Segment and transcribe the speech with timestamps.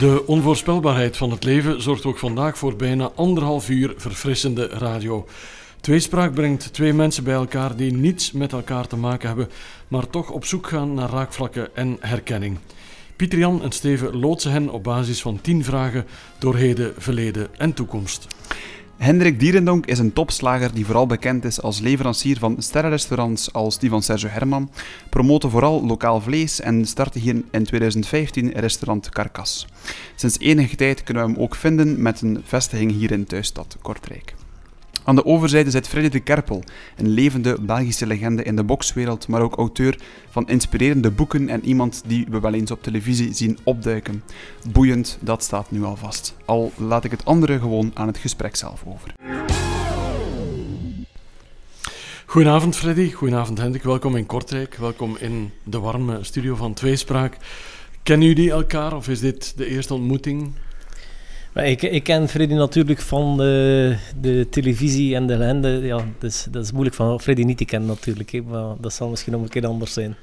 [0.00, 5.26] De onvoorspelbaarheid van het leven zorgt ook vandaag voor bijna anderhalf uur verfrissende radio.
[5.80, 9.48] Tweespraak brengt twee mensen bij elkaar die niets met elkaar te maken hebben,
[9.88, 12.58] maar toch op zoek gaan naar raakvlakken en herkenning.
[13.16, 16.06] Pieter Jan en Steven loodsen hen op basis van tien vragen
[16.38, 18.26] door heden, verleden en toekomst.
[19.00, 23.90] Hendrik Dierendonk is een topslager die vooral bekend is als leverancier van sterrenrestaurants als die
[23.90, 24.70] van Sergio Herman,
[25.10, 29.66] promote vooral lokaal vlees en startte hier in 2015 restaurant Carcas.
[30.14, 34.34] Sinds enige tijd kunnen we hem ook vinden met een vestiging hier in thuisstad Kortrijk.
[35.04, 36.62] Aan de overzijde zit Freddy de Kerpel,
[36.96, 39.98] een levende Belgische legende in de bokswereld, maar ook auteur
[40.30, 44.22] van inspirerende boeken en iemand die we wel eens op televisie zien opduiken.
[44.72, 46.34] Boeiend, dat staat nu al vast.
[46.44, 49.14] Al laat ik het andere gewoon aan het gesprek zelf over.
[52.26, 57.36] Goedenavond Freddy, goedenavond Hendrik, welkom in Kortrijk, welkom in de warme studio van Tweespraak.
[58.02, 60.52] Kennen jullie elkaar of is dit de eerste ontmoeting?
[61.54, 65.68] Ik, ik, ken Freddy natuurlijk van de, de televisie en de legende.
[65.68, 69.32] Ja, dus, dat is moeilijk van Freddy niet te kennen natuurlijk, maar dat zal misschien
[69.32, 70.16] nog een keer anders zijn.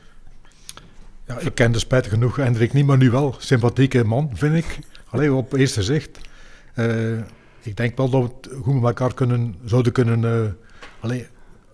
[1.28, 3.36] Ja, ik ken de spijtig genoeg Hendrik niet, maar nu wel.
[3.38, 4.80] Sympathieke man, vind ik.
[5.10, 6.20] Alleen op eerste zicht.
[6.76, 7.20] Uh,
[7.62, 10.52] ik denk wel dat we goed met elkaar kunnen, zouden kunnen uh,
[11.00, 11.28] allee,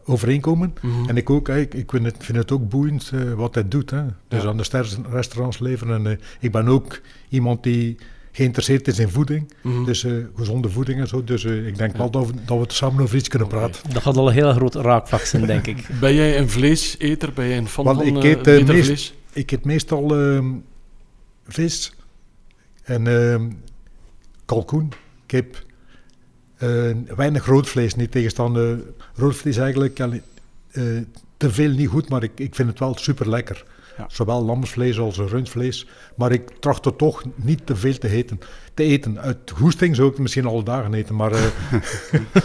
[0.05, 0.73] overeenkomen.
[0.81, 1.09] Mm -hmm.
[1.09, 3.89] En ik ook, ik, ik vind, het, vind het ook boeiend uh, wat hij doet.
[3.89, 4.03] Hè.
[4.27, 4.49] Dus ja.
[4.49, 6.05] aan de restaurants leveren.
[6.05, 7.97] En ik ben ook iemand die
[8.35, 9.53] geïnteresseerd is in voeding.
[9.61, 9.85] Mm.
[9.85, 11.23] Dus uh, gezonde voeding en zo.
[11.23, 11.97] Dus uh, ik denk ja.
[11.97, 13.93] wel dat we, dat we samen over iets kunnen praten.
[13.93, 15.87] Dat gaat al een heel groot raakvlak zijn, denk ik.
[16.01, 17.33] ben jij een vleeseter?
[17.33, 19.13] Ben jij een fan van ik eet, uh, meest, vlees?
[19.33, 20.51] Ik eet meestal ehm,
[21.47, 21.93] vis
[22.83, 23.51] en ehm,
[24.45, 24.91] kalkoen,
[25.25, 25.65] kip.
[27.15, 28.83] weinig roodvlees, niet tegenstaande.
[29.15, 29.95] Roodvlees eigenlijk
[31.37, 33.65] te veel niet goed, maar ik, ik vind het wel super lekker.
[33.97, 34.05] Ja.
[34.07, 35.87] Zowel lamsvlees als rundvlees.
[36.15, 38.39] Maar ik tracht er toch niet te veel te eten.
[38.73, 39.19] Te eten.
[39.19, 41.15] Uit goesting zou ik misschien alle dagen eten.
[41.15, 41.39] Maar uh,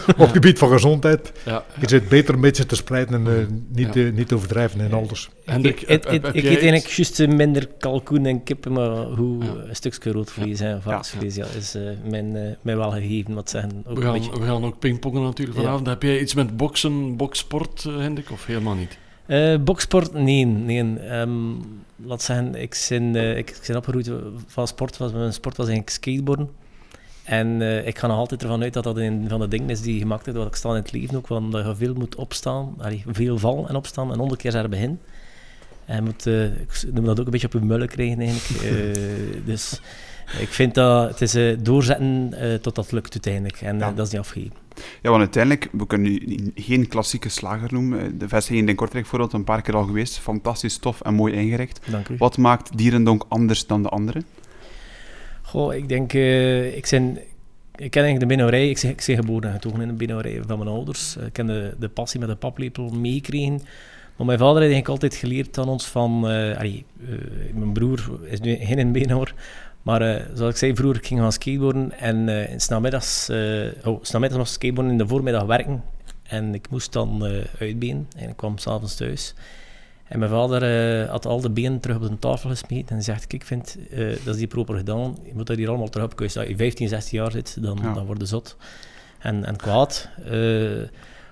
[0.07, 1.65] op het gebied van gezondheid ja, ja.
[1.79, 5.29] is het beter een beetje te spreiden en uh, niet, uh, niet overdrijven en alles.
[5.45, 9.75] En ik, ik, ik, ik eet eigenlijk juist minder kalkoen en kippen, maar hoe een
[9.75, 11.45] stukje roodvlees en varkensvlees ja.
[11.57, 11.77] is
[12.09, 13.33] mijn, mij wel gegeven.
[13.33, 15.87] Wat zeggen, ook we, gaan, we gaan ook pingpongen natuurlijk vanavond.
[15.87, 18.97] Heb jij iets met boksen, boksport, Hendrik, of helemaal niet?
[19.29, 20.45] Uh, boksport, nee.
[20.45, 21.11] nee.
[21.19, 21.61] Um,
[21.95, 24.11] laat zeggen, ik ben, uh, ik ben opgegroeid
[24.47, 24.97] van sport.
[24.97, 26.49] Was, mijn sport was eigenlijk skateboarden.
[27.23, 29.81] En uh, ik ga nog altijd ervan uit dat dat een van de dingen is
[29.81, 31.27] die gemaakt heeft wat ik sta in het leven ook.
[31.27, 34.69] Want dat je veel moet opstaan, allee, veel vallen en opstaan en honderd keer zijn
[34.69, 34.99] begin.
[35.85, 38.95] En moet, ik noem dat ook een beetje op je mullen krijgen eigenlijk.
[39.51, 39.81] dus
[40.39, 43.61] ik vind dat het is doorzetten tot dat lukt uiteindelijk.
[43.61, 43.91] En ja.
[43.91, 44.58] dat is niet afgegeven.
[45.01, 48.17] Ja, want uiteindelijk, we kunnen nu geen klassieke slager noemen.
[48.17, 50.19] De vestiging in Kortrijk bijvoorbeeld, een paar keer al geweest.
[50.19, 51.79] Fantastisch tof en mooi ingericht.
[51.91, 52.15] Dank u.
[52.17, 54.23] Wat maakt Dierendonk anders dan de anderen?
[55.41, 57.19] Goh, ik denk, uh, ik zijn...
[57.75, 60.41] Ik ken eigenlijk de binnenrij, ik ben, ik ben geboren en getogen in de binnenrij
[60.47, 61.15] van mijn ouders.
[61.15, 63.61] Ik ken de, de passie met de paplepel meegekregen.
[64.15, 66.31] Maar mijn vader heeft eigenlijk altijd geleerd aan ons van...
[66.31, 67.09] Uh, allee, uh,
[67.53, 69.33] mijn broer is nu geen beenhouwer,
[69.89, 73.67] maar uh, zoals ik zei, vroeger ik ging gaan skateboarden en uh, in snamiddags, uh,
[73.83, 75.83] oh, snamiddags was skateboarden in de voormiddag werken.
[76.23, 77.23] En ik moest dan
[77.59, 79.33] uitbenen en ik kwam s'avonds thuis.
[80.07, 83.43] En mijn vader had al de benen terug op de tafel gesmeten en zegt, ik
[83.43, 83.77] vind,
[84.23, 86.21] dat is die proper gedaan, je moet dat hier allemaal terug op.
[86.21, 87.93] Als je 15, 16 jaar zit, dan, ja.
[87.93, 88.57] dan word je zot
[89.19, 90.09] en, en kwaad.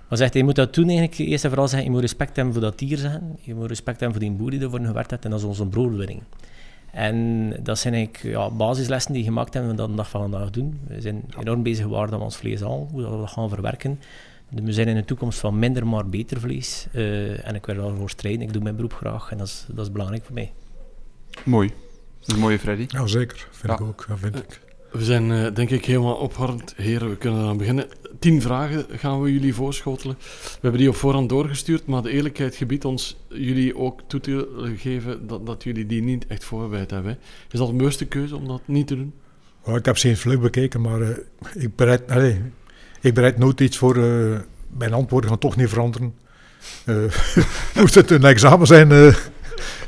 [0.08, 2.54] maar zegt je moet dat doen eigenlijk, eerst en vooral zeggen, je moet respect hebben
[2.54, 3.38] voor dat dier, zeggen.
[3.42, 5.66] je moet respect hebben voor die boer die ervoor gewerkt heeft en dat is onze
[5.66, 6.22] broodwinning.
[6.92, 10.50] En dat zijn eigenlijk ja, basislessen die gemaakt hebben we dat de dag van vandaag
[10.50, 10.80] doen.
[10.88, 14.00] We zijn enorm bezig geworden met ons vlees al, hoe we dat gaan verwerken.
[14.50, 16.88] We zijn in de toekomst van minder maar beter vlees.
[16.92, 18.42] Uh, en ik wil daarvoor strijden.
[18.42, 20.52] Ik doe mijn beroep graag en dat is, dat is belangrijk voor mij.
[21.44, 21.68] Mooi.
[22.20, 22.86] Dat is een mooie Freddy.
[22.88, 23.48] Ja, zeker.
[23.52, 23.74] Vind ja.
[23.74, 24.06] ik ook.
[24.08, 24.62] Ja, vind ik.
[24.92, 26.74] We zijn uh, denk ik helemaal opwarmd.
[26.76, 27.88] Heren, we kunnen aan beginnen.
[28.20, 30.16] Tien vragen gaan we jullie voorschotelen.
[30.42, 34.74] We hebben die op voorhand doorgestuurd, maar de eerlijkheid gebiedt ons jullie ook toe te
[34.78, 37.18] geven dat, dat jullie die niet echt voorbereid hebben.
[37.52, 39.14] Is dat een bewuste keuze om dat niet te doen?
[39.64, 41.10] Oh, ik heb ze in vlug bekeken, maar uh,
[41.54, 42.02] ik, bereid,
[43.02, 43.98] ik bereid nooit iets voor.
[43.98, 44.40] Uh,
[44.78, 46.14] mijn antwoorden gaan toch niet veranderen.
[47.76, 49.14] moest het een examen zijn?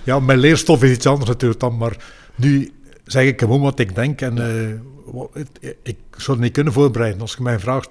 [0.04, 1.98] ja, mijn leerstof is iets anders natuurlijk dan, maar
[2.36, 2.72] nu
[3.12, 7.22] zeg ik gewoon wat ik denk en uh, ik zou het niet kunnen voorbereiden.
[7.22, 7.86] Als je mijn vraag,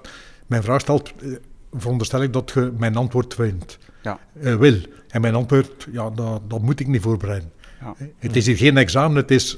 [0.47, 1.37] mijn vraag stelt, uh,
[1.73, 4.19] veronderstel ik dat je mijn antwoord vindt, ja.
[4.41, 4.77] uh, wil.
[5.07, 7.51] En mijn antwoord, ja, dat, dat moet ik niet voorbereiden.
[7.81, 7.95] Ja.
[8.17, 9.57] Het is hier geen examen, het is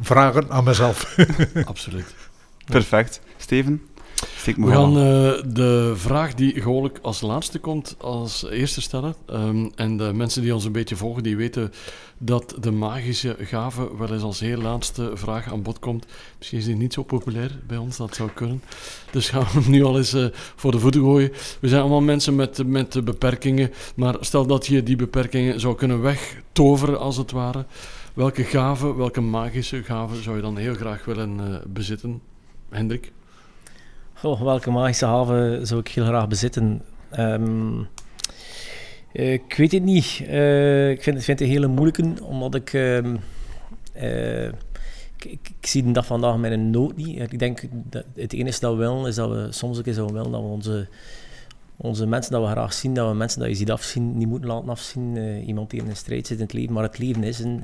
[0.00, 1.16] vragen aan mezelf.
[1.64, 2.14] Absoluut.
[2.64, 3.20] Perfect.
[3.36, 3.82] Steven?
[4.44, 4.96] We gaan aan.
[4.96, 9.14] eh, de vraag die gewoonlijk als laatste komt, als eerste stellen.
[9.26, 11.72] Ehm, en de mensen die ons een beetje volgen, die weten
[12.18, 16.06] dat de magische gave wel eens als heel laatste vraag aan bod komt.
[16.38, 18.62] Misschien is die niet zo populair bij ons, dat zou kunnen.
[19.10, 21.30] Dus gaan we hem nu al eens eh, voor de voeten gooien.
[21.60, 26.00] We zijn allemaal mensen met, met beperkingen, maar stel dat je die beperkingen zou kunnen
[26.02, 27.64] wegtoveren, als het ware.
[28.14, 32.20] Welke gave, welke magische gave zou je dan heel graag willen eh, bezitten?
[32.70, 33.12] Hendrik?
[34.14, 36.82] Goh, welke magische haven zou ik heel graag bezitten?
[37.10, 37.80] Ehm,
[39.12, 40.22] eh, ik weet het niet.
[40.26, 42.72] Eh, ik vind, vind het een hele moeilijke, omdat ik...
[42.72, 43.16] ehm,
[43.92, 44.46] eh,
[45.16, 47.32] ik, ik, zie de dag vandaag met een nood niet.
[47.32, 50.30] Ik denk dat het enige dat we willen, is dat we soms eens zouden willen
[50.30, 50.86] dat we onze,
[51.76, 54.48] onze mensen dat we graag zien, dat we mensen dat je ziet afzien, niet moeten
[54.48, 55.16] laten afzien.
[55.46, 56.72] Iemand die in een strijd zit in het leven.
[56.72, 57.62] Maar het leven is een,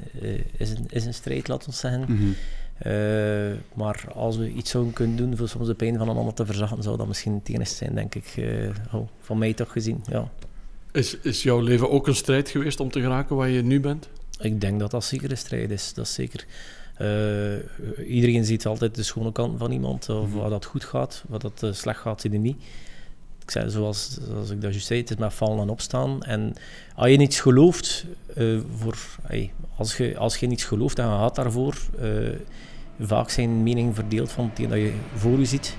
[0.56, 2.00] is een, is een strijd, laten we zeggen.
[2.00, 2.30] Mhm.
[2.80, 2.92] Eh,
[3.74, 6.46] maar als we iets zouden kunnen doen voor soms de pijn van een ander te
[6.46, 8.32] verzachten, zou dat misschien het enige zijn, denk ik.
[8.36, 10.30] eh, oh, van mij toch gezien, ja.
[10.92, 14.08] Is, is jouw leven ook een strijd geweest om te geraken waar je nu bent?
[14.38, 16.46] Ik denk dat dat zeker een strijd is, dat is zeker.
[16.96, 21.40] Eh, iedereen ziet altijd de schone kant van iemand, of wat dat goed gaat, wat
[21.40, 22.62] dat slecht gaat, zie je niet.
[23.42, 26.22] Ik zei, zoals, zoals ik dat juist zei, het is met vallen en opstaan.
[26.22, 26.54] En
[26.94, 28.04] als je niets gelooft,
[28.76, 31.76] voor, hey, als, je, als je niets gelooft en je gaat daarvoor,
[33.00, 35.76] vaak zijn meningen verdeeld van hetgeen dat je voor je ziet.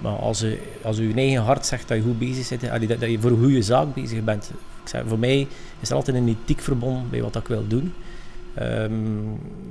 [0.00, 3.10] Maar als je, als je eigen hart zegt dat je goed bezig allee, dat, dat
[3.10, 4.50] je voor een goede zaak bezig bent.
[4.82, 5.46] Ik zei, voor mij
[5.80, 7.92] is er altijd een ethiek verbonden bij wat ik wil doen.
[8.54, 8.92] Ehm,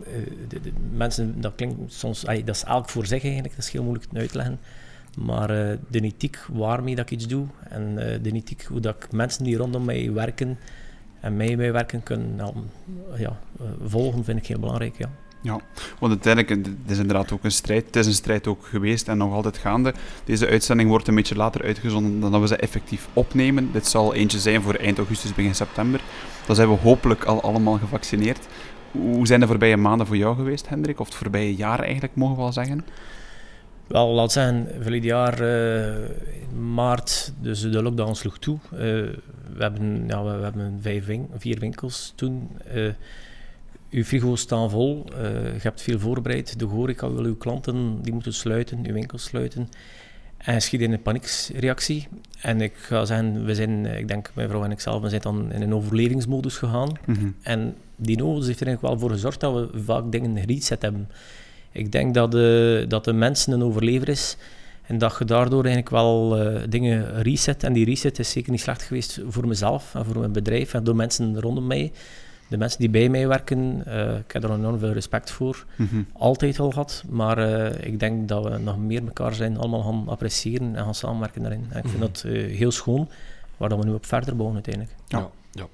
[0.04, 3.84] eh, de, mensen, dat klinkt soms, dat is elk voor zich eigenlijk, dat is heel
[3.84, 4.60] moeilijk te uitleggen.
[5.18, 8.96] Maar eh, de ethiek waarmee dat ik iets doe en eh, de ethiek hoe dat
[8.96, 10.58] ik mensen die rondom mij werken
[11.20, 12.36] en mij bij werken kunnen
[13.18, 13.40] ja,
[13.86, 14.98] volgen, vind ik heel belangrijk.
[14.98, 15.10] Ja.
[15.46, 15.60] Ja,
[16.00, 17.86] want uiteindelijk, het is inderdaad ook een strijd.
[17.86, 19.94] Het is een strijd ook geweest en nog altijd gaande.
[20.24, 23.72] Deze uitzending wordt een beetje later uitgezonden dan we ze effectief opnemen.
[23.72, 26.02] Dit zal eentje zijn voor eind augustus, begin september.
[26.46, 28.48] Dan zijn we hopelijk al allemaal gevaccineerd.
[28.92, 31.00] Hoe zijn de voorbije maanden voor jou geweest, Hendrik?
[31.00, 32.86] Of het voorbije jaar eigenlijk, mogen we wel zeggen?
[33.88, 36.10] Wel, laat zeggen, verleden jaar eh,
[36.74, 38.58] maart, dus de lockdown sloeg toe.
[38.72, 41.06] Eh, we hebben, ja, we, hebben vijf
[41.38, 42.50] vier winkels toen.
[42.68, 42.90] Eh
[43.96, 46.60] uw frigo's staan vol, eh, je hebt veel voorbereid.
[46.60, 49.70] De horeca wil uw klanten, die moeten sluiten, uw winkels sluiten.
[50.38, 52.08] En schiet in een paniekreactie.
[52.42, 55.10] En ik ga zeggen, we zijn, eh, ik denk mijn vrouw en ik zelf, we
[55.10, 56.92] zijn dan in een overlevingsmodus gegaan.
[57.06, 57.30] Mhm.
[57.42, 61.10] En die modus heeft er eigenlijk wel voor gezorgd dat we vaak dingen gereset hebben.
[61.72, 64.38] Ik denk dat de, dat de mensen een overlever is
[64.88, 67.64] en dat je daardoor eigenlijk wel eh, dingen reset.
[67.64, 70.84] En die reset is zeker niet slecht geweest voor mezelf en voor mijn bedrijf en
[70.84, 71.92] door mensen rondom mij.
[72.48, 75.66] De mensen die bij mij werken, eh, ik heb er enorm veel respect voor.
[75.76, 76.02] Mhm.
[76.14, 80.04] Altijd al gehad, maar eh, ik denk dat we nog meer elkaar zijn allemaal gaan
[80.08, 81.66] appreciëren en gaan samenwerken daarin.
[81.70, 83.10] En ik vind dat eh, heel schoon,
[83.58, 84.96] waar dat we nu op verder bouwen uiteindelijk.
[85.08, 85.30] Ja.
[85.52, 85.68] ja.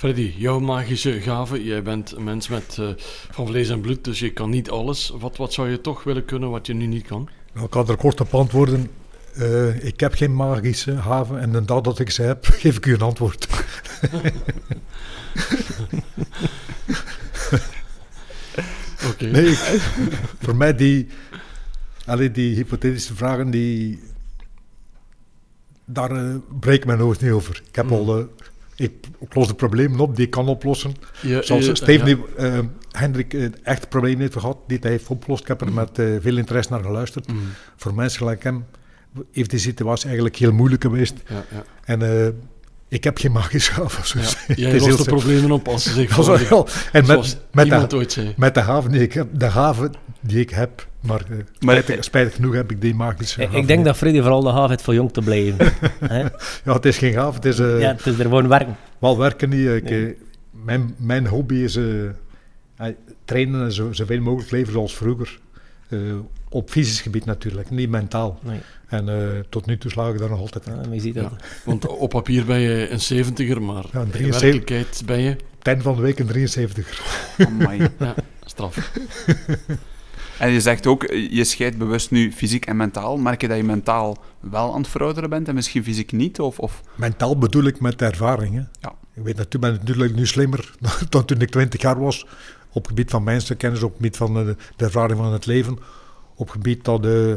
[0.00, 1.64] Freddy, jouw magische gave.
[1.64, 2.88] Jij bent een mens met, eh,
[3.30, 5.12] van vlees en bloed, dus je kan niet alles.
[5.18, 7.28] Wat, wat zou je toch willen kunnen wat je nu niet kan?
[7.52, 8.90] Nou, ik kan er kort op antwoorden.
[9.34, 12.86] Eh, ik heb geen magische haven en de dag dat ik ze heb, geef ik
[12.86, 13.48] u een antwoord.
[19.10, 19.24] Oké.
[19.26, 19.80] Nee, ik-
[20.40, 21.06] voor mij die,
[22.06, 24.00] allee, die hypothetische vragen, die,
[25.84, 27.62] daar eh, breekt mijn hoofd niet over.
[27.68, 27.92] Ik heb Mm.
[27.92, 28.24] al, eh,
[28.76, 28.92] ik
[29.30, 30.94] los de problemen op die ik kan oplossen.
[31.22, 32.16] Je- Zoals Steven, ja.
[32.36, 32.58] eh,
[32.90, 35.42] Hendrik, eh, echt problemen heeft gehad, die hij heeft opgelost.
[35.42, 37.32] Ik heb er met eh, veel interesse naar geluisterd.
[37.32, 37.40] Mm,
[37.76, 38.64] Voor mensen gelijk hem
[39.32, 41.14] heeft die situatie eigenlijk heel moeilijk geweest.
[41.28, 41.64] ja, ja.
[41.84, 42.02] En
[42.90, 44.06] ik heb geen magische gaven.
[44.06, 44.24] zo Ja.
[44.28, 44.54] zeggen.
[44.54, 46.06] Jij lost de problemen op als ze.
[46.22, 48.34] Zoals- En met, met, de, ooit zei.
[48.36, 52.34] met de haven die ik heb, de haven die ik heb, maar, eh, spijtig, spijtig
[52.34, 53.86] genoeg heb ik die magische Ik, haven ik denk niet.
[53.88, 55.72] dat Freddy vooral de haven heeft voor jong te blijven.
[56.14, 56.20] Hè?
[56.64, 58.76] Ja, het is geen gave, het is eh, ja, het is er gewoon werken.
[58.98, 59.68] wel werken niet.
[59.68, 60.06] Ik, Nee.
[60.06, 60.12] eh,
[60.50, 62.04] mijn, mijn hobby is eh,
[62.76, 62.86] eh,
[63.24, 65.38] trainen en zo, zoveel mogelijk leven zoals vroeger.
[65.88, 65.98] Eh,
[66.48, 68.38] op fysisch gebied natuurlijk, niet mentaal.
[68.42, 70.74] Nee, En eh, tot nu toe slaag ik daar nog altijd in.
[70.74, 71.30] ja, je ziet dat.
[71.30, 71.36] Ja.
[71.70, 74.40] Want op papier ben je een 70er, maar Ja, een in 73.
[74.40, 75.28] werkelijkheid ben je
[75.58, 77.02] Het einde van de week een 73.
[77.46, 77.88] Amai.
[77.98, 78.76] ja, straf.
[80.40, 83.16] En je zegt ook, eh, je scheidt bewust nu fysiek en mentaal.
[83.16, 86.40] Merk je dat je mentaal wel aan het verouderen bent en misschien fysiek niet?
[86.40, 86.80] Of, of...
[86.94, 88.54] Mentaal bedoel ik met ervaring.
[88.54, 88.62] Hè.
[88.80, 88.94] Ja.
[89.14, 90.74] Ik weet natuurlijk, ben natuurlijk nu slimmer
[91.08, 92.26] dan toen ik 20 jaar was.
[92.68, 95.78] Op het gebied van mensenkennis, op het gebied van de, de ervaring van het leven.
[96.34, 97.32] Op het gebied dat eh,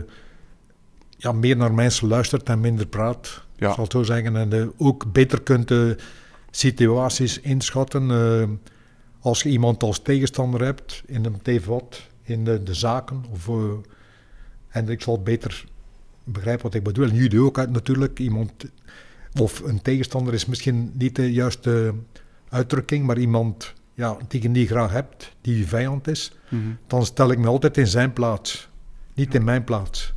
[1.24, 3.44] ja, meer naar mensen luistert en minder praat.
[3.56, 3.68] Ja.
[3.68, 4.36] Ik zal het zo zeggen.
[4.36, 5.80] En eh, ook beter kunt eh,
[6.52, 8.12] situaties inschatten.
[8.12, 8.50] eh,
[9.20, 13.24] als je iemand als tegenstander hebt, in een wat, in de, de zaken.
[13.32, 13.50] Of,
[14.70, 15.66] en ik zal beter
[16.24, 17.08] begrijpt wat ik bedoel.
[17.10, 18.20] En jullie ook uit natuurlijk.
[18.20, 18.52] Iemand,
[19.40, 21.94] of een tegenstander is misschien niet de juiste
[22.50, 26.62] uitdrukking, maar iemand ja, tegen die je graag hebt, die je vijand is, Mhm.
[26.88, 28.70] dan stel ik me altijd in zijn plaats.
[29.14, 30.13] Niet in mijn plaats.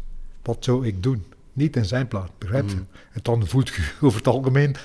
[0.47, 1.25] Wat zou ik doen?
[1.53, 2.75] Niet in zijn plaats, begrijp je?
[2.75, 2.87] Mm.
[3.13, 4.77] En dan voelt je over het algemeen,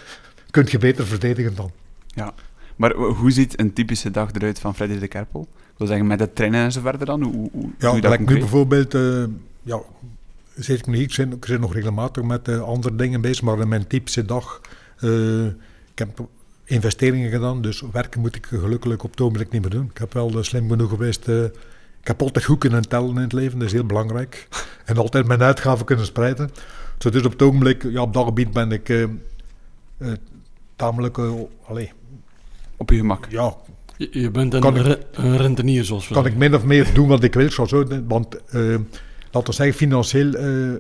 [0.52, 1.72] kun je beter verdedigen dan.
[2.08, 2.34] Ja.
[2.76, 5.42] Maar hoe ziet een typische dag eruit van Freddy de Kerpel?
[5.42, 7.24] Ik wil zeggen, met het trainen en zo verder dan?
[7.24, 9.24] Hoe, doe Ja, dat gelijk nu bijvoorbeeld, eh,
[9.64, 9.82] ja,
[10.56, 13.60] zit ik niet, ik zit, ik zit nog regelmatig met eh, andere dingen bezig, maar
[13.60, 14.62] in mijn typische dag,
[14.98, 16.28] eh, ik heb
[16.64, 19.90] investeringen gedaan, dus werken moet ik gelukkig op het ogenblik niet meer doen.
[19.94, 21.26] Ik heb wel slim genoeg geweest,
[22.02, 24.48] ik heb altijd goed kunnen tellen in het leven, dat is heel belangrijk.
[24.86, 26.50] En altijd mijn uitgaven kunnen spreiden.
[26.98, 29.10] Dus op het ogenblik, ja, op dat gebied ben ik eh, eh,
[30.76, 31.18] tamelijk,
[31.66, 31.92] allee,
[32.78, 33.26] Op je gemak.
[33.30, 33.56] ja,
[33.98, 37.08] Je, je bent een, ik- een rentenier, zoals we kan ik min of meer doen
[37.08, 37.52] wat ik wil.
[37.52, 38.62] Zo, zo, want eh,
[39.32, 40.74] laten we zeggen, financieel eh,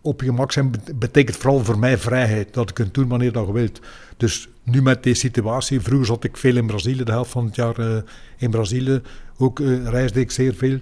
[0.00, 2.54] op je gemak zijn bet- betekent vooral voor mij vrijheid.
[2.54, 3.80] Dat je kunt doen wanneer dat je wilt.
[4.16, 7.54] Dus nu met deze situatie, vroeger zat ik veel in Brazilië, de helft van het
[7.56, 7.96] jaar eh,
[8.36, 9.00] in Brazilië.
[9.38, 10.78] Ook eh, reisde ik zeer veel.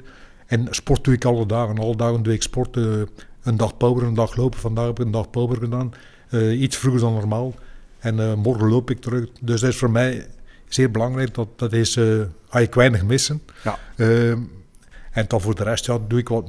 [0.46, 1.78] En sport doe ik alle dagen.
[1.78, 2.76] Alle dagen doe ik sport.
[2.76, 3.00] eh,
[3.42, 4.58] een dag power, een dag lopen.
[4.60, 5.92] Vandaag heb ik een dag power gedaan.
[6.28, 7.54] Eh, iets vroeger dan normaal.
[7.98, 9.26] En morgen loop ik terug.
[9.40, 10.26] Dus dat is voor mij
[10.68, 11.34] zeer belangrijk.
[11.34, 11.98] Dat, dat is,
[12.48, 13.42] ga ik weinig missen.
[13.64, 13.78] Ja.
[13.96, 14.38] Ehm,
[15.10, 16.46] en dan voor de rest ja, doe ik wat.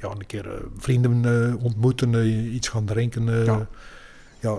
[0.00, 3.44] Ja, een keer vrienden ontmoeten, iets gaan drinken.
[3.44, 3.68] Ja.
[4.40, 4.58] ja.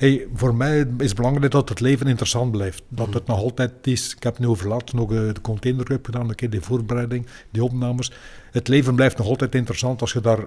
[0.00, 2.82] Hey, voor mij is het belangrijk dat het leven interessant blijft.
[2.88, 3.16] Dat Mhm.
[3.16, 4.14] het nog altijd is.
[4.16, 7.26] Ik heb nu over laatst nog eh, de Container Cup gedaan, een keer die voorbereiding,
[7.50, 8.12] die opnames.
[8.50, 10.46] Het leven blijft nog altijd interessant als je daar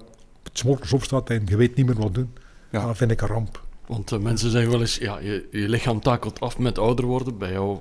[0.53, 2.29] s morgens op staat en je weet niet meer wat doen.
[2.72, 2.86] Ja.
[2.86, 3.63] Dan vind ik een ramp.
[3.88, 7.38] Want eh, mensen zeggen wel eens, ja, je, je lichaam takelt af met ouder worden.
[7.38, 7.77] Bij jou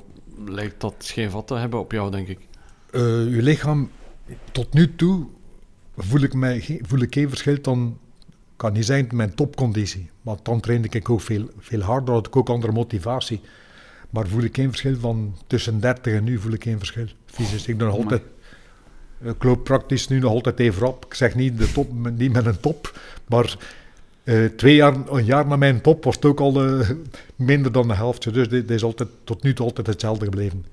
[0.47, 2.39] lijkt dat geen vat te hebben, op jou denk ik.
[2.91, 3.01] Eh,
[3.35, 3.91] je lichaam,
[4.53, 5.27] tot nu toe
[5.97, 7.99] voel ik, mij, voel ik geen verschil dan,
[8.63, 10.11] kan niet zijn mijn topconditie.
[10.23, 13.41] Want dan trainde ik ook veel, veel harder, had ik ook andere motivatie.
[14.11, 17.07] Maar voel ik geen verschil van tussen 30 en nu, voel ik geen verschil.
[17.27, 18.23] Fysisch, ik doe nog altijd,
[19.23, 21.05] ik loop praktisch nu nog altijd even op.
[21.05, 23.57] Ik zeg niet, de top, niet met een top, maar
[24.25, 26.91] eh, twee jaar, een jaar na mijn top was het ook al eh,
[27.37, 28.23] minder dan de helft.
[28.23, 30.65] Dus dit, dit is altijd, tot nu toe altijd hetzelfde gebleven.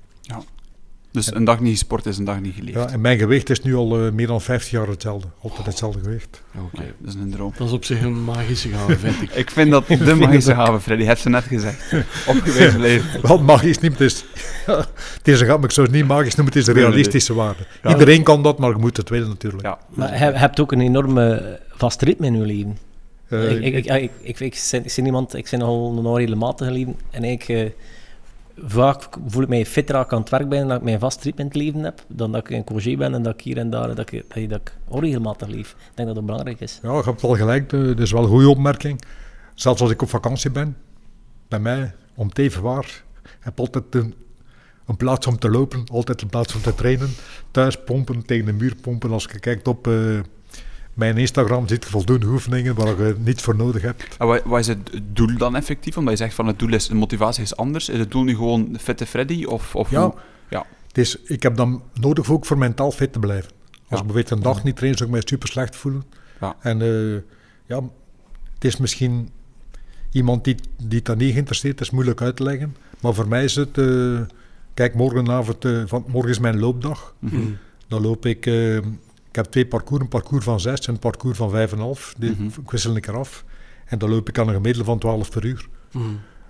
[1.12, 2.76] Dus een dag niet gesport is een dag niet geleefd.
[2.76, 5.28] Ja, en mijn gewicht is nu al eh, meer dan 50 jaar hetzelfde.
[5.40, 6.42] Altijd hetzelfde gewicht.
[6.54, 6.84] Oké.
[6.98, 7.52] Dat is een droom.
[7.56, 9.30] Dat is op zich een magische gave, vind ik.
[9.44, 11.04] Ik vind dat de magische gave, Freddy.
[11.04, 11.94] Heb ze net gezegd.
[12.26, 13.20] Opgewezen blijven.
[13.22, 14.24] Wel magisch niet, het is,
[14.66, 17.62] het is een ik zou het niet magisch noemen, het is realistische waarde.
[17.82, 17.90] Ja.
[17.90, 19.62] Iedereen kan dat, maar je moet het willen natuurlijk.
[19.62, 19.78] Ja.
[19.88, 22.78] Maar je hebt ook een enorme vast ritme in je leven.
[23.28, 24.38] Eh, ik, ik, ik, ik, ik, ik,
[24.70, 27.70] ben, ik ik ben al een regelmatig leven en ik, eh,
[28.64, 31.54] vaak voel ik mij fitter aan het werk ben en dat ik mijn vast het
[31.54, 34.12] leven heb, dan dat ik een congé ben en dat ik hier en daar, dat
[34.12, 35.70] ik, dat ik, onregelmatig leef.
[35.70, 36.78] Ik denk dat dat belangrijk is.
[36.82, 39.02] Ja, je hebt wel gelijk, eh, dat is wel een goede opmerking.
[39.54, 40.76] Zelfs als ik op vakantie ben,
[41.48, 43.02] bij mij, om het even waar,
[43.40, 44.14] heb altijd een,
[44.86, 47.08] een plaats om te lopen, altijd een plaats om te trainen.
[47.50, 49.10] Thuis pompen, tegen de muur pompen.
[49.10, 50.18] Als je kijkt op eh,
[51.00, 54.16] mijn Instagram, ziet je voldoende oefeningen waar je niets voor nodig hebt.
[54.18, 55.96] En wat, wat is het doel dan effectief?
[55.96, 57.88] Omdat je zegt van het doel is, de motivatie is anders.
[57.88, 59.44] Is het doel nu gewoon fitte Freddy?
[59.44, 60.02] Of, of Ja.
[60.02, 60.14] hoe?
[60.86, 63.50] Het is, ik heb dan nodig ook voor mentaal fit te blijven.
[63.50, 63.96] Als Ja.
[63.96, 66.02] ik bijvoorbeeld een dag niet train, zou ik mij super slecht voelen.
[66.40, 66.56] Ja.
[66.60, 67.12] En eh,
[67.66, 67.80] ja,
[68.54, 69.30] het is misschien
[70.12, 72.76] iemand die, die daar niet geïnteresseerd is, moeilijk uit te leggen.
[73.00, 74.20] Maar voor mij is het, eh,
[74.74, 77.14] kijk, morgenavond, eh, van, morgen is mijn loopdag.
[77.18, 77.36] Mhm.
[77.88, 78.46] Dan loop ik,
[79.30, 82.14] ik heb twee parcours, een parcours van 6 en een parcours van 5,5.
[82.18, 82.44] Die Mhm.
[82.44, 83.44] ik wissel ik eraf.
[83.86, 85.68] En dan loop ik aan een gemiddelde van 12 per uur.
[85.92, 86.04] Mhm.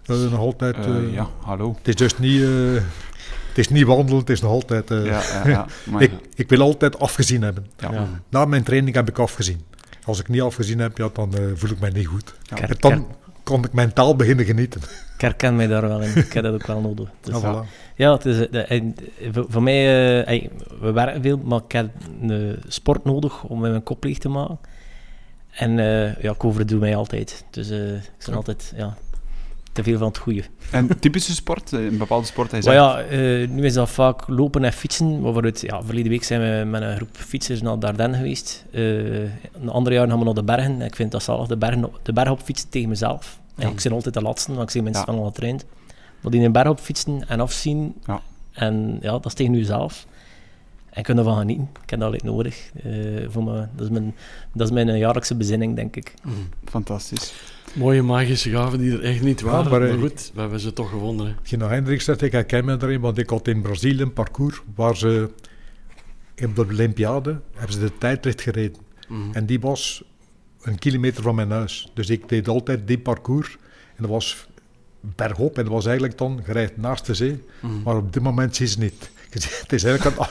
[0.05, 1.75] Eh, nog altijd, Eh, eh, ja, hallo.
[1.79, 2.49] het is dus niet, eh,
[3.49, 4.91] het is niet wandelen, het is nog altijd...
[4.91, 5.67] eh, Ja, ja, ja.
[5.91, 7.67] Maar, ik, ik wil altijd afgezien hebben.
[7.79, 7.93] ja.
[7.93, 8.09] Ja.
[8.29, 9.61] Na mijn training heb ik afgezien.
[10.05, 12.35] Als ik niet afgezien heb, ja, dan eh, voel ik mij niet goed.
[12.49, 13.07] En dan
[13.51, 14.81] kan ik mentaal beginnen genieten.
[15.15, 16.17] Ik herken mij daar wel in.
[16.17, 17.09] Ik heb dat ook wel nodig.
[17.21, 17.35] Dus,
[17.97, 20.49] Ja, het is, eh, de- en, eh, voor, voor mij, eh,
[20.81, 21.89] we werken veel, maar ik heb
[22.23, 24.59] een sport nodig om mijn kop leeg te maken.
[25.51, 27.45] En eh, ja, coveren doe mij altijd.
[27.51, 28.35] Dus eh, ik ben Ja.
[28.35, 28.97] altijd ja,
[29.73, 30.43] te veel van het goede.
[30.71, 31.73] En typische sport?
[31.73, 32.51] Een bepaalde sport?
[32.51, 35.23] Hij zegt, ja, eh, nu is dat vaak lopen en fietsen.
[35.61, 38.65] Ja, verleden week zijn we met een groep fietsers naar Dardenne geweest.
[38.73, 38.83] Eh,
[39.23, 40.81] een ander jaar gaan we naar de bergen.
[40.83, 43.40] Ik vind dat zalig, de, bergen, op- de berg op fietsen tegen mezelf.
[43.61, 43.69] Ja.
[43.69, 45.13] Ik ben altijd de laatste, want ik zie mensen Ja.
[45.13, 45.65] van al getraind.
[46.21, 47.95] Maar die een berg op fietsen en afzien.
[48.07, 48.21] Ja.
[48.53, 50.07] En ja, dat is tegen jezelf.
[50.91, 51.69] En ik kan ervan genieten.
[51.83, 52.71] Ik heb dat altijd nodig.
[52.85, 52.93] Eh,
[53.29, 54.15] voor me, dat, is mijn,
[54.53, 56.15] dat is mijn eh, jaarlijkse bezinning, denk ik.
[56.23, 56.35] Mhm.
[56.65, 57.33] Fantastisch.
[57.75, 59.71] Mooie magische gaven die er echt niet waren.
[59.71, 61.27] maar, maar, eh, goed, we hebben ze toch gevonden.
[61.27, 61.33] Hè.
[61.43, 64.97] Gino Hendricks zegt, ik herken me erin, want ik had in Brazilië een parcours waar
[64.97, 65.31] ze
[66.45, 68.81] op de Olympiade hebben ze de tijdrit gereden.
[69.09, 69.21] Mhm.
[69.33, 70.03] En die was
[70.63, 71.91] een kilometer van mijn huis.
[71.95, 73.57] Dus ik deed altijd die parcours.
[73.97, 74.47] En dat was
[75.01, 77.43] bergop en dat was eigenlijk dan gereid naast de zee.
[77.61, 77.83] Mhm.
[77.83, 79.11] Maar op dit moment zie je ze niet.
[79.31, 80.27] Het is eigenlijk aan,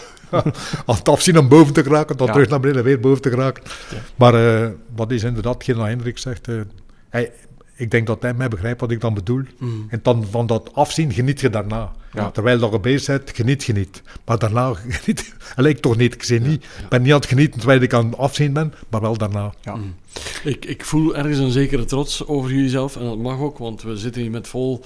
[0.85, 2.33] aan het afzien om boven te geraken, dan Ja.
[2.33, 3.63] terug naar beneden weer boven te geraken.
[3.91, 3.97] Ja.
[4.15, 4.33] Maar
[4.63, 6.61] eh, wat is inderdaad, geen Hendrik zegt, eh,
[7.09, 7.31] hij,
[7.79, 9.43] ik denk dat hij mij begrijpt wat ik dan bedoel.
[9.57, 9.71] Mhm.
[9.87, 11.91] En dan van dat afzien geniet je daarna.
[12.13, 12.31] Ja.
[12.31, 14.01] Terwijl dat je bezig bent, geniet je niet.
[14.25, 16.13] Maar daarna geniet ik toch niet.
[16.13, 16.87] Ik, zie niet, ja.
[16.87, 19.53] ben niet aan het genieten terwijl ik aan het afzien ben, maar wel daarna.
[19.61, 19.75] Ja.
[19.75, 19.95] Mm.
[20.43, 22.95] Ik, ik voel ergens een zekere trots over jullie zelf.
[22.95, 24.83] En dat mag ook, want we zitten hier met vol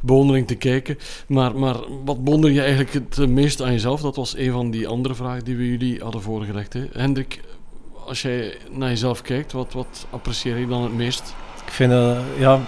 [0.00, 0.98] bewondering te kijken.
[1.26, 4.00] Maar, maar wat bewonder je eigenlijk het meest aan jezelf?
[4.00, 6.72] Dat was een van die andere vragen die we jullie hadden voorgelegd.
[6.72, 6.84] Hè?
[6.92, 7.40] Hendrik,
[8.06, 11.34] als jij naar jezelf kijkt, wat, wat apprecieer je dan het meest?
[11.66, 11.92] Ik vind,
[12.38, 12.60] ja,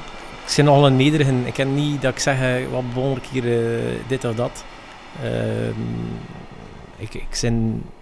[0.46, 1.32] ik ben nogal een nederige.
[1.44, 4.64] Ik ken niet dat ik zeg, eh, wat bewonder ik hier, eh, dit of dat.
[5.22, 5.80] Ehm,
[6.96, 7.50] ik, ik,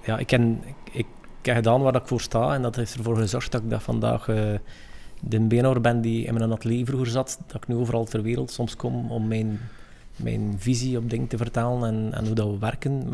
[0.04, 1.06] ja, ik, ken, ik, ik
[1.42, 4.28] heb gedaan waar ik voor sta en dat heeft ervoor gezorgd dat ik dat vandaag
[4.28, 4.36] eh,
[5.20, 7.38] de beenhouwer ben die in mijn atelier vroeger zat.
[7.46, 9.60] Dat ik nu overal ter wereld soms kom om mijn,
[10.16, 13.12] mijn visie op dingen te vertalen en, en hoe dat we werken.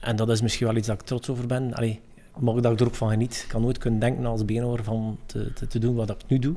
[0.00, 1.74] En dat is misschien wel iets dat ik trots over ben.
[1.74, 2.00] Allee,
[2.38, 3.40] maar dat ik er ook van geniet.
[3.42, 6.38] Ik kan nooit kunnen denken als beenhouwer van te, te, te doen wat ik nu
[6.38, 6.54] doe.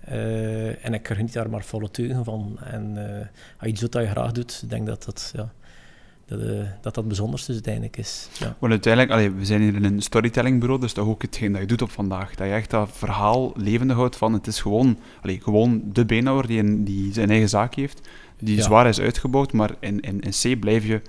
[0.00, 2.58] Eh, en ik geniet daar maar volle teugen van.
[2.64, 3.26] En eh, als
[3.60, 5.52] je iets doet dat je graag doet, ik denk dat dat, ja,
[6.26, 8.28] dat, eh, dat, dat het bijzonderste uiteindelijk is.
[8.38, 8.56] Ja.
[8.58, 11.60] Want uiteindelijk, allee, we zijn hier in een storytellingbureau, dus dat is ook hetgeen dat
[11.60, 12.34] je doet op vandaag.
[12.34, 16.46] Dat je echt dat verhaal levendig houdt van het is gewoon, allee, gewoon de beenhouwer
[16.46, 18.08] die, een, die zijn eigen zaak heeft,
[18.38, 18.62] die Ja.
[18.62, 21.00] zwaar is uitgebouwd, maar in, in, in C blijf je...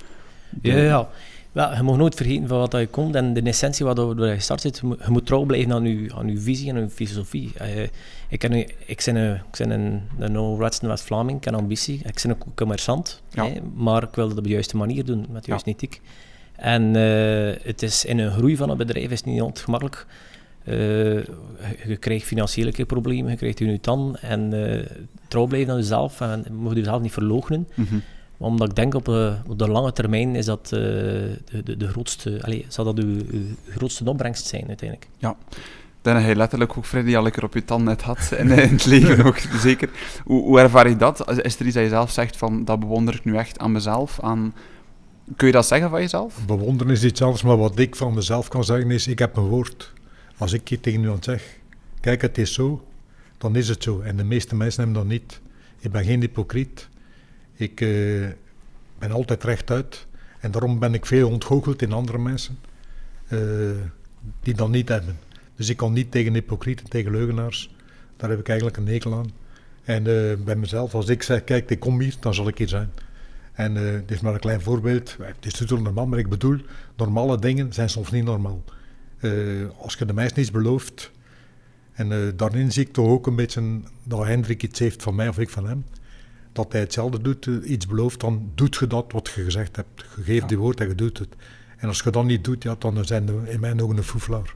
[0.50, 1.10] de- Ja, ja.
[1.52, 3.96] Wel, je mag nooit vergeten van wat dat je komt en de essentie waar
[4.30, 4.78] je gestart zit.
[4.78, 7.52] Je moet, trouw blijven aan je, aan je visie en je filosofie.
[7.58, 7.84] Eh,
[8.30, 8.54] ik, ken,
[8.86, 12.02] ik ben, een, ik ben een, een no-Radsen West-Vlaming, ik heb ambitie.
[12.06, 13.46] Ik ben een commerçant, Ja.
[13.46, 15.42] hè, maar ik wil dat op de juiste manier doen, met de Ja.
[15.48, 16.02] juiste ethiek.
[16.56, 20.06] En eh, het is in een groei van een bedrijf is het niet altijd gemakkelijk.
[20.64, 20.76] Eh,
[21.88, 24.54] je, krijgt financiële problemen, je krijgt je nu dan en
[25.28, 27.68] trouw blijven aan jezelf en je moet jezelf niet verloochenen.
[27.76, 27.96] Mhm.
[28.42, 31.88] Omdat ik denk op, eh, op de lange termijn is dat eh, de, de, de
[31.88, 35.10] grootste, allez, zal dat uw, uw grootste opbrengst zijn uiteindelijk.
[36.02, 38.32] Dan heb je letterlijk ook Freddy al lekker op je tand net had.
[38.32, 39.90] En eh, in het leven ook, zeker.
[40.24, 41.32] Hoe, hoe ervaar je dat?
[41.44, 44.20] Is er iets dat je zelf zegt van, dat bewonder ik nu echt aan mezelf?
[44.22, 44.54] Aan...
[45.36, 46.46] Kun je dat zeggen van jezelf?
[46.46, 49.48] Bewonderen is iets anders, maar wat ik van mezelf kan zeggen is, ik heb een
[49.48, 49.94] woord.
[50.38, 51.60] Als ik hier tegen iemand zeg,
[52.00, 52.84] kijk het is zo,
[53.38, 54.02] dan is het zo.
[54.02, 55.42] En de meeste mensen hebben dat niet.
[55.80, 56.89] Ik ben geen hypocriet.
[57.60, 58.28] Ik eh,
[59.00, 60.06] ben altijd rechtuit.
[60.40, 62.60] En daarom ben ik veel ontgoocheld in andere mensen,
[63.28, 63.40] eh,
[64.42, 65.20] die dat niet hebben.
[65.56, 67.76] Dus ik kan niet tegen hypocrieten, tegen leugenaars.
[68.18, 69.32] Daar heb ik eigenlijk een hekel aan.
[69.84, 72.68] En eh, bij mezelf, als ik zeg, kijk, ik kom hier, dan zal ik hier
[72.68, 72.92] zijn.
[73.54, 75.18] En dit is maar een klein voorbeeld.
[75.20, 76.58] Het is natuurlijk normaal, maar ik bedoel,
[76.98, 78.64] normale dingen zijn soms niet normaal.
[79.78, 81.12] Als je de meisje iets belooft,
[81.94, 85.40] en daarin zie ik toch ook een beetje dat Hendrik iets heeft van mij of
[85.40, 85.84] ik van hem,
[86.52, 90.06] dat hij hetzelfde doet, eh, iets belooft, dan doet je dat wat je gezegd hebt.
[90.16, 90.48] Je geeft Ja.
[90.48, 91.36] die woord en je doet het.
[91.78, 94.54] En als je dat niet doet, ja, dan zijn we in mijn ogen een foeflaar.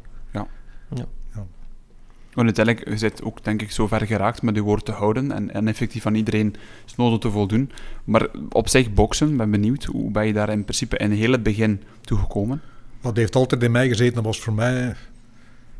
[2.34, 5.32] Want uiteindelijk, je zit ook denk ik zo ver geraakt met je woord te houden
[5.32, 7.72] en, en effectief aan iedereen snoden te voldoen.
[8.04, 11.44] Maar op zich boksen, ben benieuwd, hoe ben je daar in principe in heel het
[11.44, 12.62] begin toe gekomen?
[13.02, 14.96] Wat heeft altijd in mij gezeten, dat was voor mij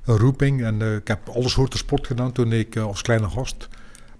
[0.06, 0.64] een roeping.
[0.64, 3.70] En eh, ik heb alle soorten sport gedaan toen ik eh, als kleine gast.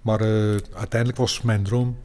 [0.04, 1.96] Maar eh, uiteindelijk was mijn droom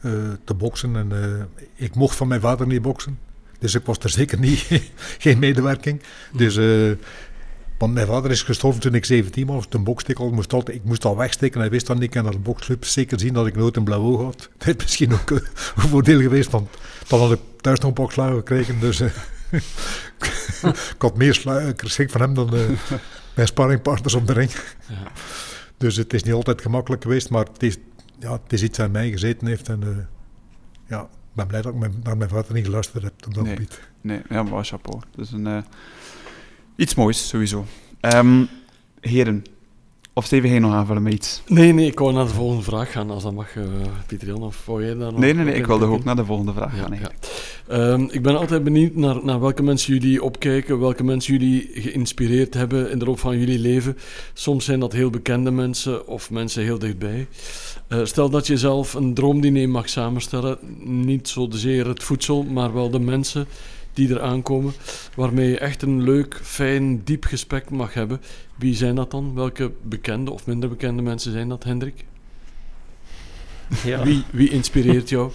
[0.00, 0.12] eh,
[0.44, 0.96] te boksen.
[0.96, 3.18] En eh, ik mocht van mijn vader niet boksen.
[3.58, 4.82] Dus ik was er zeker niet,
[5.18, 6.02] geen medewerking.
[6.32, 6.56] Dus,
[7.78, 9.66] want mijn vader is gestorven toen ik 17 was.
[9.66, 10.30] Toen bokste ik al.
[10.30, 11.60] Moest, altijd, ik moest al wegsteken.
[11.60, 12.16] Hij wist dat niet.
[12.16, 14.48] En naar de boksclub zeker zien dat ik nooit een blauw oog had.
[14.58, 15.42] Dat is misschien ook een
[15.74, 16.50] voordeel geweest.
[16.50, 16.68] Want
[17.08, 18.80] dan had ik thuis nog een pak gekregen.
[18.80, 19.10] Dus eh,
[20.94, 21.34] ik had meer
[21.76, 22.50] schrik van hem dan
[23.34, 24.50] mijn sparringpartners op de ring.
[24.88, 25.12] Ja.
[25.82, 27.76] Dus het is niet altijd gemakkelijk geweest, maar het is,
[28.18, 29.68] ja, het is iets aan mij gezeten heeft.
[29.68, 29.88] En eh,
[30.88, 33.44] ja, ik ben blij dat ik mijn, naar mijn vader niet geluisterd heb op dat
[33.44, 33.54] Nee.
[33.54, 33.80] gebied.
[34.00, 35.00] Nee, ja, maar chapeau.
[35.16, 35.62] Dat is een, eh,
[36.76, 37.64] iets moois, sowieso.
[38.00, 38.44] Ehm,
[39.00, 39.44] heren,
[40.14, 41.42] of Steven, je nog aanvullen met iets?
[41.46, 43.62] Nee, nee, ik wou naar de volgende vraag gaan, als dat mag, eh
[44.06, 44.42] Pieter Jan.
[44.42, 46.82] Of wou jij nog Nee, nee, nee, ik wilde ook naar de volgende vraag Ja,
[46.82, 46.98] gaan.
[47.00, 47.10] ja.
[47.68, 52.54] Ehm, ik ben altijd benieuwd naar, naar welke mensen jullie opkijken, welke mensen jullie geïnspireerd
[52.54, 53.96] hebben in de loop van jullie leven.
[54.32, 57.26] Soms zijn dat heel bekende mensen of mensen heel dichtbij.
[57.88, 62.90] Eh, stel dat je zelf een droomdiner mag samenstellen, niet zozeer het voedsel, maar wel
[62.90, 63.46] de mensen
[63.92, 64.72] die er aankomen,
[65.14, 68.20] waarmee je echt een leuk, fijn, diep gesprek mag hebben.
[68.56, 69.34] Wie zijn dat dan?
[69.34, 72.04] Welke bekende of minder bekende mensen zijn dat, Hendrik?
[73.84, 74.04] Ja.
[74.04, 75.30] Wie, wie inspireert jou?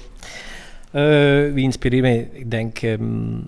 [0.92, 2.30] Eh, wie inspireert mij?
[2.34, 3.40] Ik denk, ehm,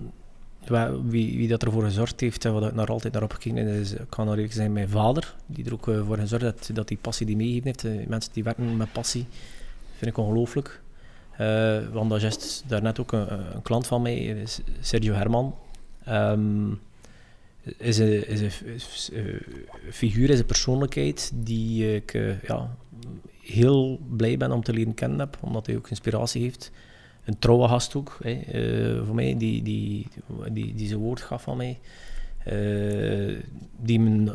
[1.08, 4.00] wie, wie dat ervoor gezorgd heeft en wat ik naar altijd naar opgekeken is, ik
[4.08, 7.26] kan eerlijk zijn, mijn vader, die er ook uh, voor gezorgd heeft dat die passie
[7.26, 7.84] die meegegeven heeft.
[7.84, 9.26] Uh, mensen die werken met passie,
[9.96, 10.80] vind ik ongelooflijk.
[11.40, 14.46] Uh, want dat is daarnet ook een, een, klant van mij,
[14.80, 15.54] Sergio Herman.
[16.08, 16.80] Um,
[17.76, 19.42] is een, is een, is een
[19.90, 22.12] figuur, is een persoonlijkheid die ik
[22.46, 22.76] ja,
[23.40, 26.70] heel blij ben om te leren kennen heb, omdat hij ook inspiratie heeft
[27.24, 30.06] een trouwe gast ook, uh, voor mij, die, die,
[30.52, 31.78] die, die zijn woord gaf van mij.
[32.46, 33.38] Uh,
[33.80, 34.30] die, mijn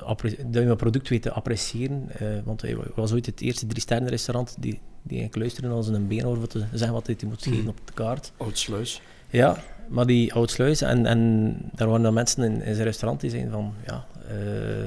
[0.48, 2.10] die mijn product weet te appreciëren.
[2.22, 5.88] Uh, want hij was ooit het eerste drie sterren restaurant die, die eigenlijk luisteren als
[5.88, 7.68] een been over te zeggen wat hij moet geven mm.
[7.68, 8.32] op de kaart.
[8.38, 9.02] Oudsluis.
[9.30, 10.82] Ja, maar die Oudsluis.
[10.82, 14.86] En, en daar waren dan mensen in, in zijn restaurant die zeiden van, ja, uh,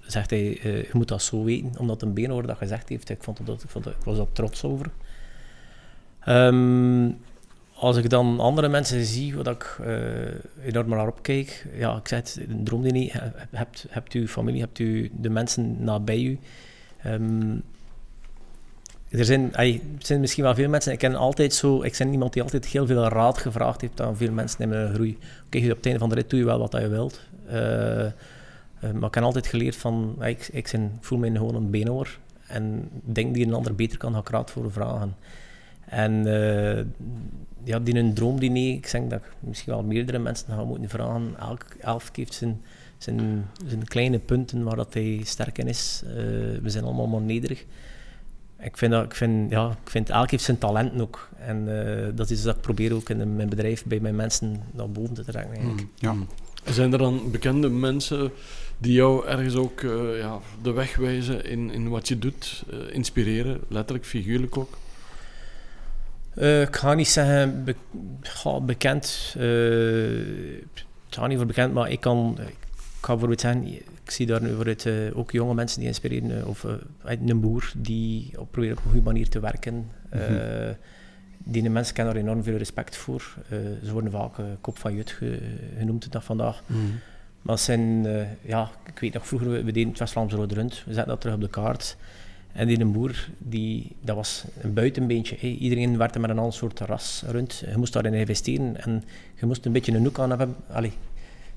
[0.00, 3.10] zegt hij, je moet dat zo weten, omdat een been dat gezegd heeft.
[3.10, 4.90] Ik, vond dat, ik, vond dat, ik was daar trots over.
[6.28, 7.18] Um,
[7.74, 9.96] als ik dan andere mensen zie, wat ik uh,
[10.64, 15.10] enorm naar opkijk, ja, ik zeg het, een droomdiner, hebt, hebt u familie, hebt u
[15.20, 16.38] de mensen nabij u.
[17.06, 17.62] Um,
[19.08, 19.52] er zijn,
[19.98, 22.86] zijn misschien wel veel mensen, ik ken altijd zo, ik ben iemand die altijd heel
[22.86, 25.18] veel raad gevraagd heeft aan veel mensen in mijn groei.
[25.46, 27.20] Oké, okay, op het einde van de rit doe je wel wat je wilt.
[27.46, 28.10] Uh, uh,
[28.80, 32.88] maar ik heb altijd geleerd van, ik, ik zijn, voel me gewoon een beenhoor en
[33.04, 35.16] denk die een ander beter kan, ga ik raad voor vragen.
[35.84, 36.26] En
[37.64, 41.34] ja, die een droomdiner, ik denk dat ik misschien wel meerdere mensen gaan moeten vragen.
[41.38, 42.60] Elk, elk heeft zijn,
[42.98, 46.02] zijn, zijn kleine punten waar dat hij sterk in is.
[46.04, 46.12] Uh,
[46.62, 47.64] we zijn allemaal maar nederig.
[48.60, 51.28] Ik vind, dat, ik, vind, ja, ik vind elk heeft zijn talenten ook.
[51.38, 54.90] En uh, dat is dat ik probeer ook in mijn bedrijf bij mijn mensen naar
[54.90, 55.54] boven te trekken.
[55.54, 55.80] Eigenlijk.
[55.80, 56.14] Mm, ja.
[56.72, 58.30] Zijn er dan bekende mensen
[58.78, 63.60] die jou ergens ook uh, ja, de weg wijzen in, in wat je doet, inspireren,
[63.68, 64.78] letterlijk, figuurlijk ook?
[66.36, 67.74] Uh, ik ga niet zeggen be
[68.62, 69.34] bekend.
[69.38, 69.42] Uh,
[71.04, 72.38] het gaat niet voor bekend, maar ik kan.
[72.40, 73.66] Ik ga bijvoorbeeld zeggen,
[74.04, 76.46] ik zie daar nu vooruit uh, ook jonge mensen die inspireren.
[76.46, 76.66] Of
[77.02, 79.74] een boer die op, probeert op een goede manier te werken.
[79.74, 80.76] Mm -hmm.
[81.38, 83.36] Die mensen kennen daar enorm veel respect voor.
[83.84, 85.38] ze worden vaak kop van jut ge
[85.78, 86.62] genoemd de dag vandaag.
[86.66, 86.98] Mm -hmm.
[87.42, 88.06] Maar zijn,
[88.42, 90.82] ja, ik weet nog vroeger, we, we deden het West-Vlaamse Rode Rund.
[90.86, 91.96] We zetten dat terug op de kaart.
[92.54, 95.36] En die een boer, die, dat was een buitenbeentje.
[95.36, 97.64] Iedereen werd er met een ander soort ras rond.
[97.70, 100.54] Je moest daarin investeren en je moest een beetje een hoek aan hebben.
[100.70, 100.92] Allee,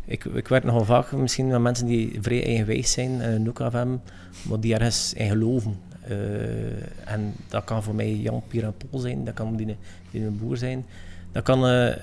[0.05, 3.61] ik, ik werk nogal vaak misschien met mensen die vrij eigenwijs zijn en een hoek
[3.61, 4.01] aan hebben,
[4.41, 5.75] maar die ergens in geloven.
[6.09, 9.77] Uh, en dat kan voor mij Jan, Pier en Paul zijn, dat kan die,
[10.11, 10.85] die een boer zijn.
[11.31, 11.69] Dat kan...
[11.69, 11.93] Uh,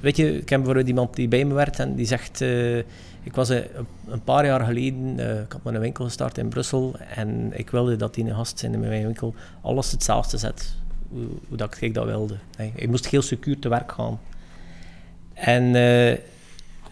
[0.00, 2.40] weet je, ik heb bijvoorbeeld iemand die bij me werkt en die zegt...
[2.40, 2.82] Uh,
[3.22, 3.60] ik was uh,
[4.06, 7.96] een paar jaar geleden, uh, ik had mijn winkel gestart in Brussel en ik wilde
[7.96, 10.76] dat die gast in mijn winkel alles hetzelfde zet,
[11.08, 12.36] hoe, dat ik dat wilde.
[12.74, 14.20] Ik moest heel secuur te werk gaan.
[15.32, 15.74] En,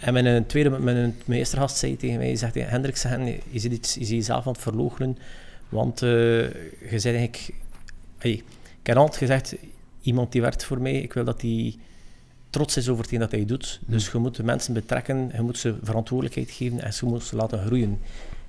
[0.00, 3.18] en mijn tweede, mijn, mijn eerste gast zei tegen mij, zegt, Hendrik, zeg,
[3.50, 5.18] je ziet, iets, je ziet jezelf aan het verloochenen,
[5.68, 7.55] want je zei eigenlijk...
[8.18, 8.33] Hey,
[8.81, 9.57] ik heb altijd gezegd,
[10.00, 11.79] iemand die werkt voor mij, ik wil dat die
[12.54, 13.80] trots is over hetgeen dat hij doet.
[13.84, 13.94] Hmm.
[13.94, 17.36] Dus je moet de mensen betrekken, je moet ze verantwoordelijkheid geven en je moet ze
[17.36, 17.98] laten groeien.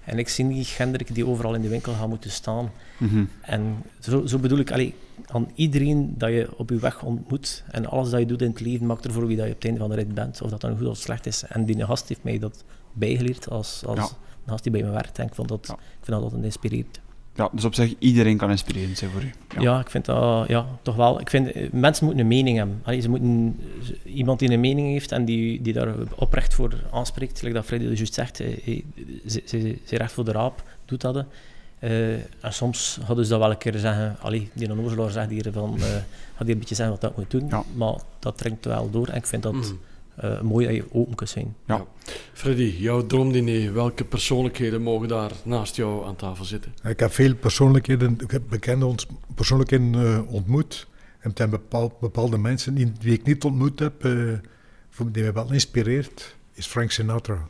[0.04, 2.72] En ik zie die Gendrik die overal in de winkel gaat moeten staan.
[2.98, 4.94] Mm En zo, zo, bedoel ik, allee,
[5.26, 8.60] aan iedereen dat je op je weg ontmoet en alles dat je doet in het
[8.60, 10.62] leven maakt ervoor wie dat je op het einde van de rit bent, of dat
[10.62, 11.44] dan goed of slecht is.
[11.44, 12.64] En die gast heeft mij dat
[12.94, 15.20] bijgeleerd als, als een gast die bij me werkt.
[15.20, 17.00] En ik, vond dat, ik vind dat altijd inspirerend.
[17.36, 19.32] Ja, dus op zich, iedereen kan inspirerend zijn voor u.
[19.56, 21.20] Ja, ja ik vind dat, ja, toch wel.
[21.20, 22.82] Ik vind, eh, mensen moeten een mening hebben.
[22.84, 23.60] Allee, ze moeten,
[24.04, 27.86] iemand die een mening heeft en die, die daar oprecht voor aanspreekt, zoals dat Freddy
[27.86, 28.82] juist zegt, eh,
[29.28, 31.26] ze, ze, ze recht voor de raap, doet dat.
[31.80, 35.48] Uh, en soms hadden ze dat wel een keer zeggen, allee, die onnozelaar zegt hier
[35.52, 36.04] van, uh, gaat
[36.38, 37.64] hier een beetje zeggen wat dat moet doen, ja.
[37.74, 39.54] maar dat trekt wel door en ik vind dat...
[39.54, 39.80] Mm
[40.24, 41.56] uh, mooi dat je open kunt zijn.
[41.66, 41.86] Ja.
[42.34, 46.74] Freddy, jouw droomdiner, welke persoonlijkheden mogen daar naast jou aan tafel zitten?
[46.84, 48.96] Ik heb veel persoonlijkheden, ik heb bekende
[49.36, 50.88] persoonlijkheden uh, ontmoet.
[51.20, 54.34] En het zijn bepaald, bepaalde mensen die, die, ik niet ontmoet heb, uh,
[55.12, 57.48] die mij wel inspireert, is Frank Sinatra.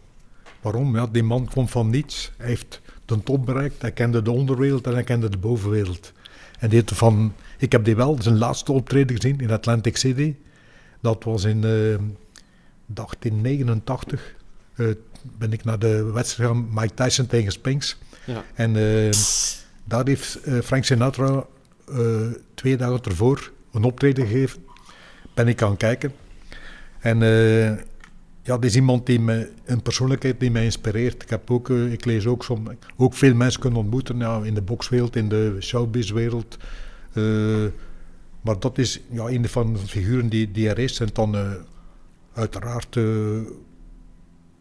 [0.61, 0.95] Waarom?
[0.95, 2.31] Ja, die man kwam van niets.
[2.37, 3.81] Hij heeft de top bereikt.
[3.81, 6.13] Hij kende de onderwereld en hij kende de bovenwereld.
[6.59, 10.35] En die van, ik heb die wel zijn laatste optreden gezien in Atlantic City.
[11.01, 11.61] Dat was in
[12.85, 14.35] 1889
[14.75, 14.95] uh, eh,
[15.37, 17.97] ben ik naar de wedstrijd van Mike Tyson tegen Spinks.
[18.25, 18.43] Ja.
[18.53, 19.11] En uh,
[19.83, 21.45] daar heeft uh, Frank Sinatra
[22.53, 24.63] twee dagen ervoor een optreden gegeven.
[25.33, 26.13] Ben ik aan kijken.
[26.99, 27.19] En
[28.41, 31.23] ja, dat is iemand die me, een persoonlijkheid die mij inspireert.
[31.23, 32.67] Ik, heb ook, ik lees ook, som,
[32.97, 36.57] ook veel mensen kunnen ontmoeten ja, in de bokswereld, in de showbizwereld.
[38.41, 40.99] maar dat is ja, een van de figuren die, die er is.
[40.99, 41.35] En dan
[42.35, 43.39] uiteraard uh,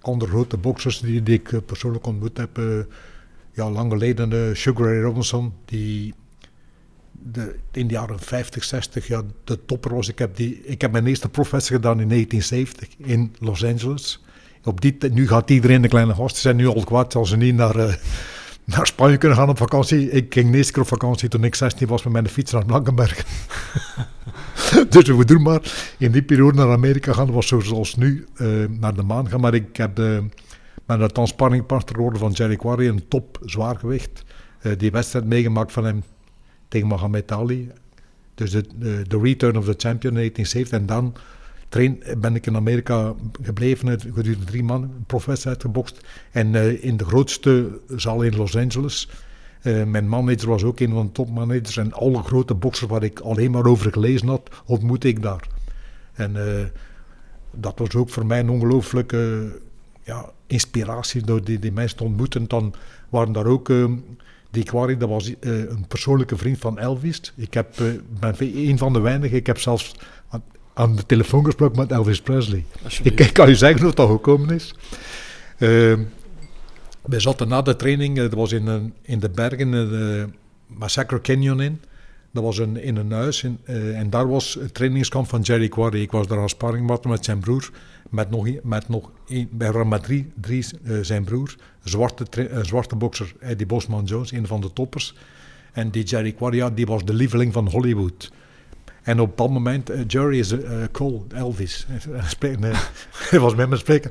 [0.01, 2.61] andere grote boxers die, ik persoonlijk ontmoet heb.
[3.53, 6.15] ja, lang geleden Sugar Ray Robinson, die
[7.13, 10.09] de, in de jaren 50, 60 ja, de topper was.
[10.09, 14.23] Ik heb, die, ik heb mijn eerste professor gedaan in 1970 in Los Angeles.
[14.65, 17.55] Op die, nu gaat iedereen de kleine gasten zijn nu al kwaad als ze niet
[17.55, 17.99] naar,
[18.65, 20.11] naar Spanje kunnen gaan op vakantie.
[20.11, 23.25] Ik ging de keer op vakantie toen ik 16 was met mijn fiets naar Blankenberg.
[24.89, 27.33] dus we doen maar in die periode naar Amerika gaan.
[27.33, 29.41] was zoals nu uh, naar de maan gaan.
[29.41, 30.25] Maar ik heb de,
[30.87, 34.25] ben de sparringpartner geworden van Jerry Quarry, een top zwaargewicht.
[34.63, 36.03] Uh, die wedstrijd meegemaakt van hem
[36.69, 37.71] tegen Mohamed Ali.
[38.35, 38.65] Dus de,
[39.09, 40.79] de, Return of the Champion in 1970.
[40.79, 41.15] En dan
[42.19, 46.01] ben ik in Amerika gebleven, gedurende drie maanden, een uitgebokst.
[46.31, 49.09] En uh, in de grootste zaal in Los Angeles.
[49.63, 51.77] Uh, mijn manager was ook een van de topmanagers.
[51.77, 55.49] En alle grote boxers waar ik alleen maar over gelezen had, ontmoette ik daar.
[56.13, 56.65] En uh,
[57.51, 59.53] dat was ook voor mij een ongelooflijke
[60.03, 62.49] ja, inspiratie door die, die mensen te ontmoeten.
[62.49, 62.75] Dan
[63.09, 63.73] waren daar ook
[64.51, 67.33] die Quarry, dat was een persoonlijke vriend van Elvis.
[67.37, 67.75] Ik heb,
[68.21, 69.95] ben een van de weinigen, ik heb zelfs
[70.75, 72.65] aan, aan, de telefoon gesproken met Elvis Presley.
[73.03, 74.75] Ik, kan je zeggen hoe dat gekomen is.
[75.59, 75.99] Uh,
[77.03, 80.29] we zaten na de training, dat was in, een, in de bergen, de
[80.67, 81.81] Massacre Canyon in.
[82.33, 83.59] Dat was een, in een huis in,
[83.95, 86.01] en daar was het trainingskamp van Jerry Quarry.
[86.01, 87.71] Ik was daar als sparringpartner met zijn broer
[88.15, 92.97] met nog, met nog één, bij drie, drie uh, zijn broer, een zwarte, uh, zwarte
[92.97, 95.15] bokser, Eddie Bosman Jones, een van de toppers.
[95.73, 98.31] En die Jerry Quaria, die was de lieveling van Hollywood.
[99.05, 100.55] En op dat moment, uh, Jerry is
[100.93, 101.87] Cole, Elvis.
[103.31, 104.11] Hij was met me spreken.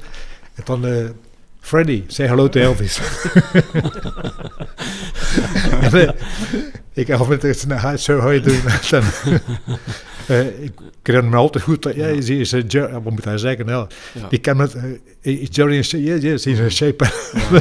[0.55, 1.13] En dan,
[1.59, 2.99] Freddy, say hello to Elvis.
[5.81, 6.15] en,
[6.93, 8.61] ik heb altijd gezegd, so how you doing?
[10.29, 10.71] Uh, ik
[11.03, 12.51] herinner me altijd goed dat, ja, is, is,
[12.91, 13.67] wat moet hij zeggen?
[13.67, 13.87] Ja.
[14.29, 14.83] Die ken het, uh,
[15.21, 16.19] is Jerry shape?
[16.19, 17.05] Yes, he's in shape.
[17.51, 17.59] Ja,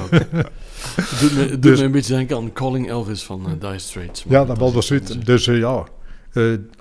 [1.20, 4.24] doet me, doet dus, me een beetje denken aan Calling Elvis van Dire Straits.
[4.28, 5.18] Ja, dat was wel zoiets.
[5.18, 5.84] Dus ja,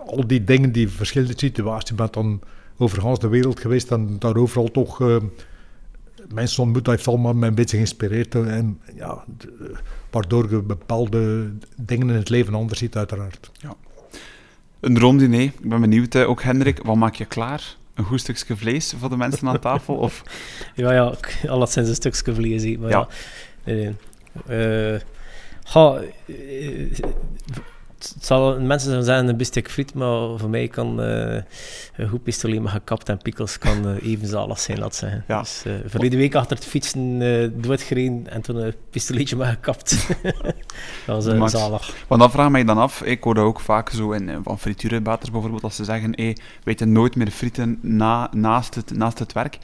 [0.05, 2.41] al die dingen, die verschillende situaties, je bent dan
[2.77, 4.99] over de wereld geweest en daar overal toch
[6.33, 8.35] mensen ontmoet, dat heeft allemaal een beetje geïnspireerd.
[8.35, 9.23] En ja,
[10.09, 13.51] waardoor je bepaalde dingen in het leven anders ziet, uiteraard.
[13.53, 13.75] Ja.
[14.79, 15.41] Een ronddiner.
[15.41, 17.75] Ik ben benieuwd, eh, ook Hendrik, wat maak je klaar?
[17.93, 19.95] Een goed stukje vlees voor de mensen aan tafel?
[19.95, 20.23] Of?
[20.75, 21.13] Ja, ja,
[21.47, 22.77] alleszins een stukje vlees.
[22.77, 23.07] Maar ja.
[23.65, 23.93] ja
[24.49, 25.01] uh, uh,
[28.03, 31.41] het zal mensen zeggen een bistek friet, maar voor mij kan uh,
[31.95, 35.23] een goed pistolet met gekapt en pikkels kan uh, even zalig zijn, laat zeggen.
[35.27, 35.39] Ja.
[35.39, 40.07] Dus uh, verleden week achter het fietsen uh, doodgereden en toen een pistoletje met gekapt.
[41.05, 41.93] dat was Max, zalig.
[42.07, 45.63] Want dan vraag mij dan af, ik hoor ook vaak zo in, van frituurbaters bijvoorbeeld,
[45.63, 49.57] als ze zeggen, hey, weet je nooit meer frieten na, naast, het, naast het werk.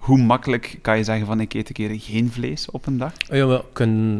[0.00, 3.12] Hoe makkelijk kan je zeggen van ik eet een keer geen vlees op een dag?
[3.28, 3.62] Ja,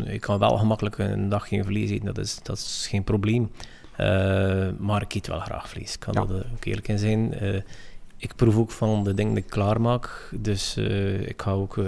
[0.04, 3.50] ik kan wel gemakkelijk een dag geen vlees eten, dat is, dat is geen probleem.
[4.00, 6.34] Uh, maar ik eet wel graag vlees, ik kan ja.
[6.34, 7.44] er ook eerlijk in zijn.
[7.44, 7.60] Uh,
[8.16, 11.78] ik proef ook van de dingen die ik klaarmaak, dus uh, ik ga ook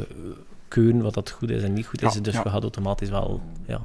[0.68, 2.42] keuren wat dat goed is en niet goed is, ja, dus ja.
[2.42, 3.40] we gaan automatisch wel...
[3.66, 3.84] Ja,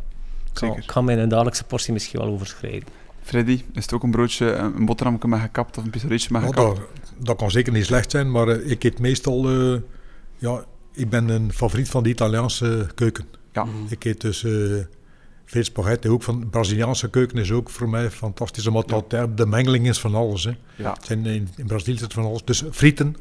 [0.53, 2.87] kan, kan mijn dagelijkse portie misschien wel overschrijden.
[3.21, 6.77] Freddy, is het ook een broodje, een boterhammetje met gekapt of een pistoletje met gekapt?
[6.77, 9.47] dat, dat, kan zeker niet slecht zijn, maar ik eet meestal
[10.37, 13.25] ja, ik ben een favoriet van de Italiaanse keuken.
[13.51, 13.63] Ja.
[13.63, 13.75] Mhm.
[13.89, 14.83] Ik eet dus uh,
[15.45, 16.09] veel spaghetti.
[16.09, 18.67] Ook van de Braziliaanse keuken is ook voor mij fantastisch.
[18.67, 20.43] Omdat dat de mengeling is van alles.
[20.43, 20.51] Hè.
[20.75, 20.97] Ja.
[21.09, 22.43] in, in Brazilië zit van alles.
[22.43, 23.15] Dus frieten,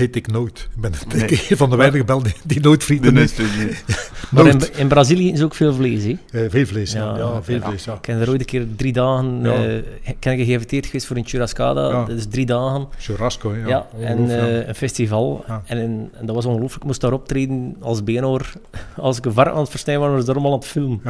[0.00, 0.68] heet ik nooit.
[0.74, 1.40] Ik ben nee.
[1.48, 3.40] een van de weinige bel die, die nooit frieten eet.
[4.30, 6.18] maar in, in, Brazilië is ook veel vlees, hè?
[6.32, 7.16] Uh, veel vlees, ja.
[7.16, 7.94] ja, veel vlees, ja.
[7.94, 9.66] Ik ben er ooit een keer drie dagen ja.
[9.66, 9.82] uh,
[10.18, 12.04] ken geïnviteerd geweest voor een churrascada.
[12.04, 12.88] Dat is drie dagen.
[12.98, 13.66] Churrasco, ja.
[13.66, 15.44] ja en uh, een festival.
[15.64, 16.80] En, en, dat was ongelooflijk.
[16.82, 18.46] Ik moest daar optreden als beenhoor.
[18.96, 21.00] Als ik een vark aan het versnijden was, was er allemaal aan het filmen.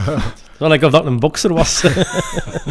[0.50, 1.84] Terwijl ik of dat een bokser was.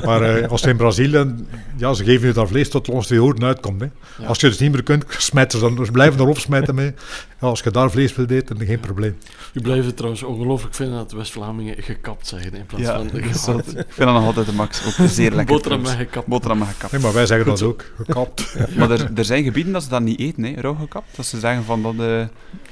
[0.06, 1.36] maar als in Brazilië,
[1.78, 3.82] ja, ze geven je daar vlees tot ons de oren uitkomt.
[3.82, 3.88] Hè.
[4.26, 5.76] Als je het niet meer kunt, smijten ze dan
[6.16, 6.94] blijven erop smijten mee.
[7.42, 9.18] Ja, als je daar vlees wil eten, geen probleem.
[9.54, 13.68] U blijft het trouwens ongelooflijk vinden dat West-Vlamingen gekapt zeggen in plaats van gekapt.
[13.68, 14.86] Ik vind dat nog altijd de max.
[14.86, 15.56] Ook zeer lekker.
[15.56, 16.28] Boterham met gekapt.
[16.28, 16.92] Boterham gekapt.
[16.92, 18.48] Nee, maar wij zeggen dat ook, gekapt.
[18.60, 18.66] Ja.
[18.78, 21.16] Maar er, er zijn gebieden dat ze dat niet eten, hè, rauw gekapt.
[21.16, 21.94] Dat ze zeggen van dat...
[21.94, 22.24] Uh,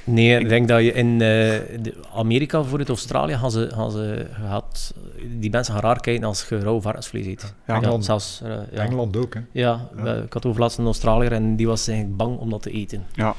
[0.03, 1.55] nee, ik denk dat je in uh,
[2.15, 4.93] Amerika, voor het Australië, gaan ze, gaan ze gehad,
[5.39, 7.53] die mensen gaan raar kijken als je rauw varkensvlees eet.
[7.67, 8.83] Ja, Engeland, zelfs, uh, ja.
[8.83, 9.39] Engeland ook, hè.
[9.51, 9.89] Ja,
[10.25, 13.05] ik had over laatst een Australiër en die was eigenlijk bang om dat te eten.
[13.13, 13.35] Ja.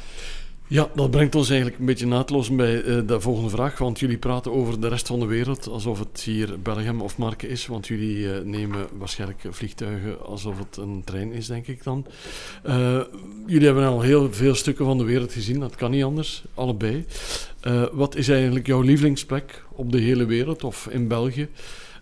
[0.70, 3.78] Ja, dat brengt ons eigenlijk een beetje naadloos bij uh, de volgende vraag.
[3.78, 7.48] Want jullie praten over de rest van de wereld alsof het hier Belgium of Marken
[7.48, 7.66] is.
[7.66, 12.06] Want jullie uh, nemen waarschijnlijk vliegtuigen alsof het een trein is, denk ik dan.
[12.66, 13.00] Uh,
[13.46, 15.60] jullie hebben al heel veel stukken van de wereld gezien.
[15.60, 17.04] Dat kan niet anders, allebei.
[17.92, 21.48] wat is eigenlijk jouw lievelingsplek op de hele wereld of in België?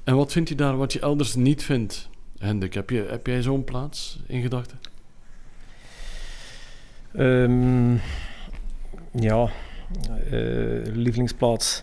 [0.05, 2.09] En wat vind je daar wat je elders niet vindt?
[2.39, 4.79] Hendrik, heb, je, heb jij zo'n plaats in gedachten?
[7.19, 8.01] Um,
[9.19, 9.49] ja,
[10.33, 11.83] uh, lievelingsplaats.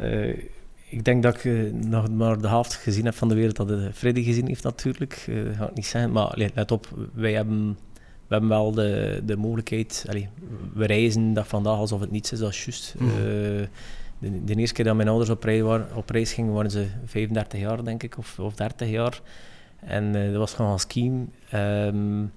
[0.00, 0.36] Uh,
[0.88, 3.68] ik denk dat ik uh, nog maar de helft gezien heb van de wereld dat
[3.68, 5.30] de Freddy gezien heeft natuurlijk.
[5.46, 6.12] dat ga ik niet zeggen.
[6.12, 7.78] Maar let op, wij hebben,
[8.26, 10.04] we hebben wel de, de mogelijkheid.
[10.08, 10.28] Allee,
[10.74, 12.94] we reizen dat vandaag alsof het niets is, dat is juist.
[12.98, 13.08] Mm.
[14.18, 16.86] De, de, eerste keer dat mijn ouders op reis, waren, op reis gingen, waren ze
[17.04, 19.20] 35 jaar, denk ik, of, of 30 jaar.
[19.80, 21.32] En dat was gewoon skiën.
[21.54, 22.32] Um,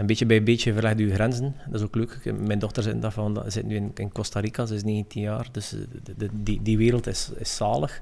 [0.00, 1.54] een beetje bij beetje verleg je grenzen.
[1.66, 2.32] Dat is ook leuk.
[2.38, 5.74] Mijn dochter zit, daarvan, zit nu in, Costa Rica, ze is 19 jaar, dus
[6.18, 8.00] eh, die, die wereld is, is zalig.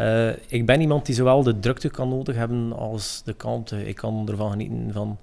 [0.00, 3.86] Uh, ik ben iemand die zowel de drukte kan nodig hebben als de kalmte.
[3.86, 5.18] Ik kan ervan genieten van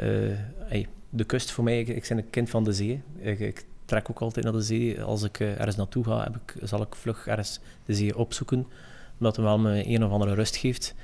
[0.00, 0.06] uh,
[0.58, 1.80] hey, de kust voor mij.
[1.80, 3.02] Ik, ben een kind van de zee.
[3.18, 5.02] Ik, trek ook altijd naar de zee.
[5.02, 8.66] Als ik ergens naartoe ga, heb ik, zal ik vlug ergens de zee opzoeken,
[9.18, 10.94] omdat het wel me een of andere rust geeft.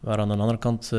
[0.00, 0.92] Maar aan de andere kant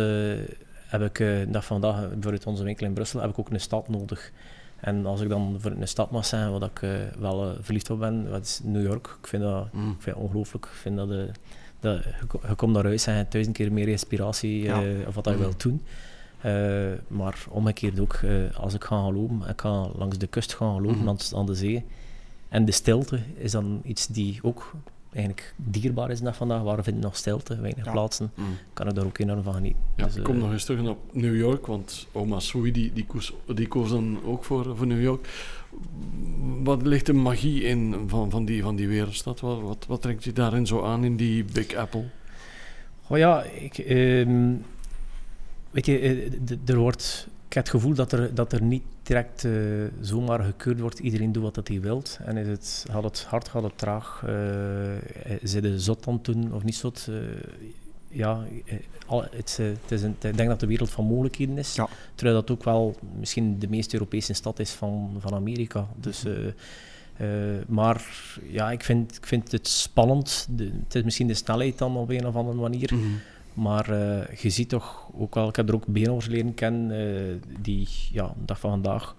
[0.91, 3.89] heb ik uh, dat vandaag, bijvoorbeeld onze winkel in Brussel, heb ik ook een stad
[3.89, 4.31] nodig.
[4.79, 7.89] En als ik dan voor een stad mag zijn waar ik uh, wel uh, verliefd
[7.89, 9.17] op ben, dat is New York.
[9.21, 9.91] Ik vind dat, mm.
[9.91, 10.65] ik vind ongelooflijk.
[10.65, 11.09] Ik vind dat,
[11.79, 12.13] dat je,
[12.47, 14.81] je, komt naar huis en je hebt duizend keer meer inspiratie ja.
[15.07, 15.37] of wat je mm.
[15.37, 15.81] wilt doen.
[17.07, 18.19] maar omgekeerd ook,
[18.57, 21.17] als ik ga gaan lopen, ik ga langs de kust gaan lopen, mm.
[21.35, 21.85] aan de zee.
[22.49, 24.75] En de stilte is dan iets die ook
[25.13, 26.61] eigenlijk dierbaar is dat vandaag.
[26.61, 28.45] Waar vinden nog stilte, weinig plaatsen, mm.
[28.73, 29.81] kan ik daar ook enorm van genieten.
[29.95, 33.05] Ja, dus, kom uh, nog eens terug op New York, want oma Sui die, die,
[33.05, 35.27] koos, die koos dan ook voor, voor New York.
[36.63, 39.39] Wat ligt de magie in van, van, die, van die wereldstad?
[39.39, 42.05] Wat, wat, wat trekt je daarin zo aan in die Big Apple?
[43.07, 44.65] Oh ja, ik, um,
[45.71, 49.43] weet je, eh, er wordt ik heb het gevoel dat er, dat er niet direct
[49.43, 49.53] uh,
[50.01, 50.99] zomaar gekeurd wordt.
[50.99, 52.03] Iedereen doet wat hij wil.
[52.23, 54.23] En is het, gaat het hard, gaat het traag?
[54.27, 57.07] Uh, zot aan doen of niet zot?
[57.09, 57.15] Uh,
[58.07, 58.43] ja,
[59.05, 61.75] al, het, het is een, ik denk dat de wereld van mogelijkheden is.
[61.75, 61.87] Ja.
[62.15, 65.87] Terwijl dat ook wel misschien de meest Europese stad is van, van Amerika.
[65.95, 67.27] Dus, uh,
[67.67, 68.05] maar
[68.47, 70.47] ja, ik vind, ik vind het spannend.
[70.49, 72.91] De, het is misschien de snelheid dan op een of andere manier.
[72.93, 73.19] Mm -hmm.
[73.53, 77.35] Maar uh, je ziet toch ook wel, ik heb er ook BN'ers leren kennen, uh,
[77.59, 79.15] die ja, dag van vandaag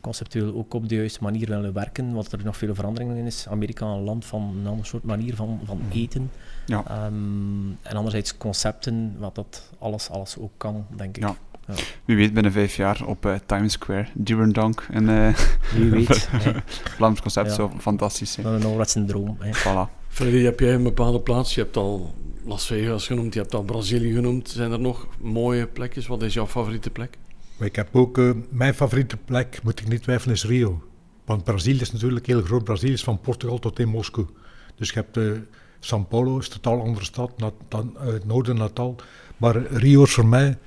[0.00, 3.46] conceptueel ook op de juiste manier willen werken, wat er nog veel veranderingen in is.
[3.48, 6.30] Amerika een land van een ander soort manier van, van eten.
[6.66, 7.06] Ja.
[7.06, 11.22] Um, en anderzijds concepten, wat dat alles, alles ook kan, denk ik.
[11.22, 11.36] Ja.
[11.66, 11.74] Ja.
[12.04, 14.86] Wie weet binnen vijf jaar op uh, Times Square, Durandonk.
[14.90, 15.34] En, uh,
[15.74, 16.28] Wie weet.
[16.96, 17.54] Vlaams concept, ja.
[17.54, 18.34] zo fantastisch.
[18.42, 19.36] Dat is een droom.
[19.36, 19.98] Voilà.
[20.08, 21.54] Freddy, heb jij een bepaalde plaats?
[21.54, 22.14] Je hebt al
[22.44, 24.48] Las Vegas genoemd, je hebt al Brazilië genoemd.
[24.48, 26.06] Zijn er nog mooie plekjes?
[26.06, 27.18] Wat is jouw favoriete plek?
[27.58, 30.82] Ik heb ook, uh, mijn favoriete plek, moet ik niet twijfelen, is Rio.
[31.24, 32.64] Want Brazilië is natuurlijk heel groot.
[32.64, 34.26] Brazilië is van Portugal tot in Moskou.
[34.74, 35.32] Dus je hebt uh,
[35.80, 37.32] São Paulo, is een totaal andere stad
[37.68, 38.96] dan uh, het noorden Natal.
[39.36, 40.58] Maar Rio is voor mij,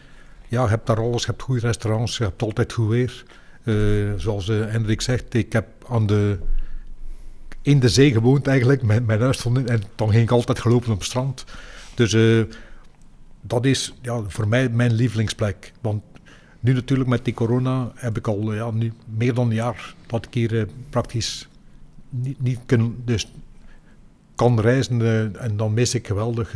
[0.48, 1.22] ja, je hebt daar alles.
[1.22, 3.24] Je hebt goede restaurants, je hebt altijd goed weer.
[4.18, 6.40] zoals Hendrik zegt, ik heb aan de
[7.64, 10.92] in de zee gewoond eigenlijk, met mijn huis stond en dan ging ik altijd gelopen
[10.92, 11.46] op het strand.
[11.96, 12.44] Dus uh,
[13.42, 15.74] dat is ja, voor mij mijn lievelingsplek.
[15.82, 16.04] Want
[16.60, 20.26] nu natuurlijk met die corona heb ik al ja, nu meer dan een jaar dat
[20.26, 21.48] ik hier uh, praktisch
[22.10, 23.32] niet, niet kan, dus
[24.36, 25.02] kan reizen
[25.40, 26.56] en dan mis ik geweldig.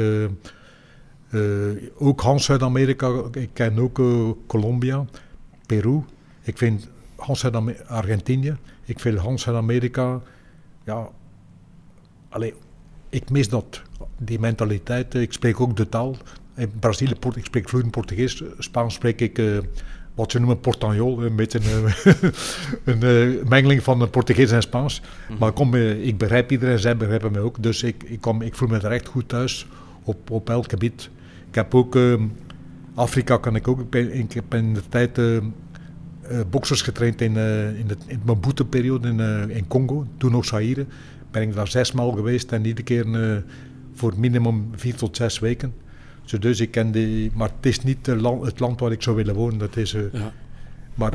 [1.98, 4.02] ook Hans Zuid-Amerika, ik ken ook
[4.48, 5.06] Colombia,
[5.66, 6.04] Peru.
[6.42, 10.22] Ik vind Hans Zuid-Argentinië, ik vind Hans Zuid-Amerika
[10.88, 11.10] ja,
[12.30, 12.54] alleen,
[13.10, 13.82] ik mis dat,
[14.18, 15.14] die mentaliteit.
[15.14, 16.16] Ik spreek ook de taal.
[16.56, 18.44] In Brazilië, ik spreek vloeiend Portugees.
[18.58, 19.58] Spaans spreek ik uh,
[20.16, 21.60] wat ze noemen portanjol, een beetje
[22.84, 25.02] een, een uh, mengeling van Portugees en Spaans.
[25.30, 25.38] Mm.
[25.40, 27.64] Maar kom, uh, ik begrijp iedereen, zij begrijpen mij ook.
[27.64, 29.68] Dus ik, ik, kom, ik voel me er echt goed thuis
[30.04, 31.10] op, op elk gebied.
[31.50, 32.28] Ik heb ook ehm,
[32.94, 33.80] Afrika, kan ik ook.
[33.80, 35.18] Ik, ben, ik heb in de tijd
[36.32, 40.46] uh, boxers getraind in, uh, in, de, in Mobutu-periode in, uh, in Congo, toen nog
[40.46, 40.86] Zaire.
[41.32, 43.44] Ben ik daar zes maal geweest en iedere keer
[43.94, 45.74] voor minimum vier tot zes weken.
[46.24, 49.16] Zo dus ik ken die, maar het is niet land, het land waar ik zou
[49.16, 49.58] willen wonen.
[49.58, 50.34] Dat is, ja.
[50.96, 51.14] Maar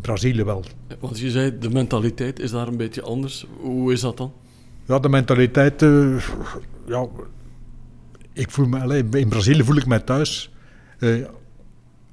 [0.00, 0.64] Brazilië wel.
[1.00, 3.46] Want je zei, de mentaliteit is daar een beetje anders.
[3.60, 4.32] Hoe is dat dan?
[4.84, 5.80] Ja, de mentaliteit...
[6.86, 7.06] ja,
[8.32, 10.52] ik voel me, alleen, in Brazilië voel ik mij thuis.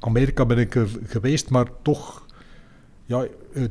[0.06, 2.26] Amerika ben ik geweest, maar toch,
[3.06, 3.64] ja, eh,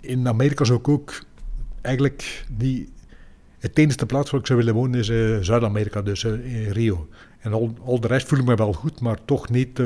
[0.00, 1.22] in Amerika zou ik ook
[1.80, 2.90] eigenlijk niet...
[3.58, 7.08] Het enige plaats waar ik zou willen wonen is eh, Zuid-Amerika, dus eh, in Rio.
[7.38, 9.82] En al, al de rest voel ik me wel goed, maar toch niet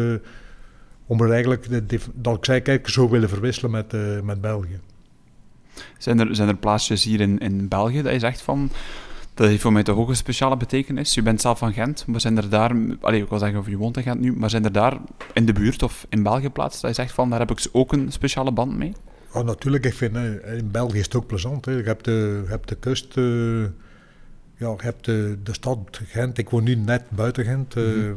[1.07, 3.93] om er eigenlijk, dat ik zei, kijk, zou willen verwisselen met,
[4.25, 4.81] met België.
[5.99, 8.71] Zijn er, zijn er plaatsjes hier in, in België dat je zegt van...
[9.35, 11.15] Dat heeft voor mij toch ook een speciale betekenis.
[11.15, 12.77] Je bent zelf van Gent, maar zijn er daar...
[13.01, 14.99] Allee, ik wil zeggen of je woont in Gent nu, maar zijn er daar
[15.33, 17.93] in de buurt of in België plaatsen dat je zegt van, daar heb ik ook
[17.93, 18.93] een speciale band mee?
[19.35, 21.65] Ja, natuurlijk, ik vind, eh, in België is het ook plezant.
[21.65, 21.73] Hè.
[21.73, 23.63] Je, hebt de, je hebt de kust, eh,
[24.57, 26.39] ja, je hebt de, de stad Gent.
[26.39, 27.77] Ik woon nu net buiten Gent.
[27.77, 27.83] eh.
[27.85, 28.15] Mhm.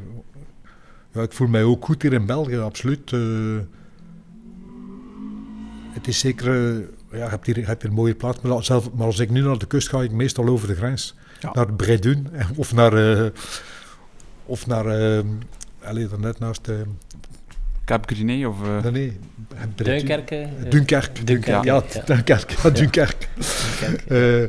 [1.11, 3.11] ja, ik voel mij ook goed hier in België, absoluut.
[5.93, 8.41] het is zeker, ja, je hebt hier, je hebt hier een mooie plaats.
[8.41, 11.15] Maar, zelf, maar als ik nu naar de kust ga, ik meestal over de grens.
[11.39, 11.49] Ja.
[11.53, 12.93] Naar Bredun eh, of naar...
[13.23, 13.29] eh,
[14.45, 14.85] of naar...
[14.85, 15.23] eh
[15.83, 16.67] allee, daar net naast...
[16.67, 16.75] eh,
[17.85, 18.63] Cap Griné of...
[18.63, 19.17] eh, nee, nee,
[19.55, 20.47] eh, Dunkerque.
[20.69, 21.83] Dunkerque, Ja, ja.
[22.73, 23.25] Dunkerque.
[23.81, 24.15] Ja.
[24.15, 24.47] Eh,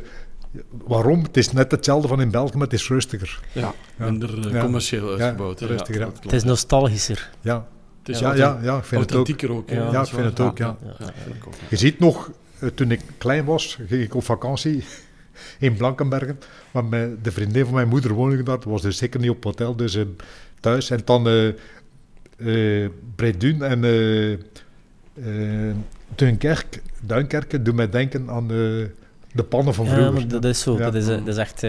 [0.87, 1.23] waarom?
[1.23, 3.41] Het is net hetzelfde van in België, maar het is rustiger.
[3.53, 4.61] Ja, minder eh, Ja.
[4.61, 5.61] commercieel Ja, uitgebouwd.
[5.61, 6.07] rustiger.
[6.23, 7.31] Het is nostalgischer.
[7.41, 7.67] Ja,
[7.99, 9.17] Het is ja, ja, ja, ik vind het ook.
[9.17, 9.71] authentieker ook.
[9.71, 10.77] Ja, ik vind het ook, ja.
[10.99, 11.07] Ja.
[11.69, 12.35] Je ziet nog, eh,
[12.75, 14.85] toen ik klein was, ging ik op vakantie
[15.59, 16.39] in Blankenbergen.
[16.71, 18.59] Maar mijn, de vriendin van mijn moeder woonde daar.
[18.65, 20.05] was dus zeker niet op hotel, dus eh,
[20.61, 20.91] thuis.
[20.91, 21.49] En dan eh
[22.39, 24.33] eh Bredun en eh
[25.25, 25.75] eh,
[26.15, 28.91] Dunkerque, Duinkerke doen mij denken aan de,
[29.33, 30.13] de pannen van Ja, vroeger.
[30.13, 30.79] maar dat is zo.
[30.79, 30.85] Ja.
[30.85, 31.63] Dat, is, eh, dat is echt...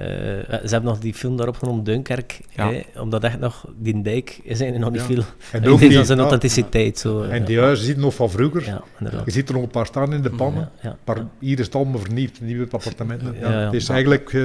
[0.00, 2.40] eh, eh, ze hebben nog die film daarop genoemd, Dunkerk.
[2.50, 2.70] Ja.
[2.72, 3.64] hè, omdat echt nog...
[3.78, 5.22] Die dijk is eigenlijk nog niet Ja.
[5.24, 5.60] veel...
[5.60, 7.22] en ook die- zijn ja, authenticiteit zo...
[7.22, 8.64] En die huizen ziet nog van vroeger.
[8.66, 9.24] Ja, inderdaad.
[9.24, 10.70] Je ziet er nog een paar staan in de pannen.
[10.82, 10.96] Ja, ja.
[11.04, 13.34] Maar hier is het allemaal vernieuwd, nieuwe appartementen.
[13.40, 13.58] Ja, ja.
[13.58, 14.40] Het is eigenlijk, eh,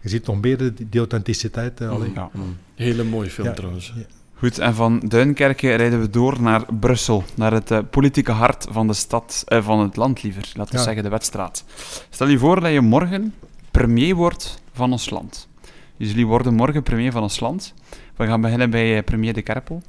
[0.00, 1.80] je ziet nog meer die, die authenticiteit.
[1.80, 2.10] eh, allee.
[2.14, 2.28] ja.
[2.32, 2.56] Mm.
[2.74, 3.52] Hele mooie film Ja.
[3.54, 3.92] trouwens.
[3.96, 4.02] Ja.
[4.34, 8.92] Goed, en van Duinkerke rijden we door naar Brussel, naar het politieke hart van de
[8.94, 10.84] stad, van het land liever, laten we Ja.
[10.84, 11.64] zeggen de Wetstraat.
[12.10, 13.34] Stel je voor dat je morgen
[13.78, 15.48] premier wordt van ons land.
[15.96, 17.74] Dus jullie worden morgen premier van ons land.
[18.16, 19.82] We gaan beginnen bij eh, premier De Kerpel.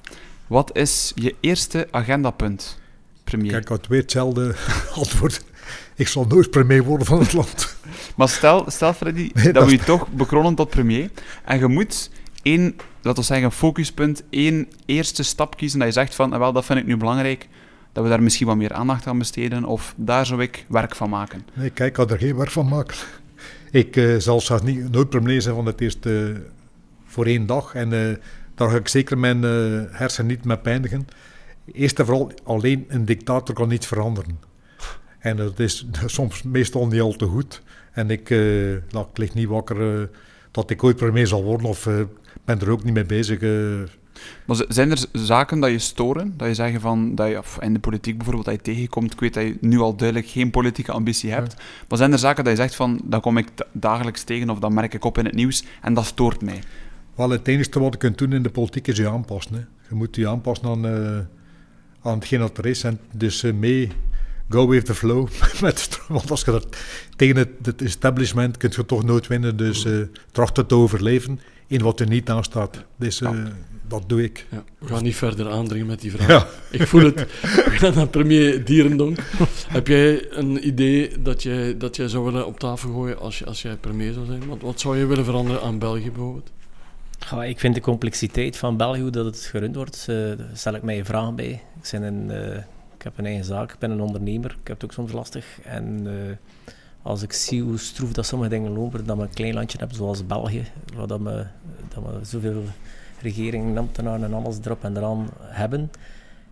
[0.47, 2.79] Wat is je eerste agendapunt,
[3.23, 3.51] premier?
[3.51, 4.55] Kijk, ik had weer hetzelfde
[5.01, 5.43] antwoord.
[5.95, 7.77] Ik zal nooit premier worden van het land.
[8.17, 11.09] Maar stel, stel Freddy, Nee, dat, we je toch bekronen tot premier.
[11.45, 12.11] En je moet
[12.41, 16.53] één, laten we zeggen, focuspunt, één eerste stap kiezen dat je zegt van, "Ah, wel,
[16.53, 17.47] dat vind ik nu belangrijk,
[17.91, 21.09] dat we daar misschien wat meer aandacht aan besteden, of daar zou ik werk van
[21.09, 21.45] maken.
[21.53, 22.95] Nee, kijk, ik kan er geen werk van maken.
[23.71, 26.41] Ik eh, zal zelfs niet, nooit premier zijn van het eerste eh,
[27.05, 27.75] voor één dag.
[27.75, 28.15] En eh,
[28.55, 29.43] daar ga ik zeker mijn
[29.91, 31.07] hersenen niet mee pijnigen.
[31.71, 34.39] Eerst en vooral, alleen een dictator kan niets veranderen.
[35.19, 37.61] En dat is soms meestal niet al te goed.
[37.91, 38.29] En ik,
[38.89, 40.09] nou, ik lig niet wakker
[40.51, 41.89] dat ik ooit premier zal worden of
[42.45, 43.39] ben er ook niet mee bezig.
[44.45, 47.73] Maar zijn er zaken dat je storen, dat je zeggen van, dat je, of in
[47.73, 50.91] de politiek bijvoorbeeld, dat je tegenkomt, ik weet dat je nu al duidelijk geen politieke
[50.91, 51.55] ambitie hebt,
[51.87, 54.59] maar zijn er zaken dat je zegt van, dat kom ik da- dagelijks tegen, of
[54.59, 56.63] dat merk ik op in het nieuws, en dat stoort mij?
[57.15, 59.55] Wel, het enige wat je kunt doen in de politiek is je aanpassen.
[59.55, 59.61] Hè.
[59.89, 61.19] Je moet je aanpassen aan, eh,
[62.01, 62.83] aan hetgeen dat er is.
[62.83, 63.91] En dus eh, mee,
[64.49, 65.27] go with the flow.
[65.61, 65.99] Met.
[66.07, 66.77] Want als je dat
[67.15, 69.57] tegen het, het establishment kunt je toch nooit winnen.
[69.57, 70.01] Dus eh
[70.31, 72.83] tracht het te overleven in wat er niet aan staat.
[72.95, 73.21] Dus
[73.89, 74.45] dat doe ik.
[74.51, 76.27] Ja, we gaan niet verder aandringen met die vraag.
[76.27, 76.47] Ja.
[76.77, 77.15] Ik voel het.
[77.41, 79.17] We gaan naar premier Dierendonk.
[79.67, 83.45] Heb jij een idee dat jij, dat jij zou willen op tafel gooien als, je,
[83.45, 84.47] als jij premier zou zijn?
[84.47, 86.51] Wat, wat zou je willen veranderen aan België bijvoorbeeld?
[87.31, 90.73] Ja, ik vind de complexiteit van België, hoe dat het gerund wordt, eh, daar stel
[90.73, 91.61] ik mij vragen bij.
[91.81, 92.57] Ik, ben een, eh,
[92.95, 95.45] ik heb een eigen zaak, ik ben een ondernemer, ik heb het ook soms lastig.
[95.63, 99.53] En eh, als ik zie hoe stroef dat sommige dingen lopen, dat we een klein
[99.53, 100.63] landje hebben zoals België,
[100.95, 101.45] waar dat we,
[101.93, 102.63] dat we zoveel
[103.21, 105.91] regeringen, ambtenaren en alles erop en eraan hebben,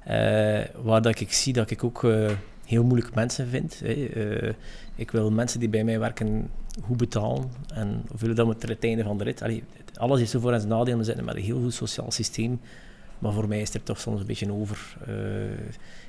[0.07, 2.31] eh, waar dat ik zie dat ik ook eh,
[2.65, 3.79] heel moeilijke mensen vind.
[3.79, 4.05] hè.
[4.05, 4.53] Eh,
[4.95, 6.49] ik wil mensen die bij mij werken
[6.83, 9.41] goed betalen en hoeveel dat moet er het einde van de rit.
[9.41, 9.63] Allee,
[9.93, 10.97] alles is zo voor en zijn nadeel.
[10.97, 12.59] We zitten met een heel goed sociaal systeem.
[13.19, 14.97] Maar voor mij is er toch soms een beetje over.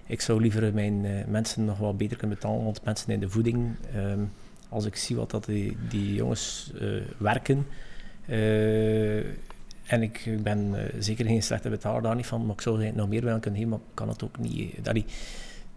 [0.07, 3.77] Ik zou liever mijn mensen nog wat beter kunnen betalen, want mensen in de voeding,
[3.95, 4.21] ehm,
[4.69, 5.45] als ik zie wat dat
[5.89, 6.73] die, jongens
[7.19, 7.67] werken,
[9.89, 12.81] en ik, ik ben eh, zeker geen slechte betaler daar niet van, maar ik zou
[12.85, 14.75] ze nog meer willen kunnen geven, maar ik kan het ook niet.
[14.83, 15.05] eh, Allee,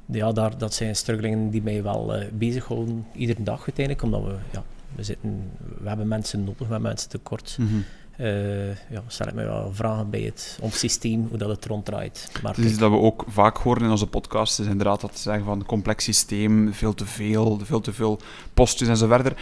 [0.05, 4.35] ja, daar, dat zijn struggelingen die mij wel eh, bezighouden, iedere dag uiteindelijk, omdat we,
[4.51, 4.63] ja,
[4.95, 5.51] we, zitten,
[5.81, 7.57] we hebben mensen nodig, we hebben mensen tekort.
[8.17, 12.31] Eh ja, stel ik me wel vragen bij het, ons systeem, hoe dat het ronddraait.
[12.43, 15.11] Maar Het is iets dat we ook vaak horen in onze podcast, is inderdaad dat
[15.17, 18.19] ze zeggen van complex systeem, veel te veel, veel te veel
[18.53, 19.35] postjes en zo verder.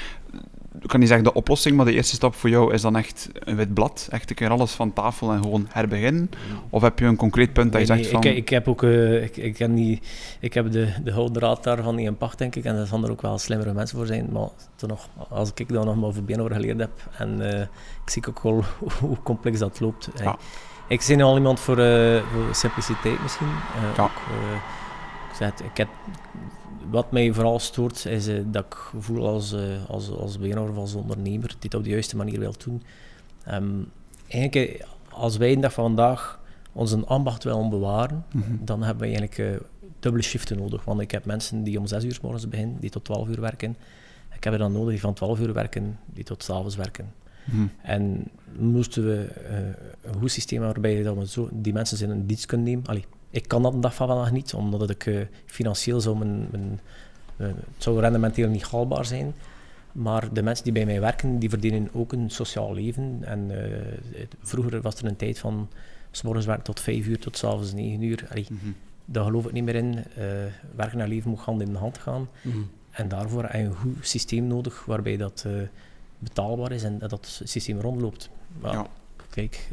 [0.82, 3.30] Ik kan niet zeggen de oplossing, maar de eerste stap voor jou is dan echt
[3.34, 4.08] een wit blad.
[4.12, 6.30] Echt een keer alles van tafel en gewoon herbeginnen?
[6.70, 8.32] Of heb je een concreet punt dat je Nee, zegt nee, van...
[8.32, 10.08] ik, ik heb ook eh, ik, ik, heb niet,
[10.40, 12.64] ik heb de, de gouden draad daarvan niet in pacht, denk ik.
[12.64, 14.30] En er zullen er ook wel slimmere mensen voor zijn.
[14.32, 17.62] Maar toen nog, als ik daar nog maar voor over geleerd heb, en eh,
[18.04, 18.64] ik zie ook wel
[19.00, 20.10] hoe complex dat loopt.
[20.16, 20.38] Ja.
[20.88, 23.48] Ik ben al iemand voor, voor simpliciteit misschien.
[23.96, 24.04] Ja.
[24.04, 24.10] ook,
[25.30, 25.88] ik zeg het, ik heb,
[26.90, 30.78] wat mij vooral stoort, is eh, dat ik voel als, eh, als, als beginner of
[30.78, 32.84] als ondernemer dit op de juiste manier wil doen.
[33.46, 33.74] Ehm,
[34.28, 36.40] eigenlijk, eh, als wij dag van vandaag
[36.74, 38.52] onze ambacht willen bewaren, Mhm.
[38.62, 39.62] dan hebben we eigenlijk
[40.00, 40.86] dubbele shiften nodig.
[40.86, 43.42] Want ik heb mensen die om 6 uur s morgens beginnen, die tot 12 uur
[43.42, 43.78] werken.
[44.36, 47.14] Ik heb er dan nodig die van 12 uur werken, die tot 's avonds werken.
[47.44, 47.68] Mhm.
[47.82, 48.28] En
[48.60, 49.58] moesten we eh,
[50.02, 52.86] een goed systeem hebben waarbij dat we zo, die mensen in een dienst kunnen nemen.
[52.86, 56.48] Allee, ik kan dat een dag van vandaag niet, omdat ik eh, financieel zou mijn,
[56.52, 56.80] mijn,
[57.38, 59.34] eh, het zou rendementeel niet haalbaar zijn.
[59.92, 63.20] Maar de mensen die bij mij werken, die verdienen ook een sociaal leven.
[63.22, 63.72] En eh,
[64.20, 65.70] het- vroeger was er een tijd van
[66.12, 68.26] s morgens werken tot 5 uur, tot s'avonds 9 uur.
[68.30, 68.72] Allee, Mhm.
[69.06, 70.04] daar geloof ik niet meer in.
[70.76, 72.28] Werken en leven moet hand in hand gaan.
[72.42, 72.58] Mhm.
[72.92, 75.46] En daarvoor heb je een goed systeem nodig waarbij dat
[76.20, 78.30] betaalbaar is en dat het systeem rondloopt.
[78.62, 78.88] Maar Ja.
[79.30, 79.68] kijk,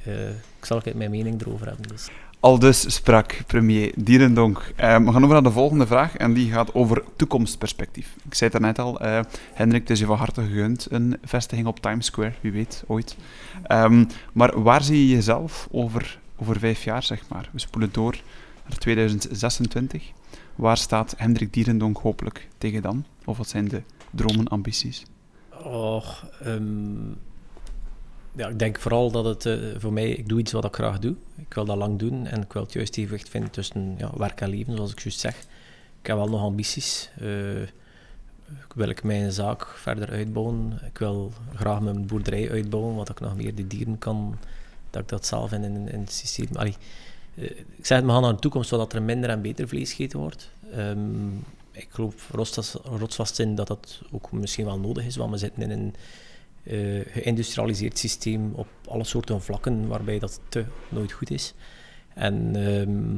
[0.58, 1.88] ik zal ook mijn mening erover hebben.
[1.88, 2.08] Dus.
[2.46, 4.72] Al dus sprak premier Dierendonk.
[4.76, 8.14] Eh, we gaan over naar de volgende vraag en die gaat over toekomstperspectief.
[8.24, 9.20] Ik zei het net al, eh,
[9.54, 13.16] Hendrik, het is je van harte gegund, een vestiging op Times Square, wie weet, ooit.
[13.62, 17.48] Ehm, maar waar zie je jezelf over, over vijf jaar, zeg maar?
[17.52, 18.20] We spoelen door
[18.68, 20.12] naar 2026.
[20.54, 23.04] Waar staat Hendrik Dierendonk hopelijk tegen dan?
[23.24, 25.04] Of wat zijn de dromen, ambities?
[25.64, 26.06] Oh,
[26.42, 27.12] ehm,
[28.36, 30.98] ja, ik denk vooral dat het eh, voor mij, ik doe iets wat ik graag
[30.98, 31.14] doe.
[31.36, 34.40] Ik wil dat lang doen en ik wil het juist evenwicht vinden tussen ja, werk
[34.40, 35.36] en leven, zoals ik juist zeg.
[36.00, 37.10] Ik heb wel nog ambities.
[37.18, 37.62] Eh,
[38.46, 40.80] ik wil ik mijn zaak verder uitbouwen.
[40.86, 44.38] Ik wil graag mijn boerderij uitbouwen, wat ik nog meer de dieren kan,
[44.90, 46.48] dat ik dat zelf in, in, in het systeem...
[46.52, 46.76] Allee,
[47.34, 47.44] eh,
[47.76, 50.18] ik zeg het, we gaan naar de toekomst, zodat er minder en beter vlees gegeten
[50.18, 50.50] wordt.
[50.72, 51.28] Ehm,
[51.72, 52.30] ik geloof
[52.84, 55.94] rotsvast in dat dat ook misschien wel nodig is, want we zitten in een
[56.66, 61.54] eh, geïndustrialiseerd systeem op alle soorten vlakken waarbij dat te nooit goed is.
[62.14, 63.16] En ehm,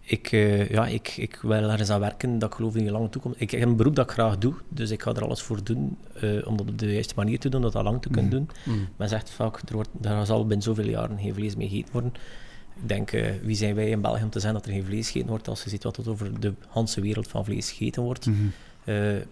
[0.00, 3.08] ik, eh, ja, ik, ik wil ergens aan werken dat ik geloof in de lange
[3.08, 3.40] toekomst.
[3.40, 5.96] Ik heb een beroep dat ik graag doe, dus ik ga er alles voor doen
[6.20, 8.48] eh, om dat op de juiste manier te doen, dat dat lang te kunnen doen.
[8.64, 8.78] Mhm.
[8.96, 12.12] Men zegt vaak, er, wordt, er zal binnen zoveel jaren geen vlees meer gegeten worden.
[12.82, 13.10] Ik denk,
[13.42, 15.64] wie zijn wij in België om te zeggen dat er geen vlees gegeten wordt als
[15.64, 18.26] je ziet wat er over de hele wereld van vlees gegeten wordt.
[18.26, 18.46] Mhm.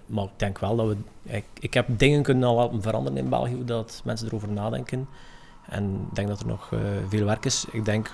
[0.07, 0.97] Maar ik denk wel dat we...
[1.23, 5.09] Ik, ik heb dingen kunnen al laten veranderen in België, hoe dat mensen erover nadenken.
[5.69, 6.79] En ik denk dat er nog eh,
[7.09, 7.65] veel werk is.
[7.73, 8.11] Ik denk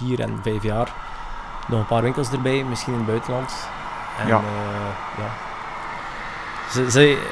[0.00, 0.92] hier en vijf jaar
[1.68, 3.52] nog een paar winkels erbij, misschien in het buitenland.
[4.20, 4.36] En, Ja.
[4.38, 5.30] eh, ja.
[6.70, 7.22] Ze, ze,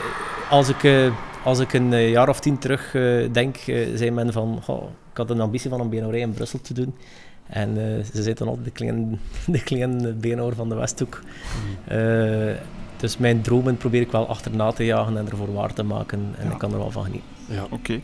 [0.51, 1.13] als, ik, eh,
[1.45, 4.61] als ik een eh, jaar of tien terug eh, denk, eh, zei men van...
[4.63, 6.95] "Goh, ik had een ambitie van een beenhouwerij in Brussel te doen.
[7.47, 9.17] En eh, ze zitten altijd de kleine,
[9.47, 11.21] de kleine beenhouwer van de Westhoek.
[11.87, 12.51] Eh,
[13.03, 16.19] dus mijn dromen probeer ik wel achterna te jagen en ervoor waar te maken.
[16.39, 16.53] En Ja.
[16.53, 17.29] ik kan er wel van genieten.
[17.49, 17.67] Ja.
[17.71, 18.01] Oké.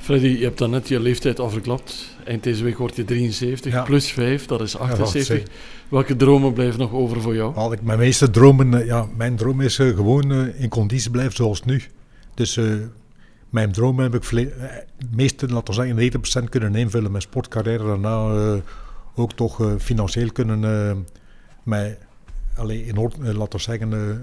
[0.00, 2.16] Freddy, je hebt dan net je leeftijd afgeklapt.
[2.24, 3.82] Eind deze week word je 73, Ja.
[3.82, 5.38] plus 5, dat is Ja, 78.
[5.38, 5.54] dat is,
[5.88, 7.54] Welke dromen blijven nog over voor jou?
[7.54, 11.10] Al ik mijn meeste dromen, eh, ja, mijn droom is eh, gewoon eh, in conditie
[11.10, 11.82] blijven zoals nu.
[12.34, 12.64] Dus eh,
[13.50, 14.52] mijn droom heb ik vle-
[15.10, 15.96] meeste, laten we zeggen,
[16.44, 17.10] 90% kunnen invullen.
[17.10, 18.54] Mijn sportcarrière daarna eh,
[19.14, 20.96] ook toch financieel kunnen eh,
[21.62, 21.98] mij
[22.56, 24.16] allee, in orde, laten we zeggen, eh,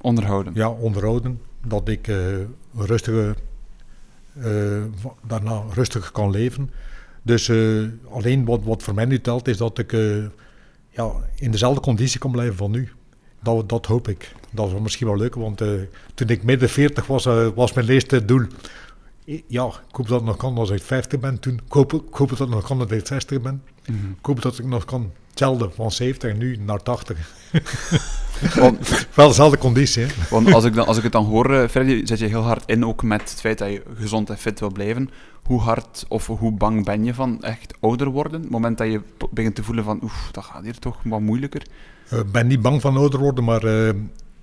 [0.00, 0.52] Onderhouden.
[0.54, 1.40] ja, onderhouden.
[1.66, 2.16] Dat ik eh
[2.74, 3.34] rustige,
[4.40, 6.70] eh, va- daarna rustig kan leven.
[7.22, 10.16] Dus eh, alleen wat, wat voor mij nu telt is dat ik eh,
[10.90, 12.88] ja, in dezelfde conditie kan blijven van nu.
[13.42, 14.32] Dat, dat hoop ik.
[14.50, 15.68] Dat is misschien wel leuk, want eh,
[16.14, 18.44] toen ik midden 40 was, eh, was mijn eerste doel.
[19.46, 21.54] Ja, ik hoop dat het nog kan als ik 50 ben toen.
[21.66, 23.62] Ik hoop, ik hoop dat het nog kan als ik 60 ben.
[24.18, 25.12] Ik hoop dat ik nog kan.
[25.30, 27.18] Hetzelfde, van 70 nu naar 80.
[28.54, 30.08] Want, Wel dezelfde conditie, hè.
[30.30, 32.62] want als, ik dan, als ik het dan hoor, eh, Freddy, zet je heel hard
[32.66, 35.10] in ook met het feit dat je gezond en fit wil blijven.
[35.42, 38.40] Hoe hard of hoe bang ben je van echt ouder worden?
[38.40, 39.00] Het moment dat je
[39.30, 41.62] begint te voelen van, oef, dat gaat hier toch wat moeilijker.
[42.10, 43.94] Ik ben niet bang van ouder worden, maar eh,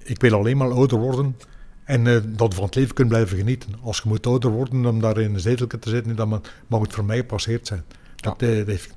[0.04, 1.36] ik wil alleen maar ouder worden.
[1.84, 3.70] En eh, dat we van het leven kunnen blijven genieten.
[3.84, 6.94] Als je moet ouder worden om daar in een zetel te zitten, dan mag het
[6.94, 7.84] voor mij gepasseerd zijn.
[8.16, 8.96] Dat, eh, dat heeft-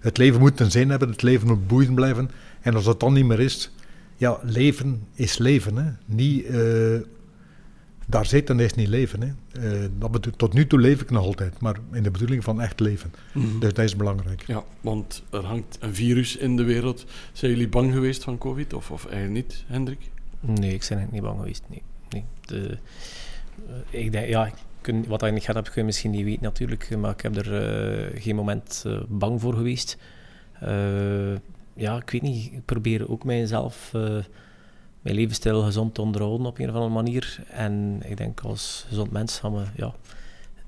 [0.00, 2.30] het leven moet een zin hebben, het leven moet boeiend blijven.
[2.60, 3.70] En als dat dan niet meer is,
[4.16, 5.76] ja, leven is leven.
[5.76, 5.90] Hè.
[6.04, 7.00] Niet eh,
[8.06, 9.20] daar zitten is niet leven.
[9.20, 9.28] Hè.
[9.82, 12.80] Eh, dat tot nu toe leef ik nog altijd, maar in de bedoeling van echt
[12.80, 13.12] leven.
[13.32, 13.58] Mhm.
[13.58, 14.46] Dus dat is belangrijk.
[14.46, 17.04] Ja, want er hangt een virus in de wereld.
[17.32, 20.00] Zijn jullie bang geweest van COVID of, of eigenlijk niet, Hendrik?
[20.40, 21.62] Nee, ik ben eigenlijk niet bang geweest.
[21.68, 21.82] Nee.
[22.08, 22.24] Nee.
[22.40, 22.78] De,
[23.90, 26.24] eh, ik denk, ja, ik kun, wat ik niet gehad heb, kun je misschien niet
[26.24, 29.96] weten natuurlijk, maar ik heb er eh, geen moment eh, bang voor geweest.
[30.60, 31.34] Eh,
[31.74, 33.90] ja, ik weet niet, ik probeer ook mijzelf,
[35.02, 37.44] mijn levensstijl gezond te onderhouden op een of andere manier.
[37.50, 39.94] En ik denk als gezond mens gaan we ja,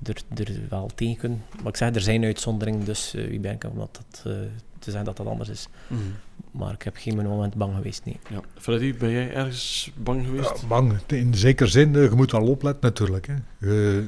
[0.03, 1.43] er, er wel tegen kunnen.
[1.57, 4.33] Maar ik zeg, er zijn uitzonderingen, dus wie ben ik om dat, dat,
[4.81, 5.67] te zeggen dat dat anders is.
[6.51, 8.19] Maar ik heb geen moment bang geweest, nee.
[8.29, 8.41] Ja.
[8.57, 10.61] Freddy, ben jij ergens bang geweest?
[10.61, 13.27] Ja, bang, in zekere zin, eh, je moet wel opletten natuurlijk.
[13.27, 13.35] Hè.
[13.67, 14.05] Je-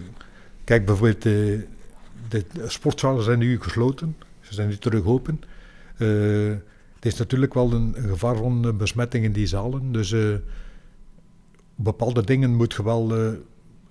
[0.63, 1.31] kijk bijvoorbeeld, eh,
[2.29, 5.41] de sportzalen zijn nu gesloten, ze zijn nu terug open.
[5.97, 6.07] Eh,
[6.95, 10.35] het is natuurlijk wel een, een gevaar van besmetting in die zalen, dus eh,
[11.75, 13.31] bepaalde dingen moet je wel, eh,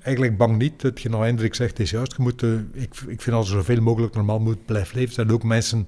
[0.02, 0.82] eigenlijk bang niet.
[0.82, 4.14] Hetgeen nou Hendrik zegt is juist, je moet, ik, ik vind dat je zoveel mogelijk
[4.14, 5.08] normaal moet blijven leven.
[5.08, 5.86] Er zijn ook mensen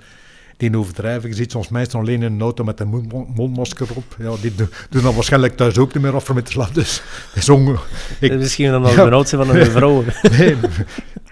[0.70, 1.28] die overdrijven.
[1.28, 4.16] Je ziet soms mensen alleen in een auto met een mond- mondmasker op.
[4.18, 4.68] Ja, die doen,
[5.02, 6.74] dat waarschijnlijk thuis ook niet meer af met de slaap.
[6.74, 7.02] Dus
[7.34, 7.76] is onge...
[8.20, 8.88] Ik- misschien dan Ja.
[8.94, 10.04] de benauwd zijn van een vrouw.
[10.38, 10.56] Nee,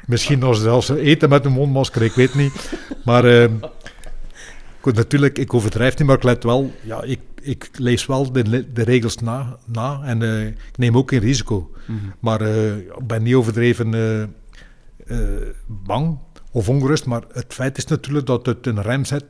[0.07, 2.71] misschien als ze zelfs eten met een mondmasker, ik weet niet.
[3.05, 3.49] Maar eh,
[4.81, 8.67] goed, natuurlijk, ik overdrijf niet, maar ik let wel, ja, ik, ik lees wel de,
[8.75, 11.71] regels na, na en eh, ik neem ook geen risico.
[11.87, 11.99] Mhm.
[12.21, 15.17] Maar eh, ik ben niet overdreven eh,
[15.67, 16.19] bang
[16.53, 19.25] of ongerust, maar het feit is natuurlijk dat het een rem zet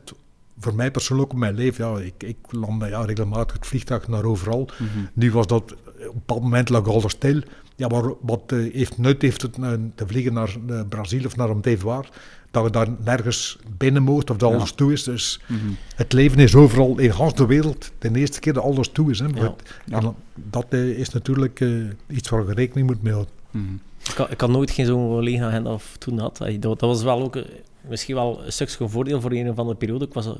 [0.59, 1.87] voor mij persoonlijk op mijn leven.
[1.87, 4.69] Ja, ik, ik land ja, regelmatig het vliegtuig naar overal.
[4.79, 4.89] Mhm.
[5.13, 7.41] Nu was dat, op een bepaald moment lag alles stil.
[7.75, 11.35] Ja, maar wat eh, heeft nut heeft het eh, te vliegen naar eh, Brazilië of
[11.35, 12.09] naar waar,
[12.51, 14.55] dat je daar nergens binnen mocht of dat Ja.
[14.55, 15.03] alles toe is.
[15.03, 15.59] Dus Mhm.
[15.95, 19.19] het leven is overal in heel de wereld de eerste keer dat alles toe is.
[19.19, 19.25] Hè.
[19.27, 19.55] Ja.
[19.89, 21.65] En dat is natuurlijk
[22.07, 23.33] iets waar je rekening moet mee houden.
[23.51, 23.65] Mhm.
[24.09, 26.37] Ik had, ik had nooit geen zo'n lege agenda of toen had.
[26.37, 27.43] Dat, dat was wel ook eh,
[27.81, 30.05] misschien wel een stukje voordeel voor een of andere periode.
[30.05, 30.31] Ik was eh,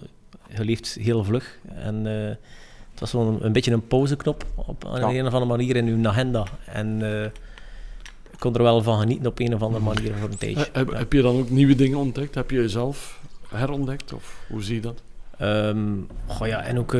[0.49, 1.59] geleefd heel vlug.
[1.75, 2.35] En eh,
[2.91, 5.19] het was wel een, een beetje een pauzeknop op een, Ja.
[5.19, 6.45] een of andere manier in uw agenda.
[6.65, 7.23] En eh,
[8.31, 10.67] ik kon er wel van genieten op een of andere manier voor een tijdje.
[10.71, 10.97] Heb, Ja.
[10.97, 12.35] heb je dan ook nieuwe dingen ontdekt?
[12.35, 14.13] Heb je jezelf herontdekt?
[14.13, 15.01] Of hoe zie je dat?
[15.43, 16.99] Ehm, goh ja, en ook, eh,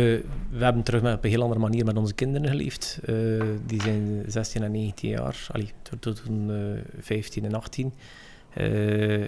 [0.49, 2.99] we hebben terug met, op een heel andere manier met onze kinderen geleefd.
[3.05, 3.15] Eh,
[3.65, 7.93] die zijn 16 en 19 jaar, allee, tot, tot toen eh, 15 en 18.
[8.53, 9.21] Eh,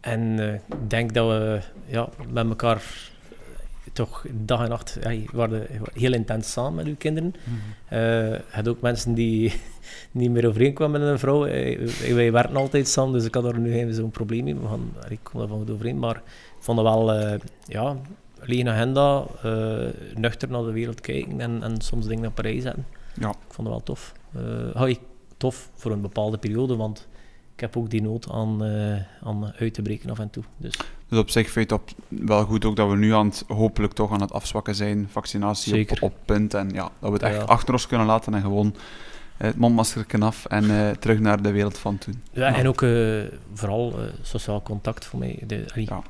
[0.00, 2.82] en ik denk dat we ja, met elkaar
[3.92, 4.98] toch dag en nacht,
[5.32, 7.34] waren heel intens samen met uw kinderen.
[7.90, 9.52] Je had ook mensen die
[10.10, 11.40] niet meer overeenkwamen met een vrouw.
[12.14, 14.54] Wij werken altijd samen, dus ik had er nu geen zo'n probleem mee.
[14.54, 16.22] We gaan, ik kom daar van goed overeen, maar ik
[16.58, 17.12] vond het wel,
[17.66, 17.96] ja,
[18.42, 22.86] lege agenda, eh, nuchter naar de wereld kijken en, en soms dingen op rij zetten.
[23.20, 23.28] Ja.
[23.28, 24.12] Ik vond het wel tof.
[24.88, 25.00] Ik
[25.36, 27.08] tof voor een bepaalde periode, want
[27.54, 28.96] ik heb ook die nood aan, eh,
[29.28, 30.42] aan uit te breken af en toe.
[30.56, 30.74] Dus
[31.08, 31.90] Dus op zich vind je het op,
[32.26, 35.08] wel goed ook dat we nu aan het, hopelijk toch aan het afzwakken zijn.
[35.10, 35.96] Vaccinatie Zeker.
[35.96, 36.54] Op, op punt.
[36.54, 37.42] En ja, dat we het echt Ja.
[37.42, 38.74] achter ons kunnen laten en gewoon
[39.36, 42.22] het mondmasker af en terug naar de wereld van toen.
[42.32, 42.54] Ja, Ja.
[42.56, 42.84] en ook
[43.52, 45.38] vooral sociaal contact voor mij.
[45.46, 46.02] De, Ja.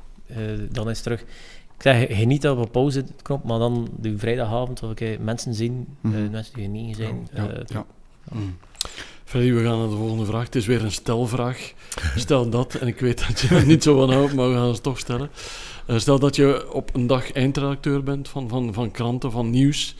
[0.71, 1.23] dan is terug.
[1.83, 6.11] Ik zeg, geniet op een pauzeknop, maar dan de vrijdagavond, of ik mensen zien, eh,
[6.11, 6.31] Mhm.
[6.31, 7.27] mensen die niet zijn.
[7.33, 7.85] Ja, eh, ja.
[9.23, 10.43] Freddy, we gaan naar de volgende vraag.
[10.43, 11.73] Het is weer een stelvraag.
[12.15, 14.67] Stel dat, en ik weet dat je er niet zo van houdt, maar we gaan
[14.67, 15.29] het toch stellen.
[15.85, 19.95] Eh, stel dat je op een dag eindredacteur bent van, van, van kranten, van nieuws.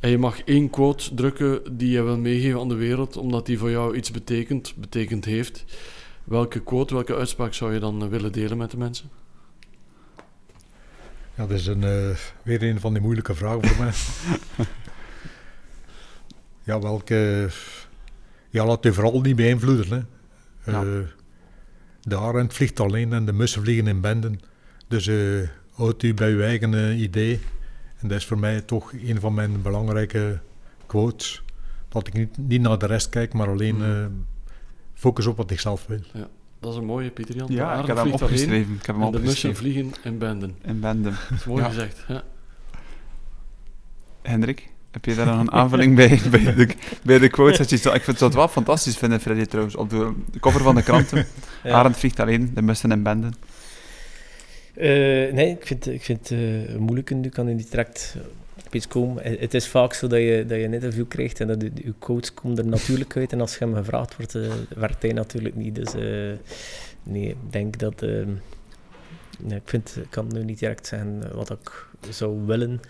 [0.00, 3.58] En je mag één quote drukken die je wil meegeven aan de wereld, omdat die
[3.58, 5.64] voor jou iets betekent, betekend heeft.
[6.24, 9.08] Welke quote, welke uitspraak zou je dan willen delen met de mensen?
[11.34, 13.92] Ja, dat is een, eh, weer een van die moeilijke vragen voor mij.
[16.74, 17.48] ja, welke...
[18.50, 20.06] Ja, laat je vooral niet beïnvloeden.
[20.58, 20.72] Hè.
[20.72, 20.82] Ja.
[20.82, 21.06] Eh,
[22.02, 24.40] de arend vliegt alleen en de mussen vliegen in benden.
[24.88, 27.40] Dus eh houd u bij uw eigen idee.
[27.98, 30.40] En dat is voor mij toch een van mijn belangrijke
[30.86, 31.42] quotes.
[31.88, 34.06] Dat ik niet, niet naar de rest kijk, maar alleen eh,
[34.94, 36.00] focus op wat ik zelf wil.
[36.62, 37.46] Dat is een mooie, Pieter Jan.
[37.46, 38.74] De Ja, ik heb hem opgeschreven.
[38.74, 40.56] Ik heb hem En de mussen vliegen in benden.
[40.64, 41.14] In Bendem.
[41.30, 41.68] Dat is mooi Ja.
[41.68, 42.04] gezegd.
[42.08, 42.22] Ja.
[44.22, 46.68] Hendrik, heb je daar nog een aanvulling bij, bij, de,
[47.02, 47.72] bij de quotes?
[47.72, 49.76] Ik vind het wel fantastisch vinden, Freddy, trouwens.
[49.76, 51.26] Op de, de cover van de kranten.
[51.64, 51.70] ja.
[51.72, 53.34] Arend vliegt alleen, de mussen in benden.
[54.74, 54.86] Eh,
[55.32, 57.10] nee, ik vind, ik vind het eh, moeilijk.
[57.10, 58.16] Nu kan je niet direct
[58.74, 59.24] iets komen.
[59.24, 61.70] Eh, Het is vaak zo dat je, dat je een interview krijgt en dat je,
[61.74, 63.32] je coach komt er natuurlijk uit.
[63.32, 64.32] En als je hem gevraagd wordt,
[64.76, 65.74] werkt hij natuurlijk niet.
[65.74, 66.38] Dus eh,
[67.02, 68.00] nee, ik denk dat...
[68.00, 72.80] nee, ik, vind, ik kan nu niet direct zeggen wat ik zou willen.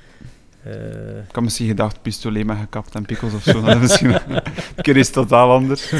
[0.62, 3.60] Eh, Ik had misschien gedacht pistolet met gekapt en pikkels of zo.
[3.60, 4.42] Dat is misschien een
[4.82, 5.92] keer iets totaal anders.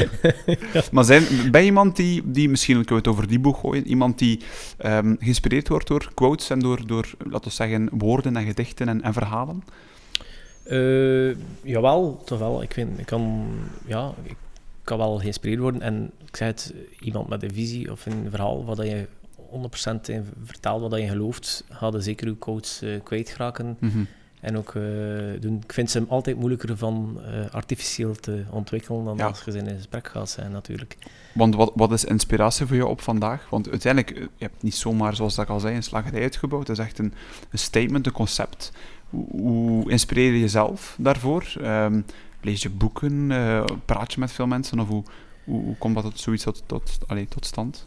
[0.91, 3.87] Maar zijn, ben je iemand die, die, misschien kunnen we het over die boek gooien,
[3.87, 4.39] iemand die
[4.77, 9.01] ehm, geïnspireerd wordt door quotes en door, door laten we zeggen, woorden en gedichten en,
[9.01, 9.63] en verhalen?
[10.63, 12.61] Eh, jawel, toch wel.
[12.61, 13.45] Ik, vind, ik kan,
[13.85, 14.35] ja, ik
[14.83, 15.81] kan wel geïnspireerd worden.
[15.81, 19.07] En ik zeg het, iemand met een visie of een verhaal wat je
[19.51, 22.97] 100% in vertaalt wat je gelooft, gaat zeker uw coach uh.
[24.43, 24.83] En ook uh,
[25.41, 25.61] doen.
[25.63, 29.25] Ik vind ze hem altijd moeilijker van uh, artificieel te ontwikkelen dan Ja.
[29.25, 30.97] als je ze in gesprek gaat zijn, natuurlijk.
[31.33, 33.49] Want wat, wat is inspiratie voor jou op vandaag?
[33.49, 36.67] Want uiteindelijk, eh, je hebt niet zomaar, zoals ik al zei, een slagerij uitgebouwd.
[36.67, 37.13] Het is echt een,
[37.49, 38.71] een statement, een concept.
[39.09, 41.53] Hoe, hoe inspireer je jezelf daarvoor?
[41.61, 42.01] Ehm,
[42.41, 43.31] lees je boeken?
[43.31, 44.79] Eh, praat je met veel mensen?
[44.79, 45.03] Of hoe,
[45.43, 47.85] hoe, hoe komt dat tot, zoiets tot, tot, allee, tot stand?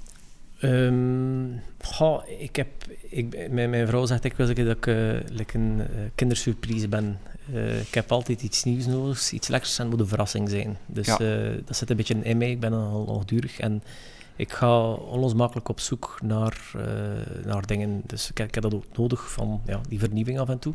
[0.61, 1.47] Ehm,
[1.81, 2.69] goh, ik heb,
[3.09, 4.97] ik, mijn, mijn vrouw zegt dikwijls dat ik eh,
[5.31, 7.19] like een eh, kindersurprise ben.
[7.53, 10.77] Eh, ik heb altijd iets nieuws nodig, iets lekkers en moet een verrassing zijn.
[10.87, 11.19] Dus Ja.
[11.65, 12.51] dat zit een beetje in mij.
[12.51, 13.83] Ik ben al longdurig en
[14.37, 16.73] ik ga onlosmakelijk op zoek naar,
[17.45, 18.03] naar dingen.
[18.07, 20.75] Dus ik, ik heb dat ook nodig van ja, die vernieuwing af en toe.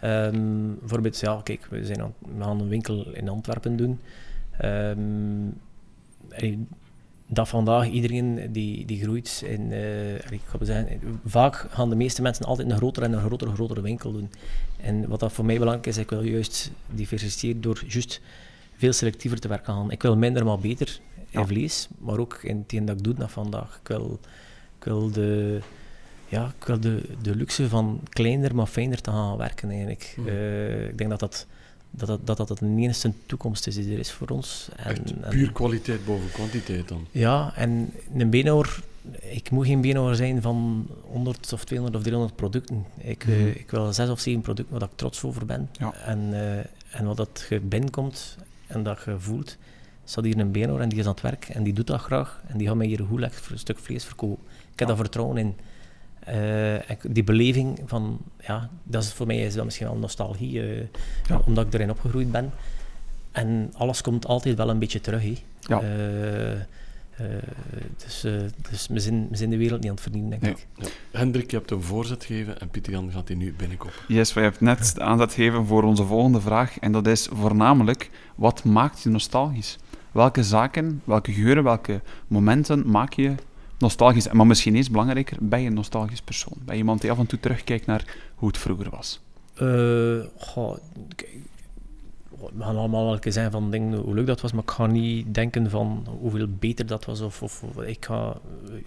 [0.00, 4.00] Ehm, bijvoorbeeld, ja, kijk, we, zijn aan, we gaan een winkel in Antwerpen doen.
[4.58, 5.48] Ehm,
[6.28, 6.68] en
[7.34, 12.22] dat vandaag iedereen die, die groeit in, eh, ik ga zeggen, vaak gaan de meeste
[12.22, 14.30] mensen altijd een grotere en een grotere, grotere winkel doen.
[14.80, 18.20] En wat dat voor mij belangrijk is, ik wil juist diversifiëren door juist
[18.76, 19.90] veel selectiever te werken gaan.
[19.90, 21.46] Ik wil minder maar beter in Ja.
[21.46, 23.78] vlees, maar ook in hetgeen dat ik doe naar vandaag.
[23.82, 24.20] Ik wil,
[24.78, 25.60] ik wil de,
[26.28, 30.14] ja, ik wil de, de luxe van kleiner maar fijner te gaan werken eigenlijk.
[30.16, 30.28] Mhm.
[30.28, 31.46] Eh, ik denk dat dat,
[31.94, 34.68] dat, dat, dat, dat het de enige toekomst is die er is voor ons.
[34.76, 37.06] En, Echt en- puur kwaliteit boven kwantiteit dan.
[37.10, 38.80] ja, en een beenhouwer,
[39.20, 42.84] ik moet geen beenhouwer zijn van 100 of 200 of 300 producten.
[42.98, 43.46] Ik, eh, Mhm.
[43.48, 45.68] ik wil zes of zeven producten waar ik trots over ben.
[45.72, 45.94] Ja.
[45.94, 46.58] En, eh,
[46.98, 48.36] en wat dat je binnenkomt
[48.66, 49.56] en dat je voelt,
[50.04, 52.42] staat hier een beenhouwer en die is aan het werk en die doet dat graag
[52.46, 54.44] en die gaat mij hier een goed lekker stuk vlees verkopen.
[54.72, 54.86] Ik heb Ja.
[54.86, 55.54] daar vertrouwen in.
[56.24, 60.86] Eh, die beleving van, ja, dat is voor mij is dat misschien wel nostalgie, eh,
[61.28, 61.40] Ja.
[61.46, 62.50] omdat ik erin opgegroeid ben.
[63.32, 65.22] En alles komt altijd wel een beetje terug.
[65.22, 65.34] Hè.
[65.60, 65.80] Ja.
[65.80, 66.58] Eh, eh,
[68.04, 68.32] dus, eh,
[68.70, 70.52] dus we, zijn, we zijn de wereld niet aan het vernieuwen, denk Nee.
[70.52, 70.66] ik.
[70.76, 71.18] Ja.
[71.18, 73.94] Hendrik, je hebt een voorzet gegeven en Pieter Jan gaat die nu binnenkomen.
[74.08, 76.78] Yes, wij hebben net de aanzet gegeven voor onze volgende vraag.
[76.78, 79.78] En dat is voornamelijk, wat maakt je nostalgisch?
[80.12, 83.34] Welke zaken, welke geuren, welke momenten maak je
[83.82, 84.32] nostalgisch?
[84.32, 86.54] Maar misschien eens belangrijker, ben je een nostalgisch persoon?
[86.64, 88.04] Ben je iemand die af en toe terugkijkt naar
[88.34, 89.20] hoe het vroeger was?
[89.54, 90.76] Eh, goh,
[92.52, 95.70] we gaan allemaal zijn van dingen, hoe leuk dat was, maar ik ga niet denken
[95.70, 97.20] van hoeveel beter dat was.
[97.20, 98.36] Of, of, ik ga,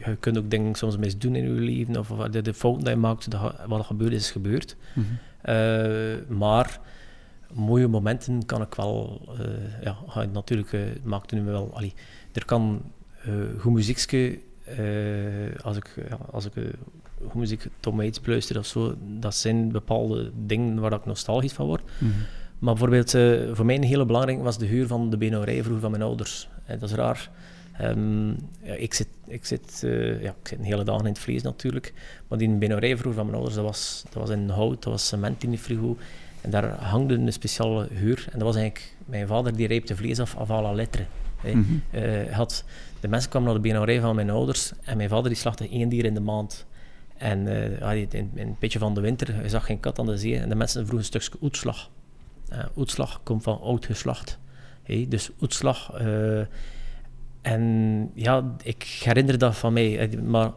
[0.05, 2.93] je kunt ook dingen soms misdoen in je leven, of, of de, de fouten die
[2.93, 3.27] je maakt,
[3.67, 4.75] wat er gebeurd is, is gebeurd.
[5.41, 6.79] Eh, maar
[7.53, 11.93] mooie momenten kan ik wel, eh, ja, natuurlijk, eh maakt nu wel, allee,
[12.31, 12.81] er kan
[13.59, 16.51] goed muziekje, eh, als ik, ja, als ik
[17.27, 18.19] goed muziek, Tom Waits
[18.57, 21.81] of zo, dat zijn bepaalde dingen waar ik nostalgisch van word.
[22.59, 25.81] Maar bijvoorbeeld, eh, voor mij een hele belangrijke was de huur van de beenhouwerij vroeger
[25.81, 26.49] van mijn ouders.
[26.67, 27.29] Dat is raar.
[27.77, 28.29] Ehm,
[28.61, 29.79] ja, ik, zit, ik, zit,
[30.21, 31.93] ja, ik zit een hele dag in het vlees natuurlijk.
[32.27, 35.07] Maar die beenhouwerij vroeger van mijn ouders, dat was, dat was in hout, dat was
[35.07, 35.97] cement in de frigo.
[36.41, 38.27] En daar hangde een speciale huur.
[38.31, 41.05] En dat was eigenlijk mijn vader die rijpte vlees af, af à la lettre.
[41.43, 42.31] Mhm.
[42.31, 42.63] Had,
[43.05, 45.89] de mensen kwamen naar de beenhouwerij van mijn ouders en mijn vader die slachtte één
[45.89, 46.65] dier in de maand.
[47.17, 47.47] En
[47.81, 50.39] eh, in, in een beetje van de winter, je zag geen kat aan de zee
[50.39, 51.89] en de mensen vroegen een stukje oetslag.
[52.49, 54.39] Eh oetslag komt van oud geslacht.
[55.07, 55.93] Dus oetslag.
[55.93, 56.39] eh,
[57.41, 60.09] en ja, ik herinner dat van mij.
[60.23, 60.51] Maar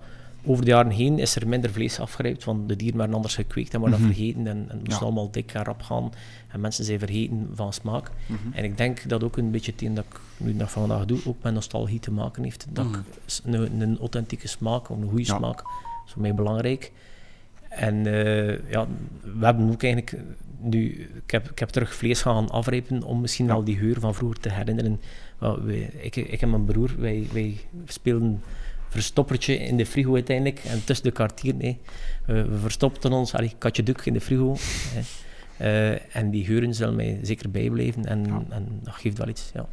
[0.44, 3.74] over de jaren heen is er minder vlees afgerijpt, want de dieren waren anders gekweekt
[3.74, 3.90] en Mhm.
[3.90, 4.98] dat vergeten en, en moesten Ja.
[4.98, 6.12] allemaal dik en rap gaan.
[6.48, 8.10] En mensen zijn vergeten van smaak.
[8.26, 8.38] Mhm.
[8.52, 11.42] En ik denk dat ook een beetje hetgeen dat ik nu nog vandaag doe, ook
[11.42, 12.66] met nostalgie te maken heeft.
[12.72, 12.98] Dat Mhm.
[12.98, 13.04] ik
[13.44, 15.36] een, een authentieke smaak, of een goede Ja.
[15.36, 15.62] smaak,
[16.06, 16.92] is voor mij belangrijk.
[17.68, 18.86] En eh, ja,
[19.38, 20.20] we hebben ook eigenlijk eh,
[20.60, 23.52] nu, ik heb, ik heb terug vlees gaan afrijpen om misschien Ja.
[23.52, 25.00] wel die geur van vroeger te herinneren.
[25.38, 28.42] Wij- ik, ik en mijn broer, wij, wij speelden
[28.88, 31.78] verstoppertje in de frigo uiteindelijk en tussen de kwartier, nee.
[32.26, 34.56] Eh, we verstopten ons, allee, katje duk in de frigo.
[34.94, 35.00] hè.
[35.56, 38.42] Eh, en die geuren zullen mij zeker bijblijven en, Ja.
[38.48, 39.50] en dat geeft wel iets.
[39.54, 39.66] Ja.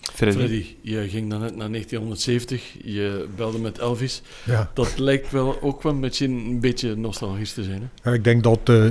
[0.00, 0.36] Freddy?
[0.38, 4.22] Freddy, je ging dan net naar 1970, je belde met Elvis.
[4.44, 4.70] Ja.
[4.74, 7.80] Dat lijkt wel ook wel een beetje, een beetje nostalgisch te zijn.
[8.02, 8.10] Hè?
[8.10, 8.84] Ja, ik denk dat eh,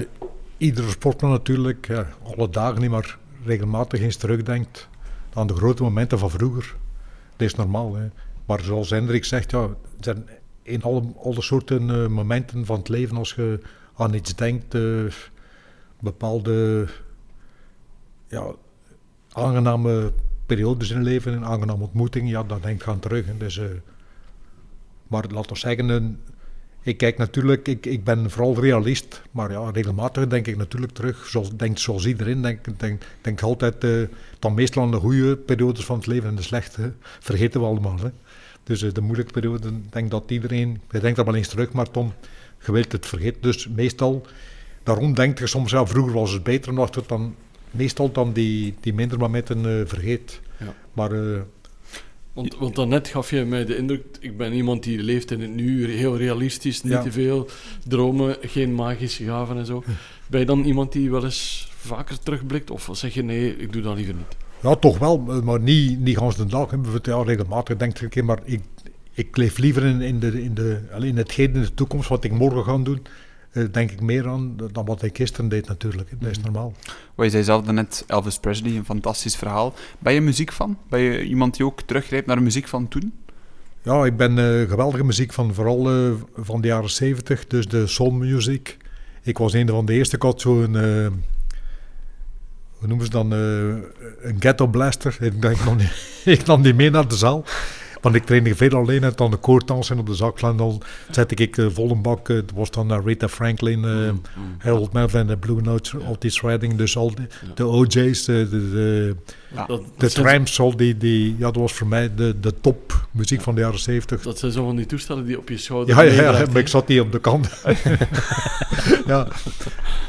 [0.58, 4.88] iedere sportman natuurlijk ja, alle dagen niet, maar regelmatig eens terugdenkt
[5.34, 6.76] aan de grote momenten van vroeger.
[7.36, 7.96] Dat is normaal.
[7.96, 8.06] Hè.
[8.46, 10.26] Maar zoals Hendrik zegt, ja, er zijn
[10.66, 13.60] in alle, soorten eh, momenten van het leven, als je
[13.96, 15.06] aan iets denkt, eh,
[16.00, 16.88] bepaalde
[18.28, 18.52] ja,
[19.32, 20.12] aangename
[20.46, 23.26] periodes in het leven, een aangename ontmoeting, ja, dan denk ik aan terug.
[23.38, 23.66] Dus, eh,
[25.08, 26.20] maar laten we zeggen,
[26.82, 31.28] ik kijk natuurlijk, ik, ik ben vooral realist, maar ja, regelmatig denk ik natuurlijk terug,
[31.28, 33.86] zoals, denk, zoals iedereen, denk, denk, denk altijd,
[34.40, 37.98] dan meestal aan de goede periodes van het leven en de slechte, vergeten we allemaal.
[38.00, 38.10] Hè.
[38.66, 41.92] Dus uh, de moeilijke periode, denk dat iedereen, je denkt er wel eens terug, maar
[41.92, 42.14] Tom,
[42.66, 43.42] je wilt het vergeten.
[43.42, 44.26] Dus meestal,
[44.84, 47.36] daarom denk je soms, ja, vroeger was het beter nog, dan
[47.72, 50.42] meestal dan die, die minder momenten uh, vergeet.
[50.60, 50.74] Ja.
[50.94, 51.12] Maar
[52.36, 55.56] want, want daarnet gaf je mij de indruk, ik ben iemand die leeft in het
[55.56, 57.50] nu, heel realistisch, niet te veel
[57.88, 59.84] dromen, geen magische gaven en zo.
[60.28, 62.72] Ben je dan iemand die wel eens vaker terugblikt?
[62.72, 64.36] Of zeg je nee, ik doe dat liever niet?
[64.66, 66.72] Ja, toch wel, maar niet, niet gans de dag.
[67.02, 68.62] Ja, regelmatig denk ik maar ik,
[69.12, 72.32] ik leef liever in, in, de, in, de, in hetgeen in de toekomst wat ik
[72.32, 73.02] morgen ga doen
[73.52, 76.10] eh, denk ik meer aan dan wat ik gisteren deed natuurlijk.
[76.20, 76.46] Dat is mhm.
[76.46, 76.74] normaal.
[77.16, 79.74] Wat je zei zelf net, Elvis Presley, een fantastisch verhaal.
[80.00, 80.78] Ben je muziek van?
[80.90, 83.14] Ben je iemand die ook teruggrijpt naar de muziek van toen?
[83.82, 87.88] Ja, ik ben uh, geweldige muziek van vooral uh, van de jaren 70, dus de
[87.88, 88.78] soulmuziek.
[89.22, 90.76] Ik was een van de eerste, ik had zo'n,
[92.78, 95.18] hoe noemen ze dan, een ghetto blaster.
[95.20, 95.90] Ik, denk, ik, nam die,
[96.34, 97.44] ik nam die mee naar de zaal.
[98.06, 100.58] Want ik trainde veel alleen en dan de koordansen op de zakland.
[100.58, 100.82] Dan
[101.12, 102.28] zette ik de volle bak.
[102.28, 104.56] Het was dan uh, Rita Franklin, uh, mm, mm.
[104.58, 106.08] Harold Melvin, de Blue Notes, ja.
[106.08, 106.76] Otis Redding.
[106.76, 109.16] Dus al de, de OJ's, de, de, de,
[109.56, 113.42] ja, de Tramps, al die, die, ja, dat was voor mij de, de top muziek
[113.42, 114.22] van de jaren 70.
[114.22, 116.68] Dat zijn zo van die toestellen die op je schouder Ja, ja, ja maar ik
[116.68, 117.50] zat die op de kant.
[119.08, 119.28] ja.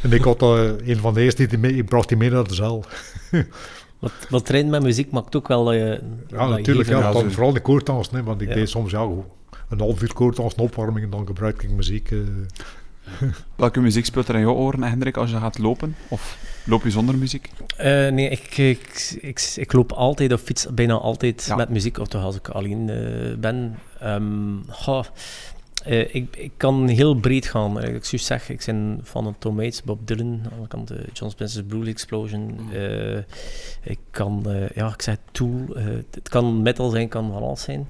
[0.02, 2.48] En ik had uh, een van de eerste die mee, ik bracht die mee naar
[2.48, 2.84] de zaal.
[3.98, 6.00] Wat, wat trainen met muziek maakt ook wel dat je...
[6.28, 6.88] Ja, natuurlijk.
[6.88, 8.10] Ja, dan, vooral de koortans.
[8.24, 9.08] Want ik deed soms ja,
[9.68, 12.10] een half uur koortans, een opwarming en dan gebruik ik muziek.
[12.10, 12.26] Uh.
[13.56, 15.96] Welke muziek speelt er in jouw oren, Hendrik, als je gaat lopen?
[16.08, 17.50] Of loop je zonder muziek?
[17.78, 22.08] Uh, nee, ik, ik, ik, ik, loop altijd of fiets bijna altijd met muziek, of
[22.08, 23.78] toch als ik alleen uh, ben.
[24.02, 24.64] Um,
[25.88, 27.84] uh, ik, ik kan heel breed gaan.
[27.84, 31.04] Uh, ik zou zeggen, ik ben van de Tomates, Bob Dylan, aan de kant de
[31.12, 32.58] John Spencer's Blue Explosion.
[32.72, 33.16] Uh,
[33.82, 35.66] ik kan, ja, ik zeg Tool.
[36.10, 37.86] het kan metal zijn, kan van alles zijn.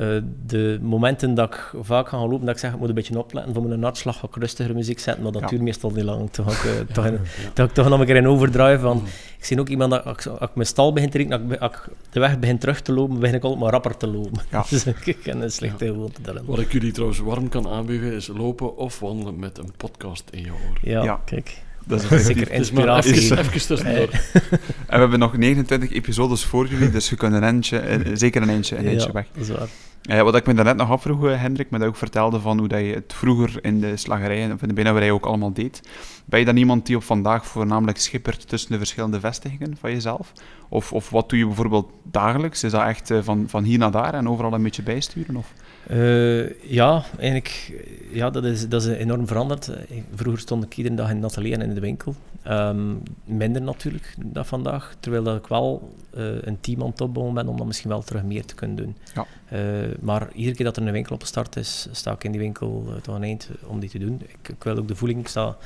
[0.00, 3.18] Uh, de momenten dat ik vaak ga lopen, dat ik zeg, ik moet een beetje
[3.18, 5.48] opletten voor mijn hartslag, ga ik rustiger muziek zetten, maar dat ja.
[5.48, 6.30] duurt meestal niet lang.
[6.30, 7.18] Toch ik, uh, toch, in,
[7.54, 8.96] toch, ik toch nog een keer in overdrive van.
[8.96, 9.04] Mm.
[9.38, 12.20] Ik zie ook iemand, dat als, ik mijn stal begin te drinken, als ik de
[12.20, 14.42] weg begin terug te lopen, begin ik altijd maar rapper te lopen.
[14.50, 14.64] Ja.
[14.70, 15.92] dus ik ken een slechte ja.
[15.92, 16.44] gewoonte daarin.
[16.44, 20.40] Wat ik jullie trouwens warm kan aanbieden, is lopen of wandelen met een podcast in
[20.40, 20.78] je oor.
[20.82, 21.20] Ja, ja.
[21.24, 21.66] kijk.
[21.88, 23.14] Dat is zeker inspiratie.
[23.14, 24.08] Even, even tussendoor.
[24.12, 24.50] en
[24.86, 28.48] we hebben nog 29 episodes voor jullie, dus we kunnen een eindje, eh, zeker een
[28.48, 29.26] eindje, een eindje weg.
[29.32, 29.68] dat is waar.
[30.02, 32.68] Ja, wat ik me daarnet nog afvroeg, eh, Hendrik, maar dat ook vertelde van hoe
[32.68, 35.80] dat je het vroeger in de slagerij of in de binnenwerij ook allemaal deed.
[36.24, 40.32] Ben je dan iemand die op vandaag voornamelijk schippert tussen de verschillende vestigingen van jezelf?
[40.68, 42.64] Of, of wat doe je bijvoorbeeld dagelijks?
[42.64, 45.36] Is dat echt eh, van, van hier naar daar en overal een beetje bijsturen?
[45.36, 45.52] Of?
[45.90, 47.82] Uh, ja, eigenlijk,
[48.12, 49.70] ja, dat is, dat is enorm veranderd.
[50.14, 52.14] Vroeger stond ik iedere dag in het atelier en in de winkel.
[52.48, 57.34] Um, minder natuurlijk dan vandaag, terwijl dat ik wel uh, een team aan het opbouwen
[57.34, 58.96] ben om dan misschien wel terug meer te kunnen doen.
[59.14, 59.26] Ja.
[59.52, 62.40] Uh, maar iedere keer dat er een winkel op start is, sta ik in die
[62.40, 64.20] winkel tot een eind om die te doen.
[64.26, 65.56] Ik, ik wil ook de voeling, ik sta,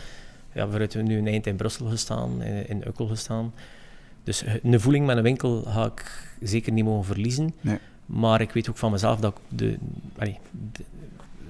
[0.52, 3.52] ja, vooruit nu een eind in Brussel gestaan, in, in Ukkel gestaan.
[4.24, 7.54] Dus een voeling met een winkel ga ik zeker niet mogen verliezen.
[7.60, 7.78] Nee.
[8.12, 9.78] Maar ik weet ook van mezelf dat ik de,
[10.18, 10.38] allee,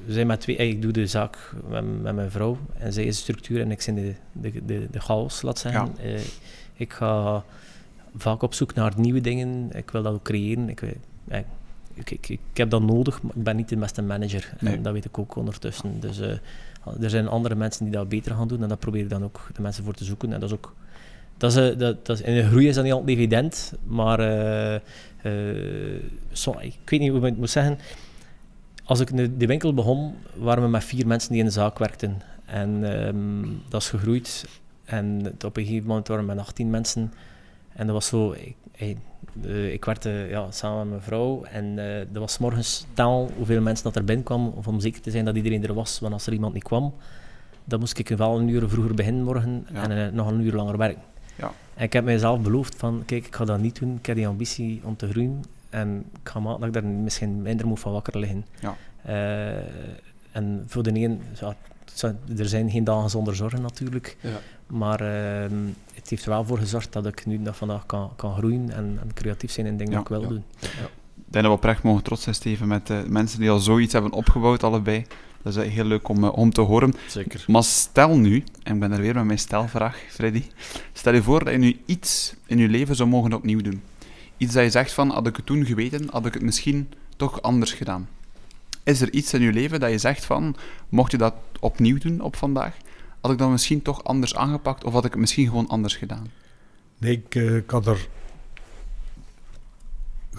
[0.05, 3.17] we zijn met twee, ik doe de zaak met, met, mijn vrouw en zij is
[3.17, 5.95] de structuur en ik ben de, de, de, de chaos, laat zeggen.
[5.99, 6.05] Ja.
[6.05, 6.21] Uh,
[6.75, 7.45] ik ga
[8.17, 10.69] vaak op zoek naar nieuwe dingen, ik wil dat ook creëren.
[10.69, 10.91] Ik, uh,
[11.95, 14.53] ik, ik, ik, heb dat nodig, maar ik ben niet de beste manager.
[14.61, 14.77] Nee.
[14.77, 16.01] En dat weet ik ook ondertussen.
[16.01, 16.31] Dus uh,
[17.01, 19.49] er zijn andere mensen die dat beter gaan doen en daar probeer ik dan ook
[19.55, 20.33] de mensen voor te zoeken.
[20.33, 20.75] En dat is ook
[21.37, 24.19] dat is, dat, dat is, in de groei is dat niet altijd evident, maar
[26.33, 27.79] so, ik weet niet hoe ik het moet zeggen.
[28.85, 32.23] Als ik de, winkel begon, waren we met vier mensen die in de zaak werkten.
[32.45, 32.69] En
[33.07, 34.45] um, dat is gegroeid.
[34.85, 37.13] En op een gegeven moment waren we met 18 mensen.
[37.73, 38.35] En dat was zo...
[38.73, 38.97] Ik,
[39.45, 41.45] uh, ik werkte ja, samen met mijn vrouw.
[41.45, 44.53] En uh, dat was morgens taal hoeveel mensen dat er binnenkwamen.
[44.53, 46.01] Of om zeker te zijn dat iedereen er was.
[46.01, 46.95] Want als er iemand niet kwam,
[47.65, 49.67] dan moest ik wel een uur vroeger beginnen morgen.
[49.73, 49.89] Ja.
[49.89, 51.03] En nog een uur langer werken.
[51.35, 51.53] Ja.
[51.75, 53.97] En ik heb mijzelf beloofd van, kijk, ik ga dat niet doen.
[53.97, 55.45] Ik heb die ambitie om te groeien.
[55.71, 58.45] En ik ga maken dat ik daar misschien minder moet van wakker liggen.
[58.61, 58.77] Ja.
[59.07, 59.65] Uh,
[60.33, 61.57] en voor de een, ja,
[62.39, 64.17] er zijn geen dagen zonder zorgen natuurlijk.
[64.21, 64.39] Ja.
[64.67, 65.59] Maar uh,
[65.95, 68.99] het heeft er wel voor gezorgd dat ik nu dat vandaag kan, kan groeien en,
[69.03, 70.45] en creatief zijn in dingen ja, die ik wil doen.
[71.15, 73.93] Ik denk dat we oprecht mogen trots zijn, Steven, met de mensen die al zoiets
[73.93, 75.07] hebben opgebouwd, allebei.
[75.43, 76.95] Dat is heel leuk om, eh, om te horen.
[77.09, 77.45] Zeker.
[77.47, 80.43] Maar stel nu, en ik ben er weer met mijn stelvraag, Freddy.
[80.93, 83.83] Stel je voor dat je nu iets in je leven zou mogen opnieuw doen.
[84.37, 87.43] Iets dat je zegt van, had ik het toen geweten, had ik het misschien toch
[87.43, 88.09] anders gedaan.
[88.83, 90.57] Is er iets in je leven dat je zegt van,
[90.89, 92.77] mocht je dat opnieuw doen op vandaag,
[93.21, 96.27] had ik dat misschien toch anders aangepakt of had ik het misschien gewoon anders gedaan?
[96.99, 98.09] Nee, ik, uh, ik had er...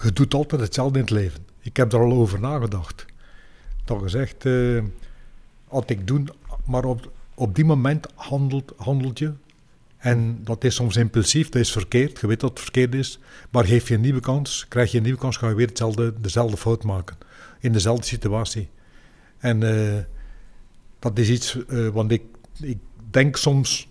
[0.02, 1.46] Je doet altijd hetzelfde in het leven.
[1.60, 3.04] Ik heb er al over nagedacht.
[3.84, 4.82] Dat gezegd, uh,
[5.68, 6.28] wat ik doen,
[6.64, 9.32] maar op, op die moment handelt, handelt je.
[9.96, 12.20] En dat is soms impulsief, dat is verkeerd.
[12.20, 13.18] Je weet dat het verkeerd is.
[13.50, 16.14] Maar geef je een nieuwe kans, krijg je een nieuwe kans, ga je weer hetzelfde,
[16.20, 17.16] dezelfde fout maken.
[17.60, 18.68] In dezelfde situatie.
[19.38, 19.98] En uh,
[20.98, 22.22] dat is iets, uh, want ik,
[22.60, 22.78] ik
[23.10, 23.88] denk soms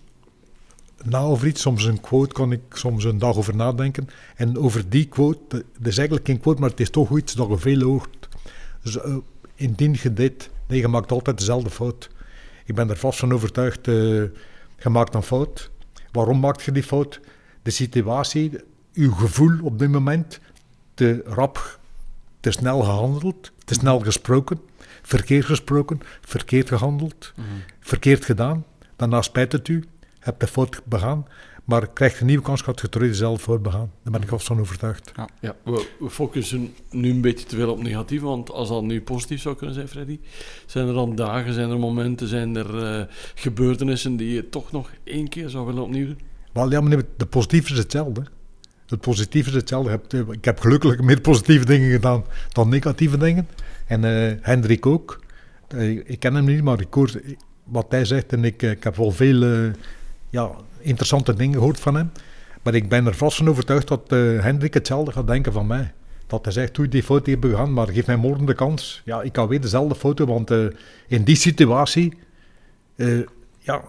[1.04, 1.60] na over iets.
[1.60, 4.08] Soms een quote kan ik soms een dag over nadenken.
[4.36, 7.48] En over die quote, dat is eigenlijk geen quote, maar het is toch iets dat
[7.48, 8.28] je veel hoort.
[8.82, 8.98] Dus
[9.54, 12.10] indien je dit, nee, je maakt altijd dezelfde fout.
[12.64, 13.94] Ik ben er vast van overtuigd, uh,
[14.78, 15.70] je maakt een fout.
[16.12, 17.20] Waarom maak je die fout?
[17.62, 18.52] De situatie,
[18.94, 20.40] uw gevoel op dit moment,
[20.94, 21.78] te rap,
[22.40, 24.60] te snel gehandeld, te snel gesproken,
[25.02, 27.62] verkeerd gesproken, verkeerd gehandeld, mm -hmm.
[27.80, 28.64] verkeerd gedaan.
[28.96, 29.84] Daarna spijt het u,
[30.18, 31.26] hebt de fout begaan,
[31.64, 33.90] maar krijgt een nieuwe kans, gaat je terug dezelfde fout begaan.
[34.02, 35.12] Daar ben ik vast van overtuigd.
[35.16, 38.82] Ja, ja we, we, focussen nu een beetje te veel op negatief, want als dat
[38.82, 40.20] nu positief zou kunnen zijn, Freddy,
[40.66, 43.04] zijn er dan dagen, zijn er momenten, zijn er uh,
[43.34, 46.20] gebeurtenissen die je toch nog één keer zou willen opnieuw doen?
[46.52, 48.22] Wel, ja, maar de positief is hetzelfde.
[48.86, 50.00] Het positieve is hetzelfde.
[50.30, 53.48] Ik heb gelukkig meer positieve dingen gedaan dan negatieve dingen.
[53.86, 55.20] En uh, Hendrik ook.
[55.74, 57.20] Uh, ik ken hem niet, maar ik hoor
[57.64, 59.72] wat hij zegt en ik, ik heb wel veel uh,
[60.34, 62.12] ja, interessante dingen gehoord van hem.
[62.62, 65.92] Maar ik ben er vast van overtuigd dat uh, Hendrik hetzelfde gaat denken van mij.
[66.26, 69.02] Dat hij zegt, doe die foto hier begaan, maar geef mij morgen de kans.
[69.04, 70.66] Ja, ik kan weer dezelfde foto, want uh,
[71.08, 72.16] in die situatie,
[73.58, 73.82] ja,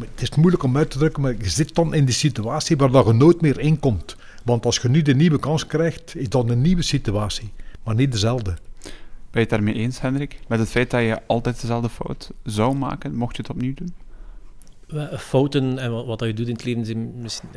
[0.00, 3.06] het is moeilijk om uit te drukken, maar je zit dan in die situatie waar
[3.06, 4.16] je nooit meer in komt.
[4.44, 7.52] Want als je nu de nieuwe kans krijgt, is dat een nieuwe situatie,
[7.84, 8.56] maar niet dezelfde.
[9.30, 10.38] Ben je het daarmee eens, Hendrik?
[10.48, 13.94] Met het feit dat je altijd dezelfde fout zou maken, mocht je het opnieuw doen?
[15.18, 17.48] Fouten en wat, je doet in het leven zijn misschien,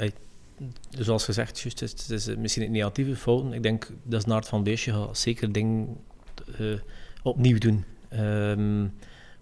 [0.89, 3.53] zoals gezegd, het is misschien het negatieve fouten.
[3.53, 5.97] Ik denk dat is naar het van beestje zeker dingen
[6.59, 6.77] uh,
[7.23, 7.83] opnieuw doen.
[8.13, 8.93] Um,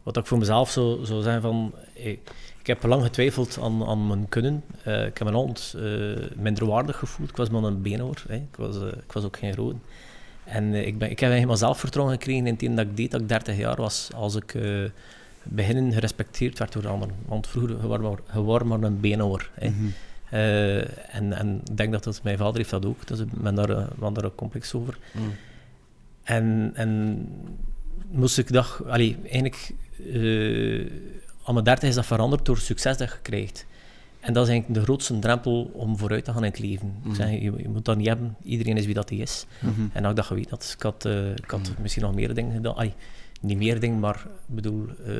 [0.04, 2.20] wat ik voor mezelf zou, zou zeggen van, ik,
[2.64, 4.64] heb lang getwijfeld aan, aan mijn kunnen.
[4.88, 7.30] Uh, ik heb me altijd uh, minder waardig gevoeld.
[7.30, 8.24] Ik was maar een beenhoor.
[8.28, 8.36] Hè.
[8.36, 9.76] Ik, was, ik was ook geen rood.
[10.50, 13.22] En uh, ik, ben, ik heb helemaal zelfvertrouwen gekregen in het dat ik deed dat
[13.22, 14.10] ik 30 jaar was.
[14.16, 14.90] Als ik uh,
[15.44, 17.16] beginnen gerespecteerd werd door anderen.
[17.26, 19.50] Want vroeger, was maar, maar een beenhouwer.
[19.62, 19.94] Mm -hmm.
[20.34, 23.08] uh, en, en ik denk dat dat, mijn vader heeft dat ook.
[23.08, 24.98] Dus ik ben daar, ben daar een complex over.
[25.12, 25.36] Mm.
[26.24, 27.28] En, en
[28.12, 29.74] moest ik dag, allee, eigenlijk,
[31.44, 33.66] aan mijn 30 is dat veranderd door succes dat je krijgt.
[34.20, 36.88] En dat is eigenlijk de grootste drempel om vooruit te gaan in het leven.
[36.88, 37.16] Mm -hmm.
[37.16, 38.36] zeg, je, je, moet dat niet hebben.
[38.44, 39.46] Iedereen is wie dat hij is.
[39.60, 39.90] Mm -hmm.
[39.94, 40.74] En ook dat je weet dat.
[40.78, 41.82] Ik had, uh, ik had mm -hmm.
[41.82, 42.76] misschien nog meer dingen gedaan.
[42.76, 42.94] Ay,
[43.42, 44.86] niet meer dingen, maar ik bedoel...
[45.08, 45.14] Uh,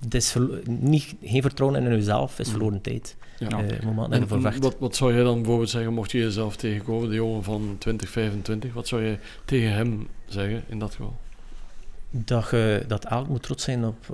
[0.00, 3.16] het is niet, geen vertrouwen in jezelf is verloren tijd.
[3.38, 3.62] Ja.
[3.62, 7.08] Uh, moment en, en wat, wat zou jij dan bijvoorbeeld zeggen, mocht je jezelf tegenkomen,
[7.08, 11.16] de jongen van 2025, wat zou je tegen hem zeggen in dat geval?
[12.10, 14.10] Dat, je, dat elk moet trots zijn op,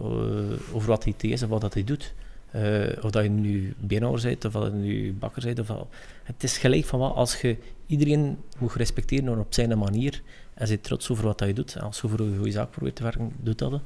[0.72, 2.14] over wat hij is en wat dat hij doet.
[2.56, 5.70] Uh, of dat je nu beenhouwer bent, of dat je nu bakker bent.
[5.70, 5.86] Of.
[6.22, 10.22] Het is gelijk van wat, als je iedereen moet respecteren op zijn manier,
[10.54, 13.02] en zit trots over wat je doet, als je voor een goede zaak probeert te
[13.02, 13.80] werken, doet dat.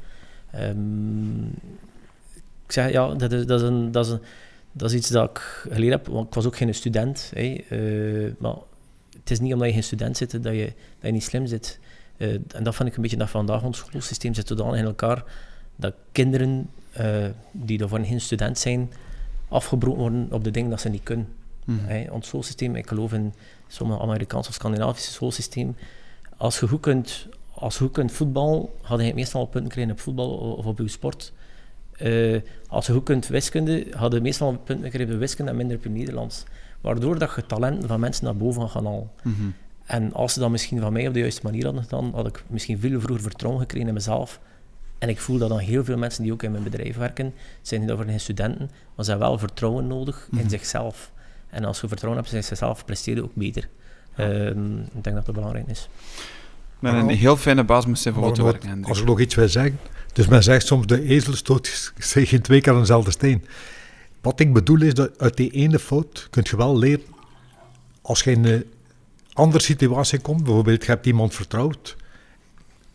[0.54, 1.46] Um,
[2.66, 4.20] ik zeg, ja, dat is, dat, is een, dat, is een,
[4.72, 5.38] dat is iets dat ik
[5.70, 7.32] geleerd heb, want ik was ook geen student.
[7.36, 8.54] Uh, maar
[9.18, 11.78] het is niet omdat je geen student zit dat je, dat je niet slim zit.
[12.16, 15.24] Uh, en dat vind ik een beetje dat vandaag ons schoolsysteem zit dan in elkaar
[15.80, 16.70] dat kinderen
[17.00, 18.90] uh, die daarvoor geen student zijn,
[19.48, 21.28] afgebroken worden op de dingen dat ze niet kunnen.
[21.64, 21.78] Mm.
[21.78, 23.34] Hey, ons schoolsysteem, ik geloof in
[23.68, 25.76] sommige Amerikaanse of Scandinavische schoolsysteem,
[26.36, 30.00] als je goed kunt, als je goed kunt voetbal, had je meestal punten krijgen op
[30.00, 31.32] voetbal of op je sport.
[32.02, 35.76] Uh, als je goed kunt wiskunde, hadden je meestal punten gekregen op wiskunde en minder
[35.76, 36.44] op je Nederlands.
[36.80, 39.10] Waardoor dat je talenten van mensen naar boven gaan halen.
[39.22, 39.54] Mm -hmm.
[39.84, 42.44] En als ze dat misschien van mij op de juiste manier hadden gedaan, had ik
[42.46, 44.40] misschien veel vroeger vertrouwen gekregen in mezelf
[45.01, 47.80] en ik voel dat dan heel veel mensen die ook in mijn bedrijf werken, zijn
[47.80, 50.48] niet over geen studenten, maar ze hebben wel vertrouwen nodig in mm -hmm.
[50.48, 51.12] zichzelf.
[51.48, 53.68] En als je vertrouwen hebt in zichzelf, presteer je ook beter.
[54.16, 54.24] Ja.
[54.24, 55.88] Um, ik denk dat dat belangrijk is.
[56.78, 58.84] Maar een heel fijne baas moet zijn voor wat te werken.
[58.84, 59.78] Als ik nog iets wil zeggen.
[60.12, 63.44] Dus men zegt soms de ezel stoot zich in twee keer aan dezelfde steen.
[64.20, 67.05] Wat ik bedoel is dat uit die ene fout kun je wel leren.
[68.03, 68.64] Als je in een
[69.32, 71.96] andere situatie komt, bijvoorbeeld je hebt iemand vertrouwd.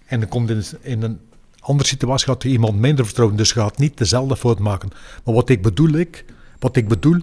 [0.05, 1.19] En dan komt in, in een
[1.65, 4.89] andere situatie gaat iemand minder vertrouwen, dus je gaat niet dezelfde fout maken.
[5.23, 6.25] Maar wat ik bedoel, ik,
[6.59, 7.19] wat ik bedoel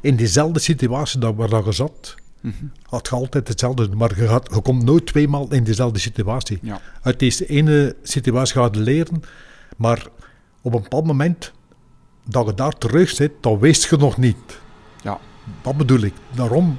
[0.00, 2.64] in diezelfde situatie dat, waar je zat, Mhm.
[2.82, 3.88] Had je altijd hetzelfde.
[3.96, 6.58] Maar je, gaat, je komt nooit tweemaal in dezelfde situatie.
[6.62, 6.80] Ja.
[7.02, 9.22] Uit deze ene situatie gaat je leren,
[9.76, 10.06] maar
[10.62, 11.52] op een bepaald moment
[12.24, 14.60] dat je daar terug zit, dan wist je nog niet.
[15.02, 15.18] Ja.
[15.62, 16.14] Dat bedoel ik.
[16.34, 16.78] Daarom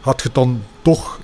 [0.00, 1.20] had je dan toch,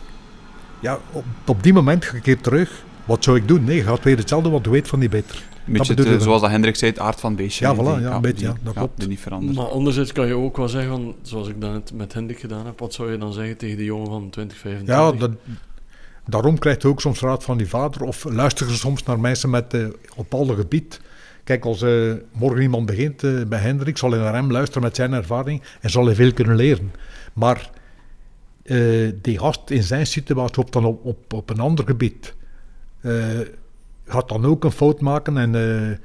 [0.81, 2.85] ja, op, op die moment ga keer terug.
[3.07, 3.65] Wat zou ik doen?
[3.65, 5.43] Nee, je gaat weer hetzelfde, want je weet van niet beter.
[5.67, 7.67] Een beetje het, eh, zoals dat Hendrik zei, het aard van het beestje.
[7.67, 8.99] Ja, voilà, ja, een beetje, ja, dat klopt.
[8.99, 9.57] Die niet verandert.
[9.57, 12.79] Maar anderzijds kan je ook wel zeggen, van, zoals ik net met Hendrik gedaan heb,
[12.79, 14.97] wat zou je dan zeggen tegen die jongen van 20, 25?
[14.97, 15.31] Ja, dat,
[16.27, 18.03] daarom krijgt je ook soms raad van die vader.
[18.03, 19.87] Of luister je soms naar mensen met eh,
[20.17, 21.01] op alle gebied.
[21.45, 25.13] Kijk, als eh, morgen iemand begint bij Hendrik, zal hij naar hem luisteren met zijn
[25.13, 26.93] ervaring en zal hij veel kunnen leren.
[27.33, 27.71] Maar
[28.63, 32.35] eh, die gast in zijn situatie op, dan op, op, op een ander gebied
[34.07, 35.99] gaat dan ook een fout maken en eh,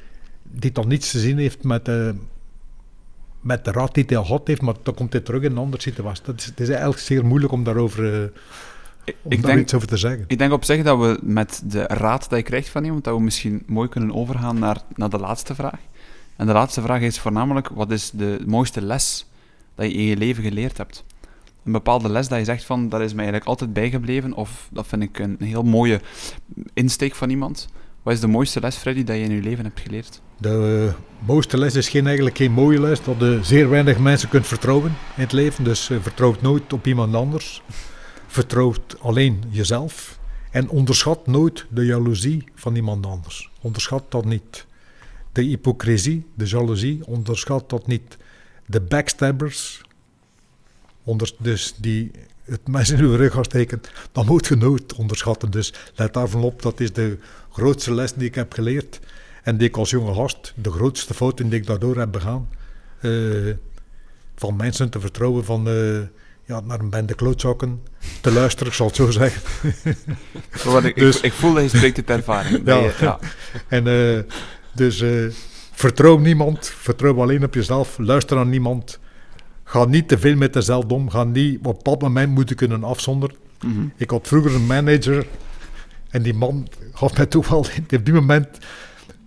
[0.43, 2.09] die dan niets te zien heeft met, eh,
[3.39, 5.57] met de raad die hij al gehad heeft, maar dan komt hij terug in een
[5.57, 6.23] andere situatie.
[6.25, 8.23] Dat is, het is eigenlijk zeer moeilijk om daarover eh,
[9.03, 10.23] ik, om ik daar denk, iets over te zeggen.
[10.27, 13.15] ik denk op zich dat we met de raad die je krijgt van iemand, dat
[13.15, 15.79] we misschien mooi kunnen overgaan naar, naar de laatste vraag.
[16.35, 19.25] En de laatste vraag is voornamelijk, wat is de mooiste les
[19.75, 21.03] dat je in je leven geleerd hebt?
[21.63, 24.87] Een bepaalde les dat je zegt van, dat is mij eigenlijk altijd bijgebleven, of dat
[24.87, 26.01] vind ik een heel mooie
[26.73, 27.67] insteek van iemand.
[28.03, 30.21] Wat is de mooiste les, Freddy, dat je in je leven hebt geleerd?
[30.37, 34.29] De eh, mooiste les is geen, eigenlijk geen mooie les, dat je zeer weinig mensen
[34.29, 35.63] kunt vertrouwen in het leven.
[35.63, 37.61] Dus eh, vertrouw nooit op iemand anders.
[38.27, 40.19] Vertrouw alleen jezelf.
[40.51, 43.51] En onderschat nooit de jaloezie van iemand anders.
[43.61, 44.65] Onderschat dat niet.
[45.31, 48.17] De hypocrisie, de jaloezie, onderschat dat niet.
[48.65, 49.81] De backstabbers,
[51.11, 52.11] onder, dus die
[52.45, 53.81] het mensen in uw rug gaan steken,
[54.11, 55.51] dat moet je nooit onderschatten.
[55.51, 57.17] Dus let daarvan op, dat is de
[57.51, 58.99] grootste les die ik heb geleerd.
[59.43, 62.49] En die ik als jonge gast, de grootste fouten die ik daardoor heb begaan.
[62.99, 63.11] eh,
[64.35, 65.99] van mensen te vertrouwen, van eh,
[66.45, 67.81] ja, naar een bende klootzakken
[68.21, 69.41] te luisteren, ik zal het zo zeggen.
[70.63, 72.61] Wat ik, Dus- ik, ik voel dat je spreekt uit ervaring.
[72.65, 73.19] Ja.
[73.67, 74.19] En eh,
[74.75, 75.03] dus
[75.71, 78.99] vertrouw niemand, vertrouw alleen op jezelf, luister aan niemand.
[79.71, 82.83] Ga niet te veel met jezelf om, ga niet op een bepaald moment moeten kunnen
[82.83, 83.35] afzonderen.
[83.65, 83.85] Mhm.
[83.95, 85.27] Ik had vroeger een manager
[86.09, 87.59] en die man gaf mij wel,
[87.99, 88.47] op die moment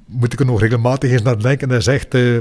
[0.07, 1.71] moet ik er nog regelmatig eens naar denken.
[1.71, 2.35] Hij zegt, eh,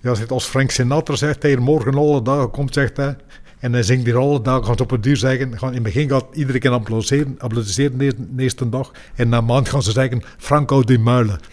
[0.00, 3.16] ja, als Frank Sinatra zegt, hij morgen alle dagen komt, zegt hij,
[3.62, 6.08] en hij zingt hier alle dagen, gaat op een duur zeggen, gaan, in het begin
[6.08, 9.82] gaat iedereen keer applaudisseren, applaudisseren de, eerste- de eerste dag, en na een maand gaan
[9.82, 11.40] ze zeggen, Frank houdt die muilen.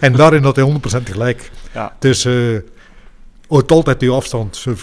[0.00, 1.50] en daarin had hij 100% gelijk.
[1.74, 1.96] Ja.
[1.98, 2.34] Dus eh
[3.48, 4.58] houd altijd uw afstand.
[4.64, 4.74] Ja.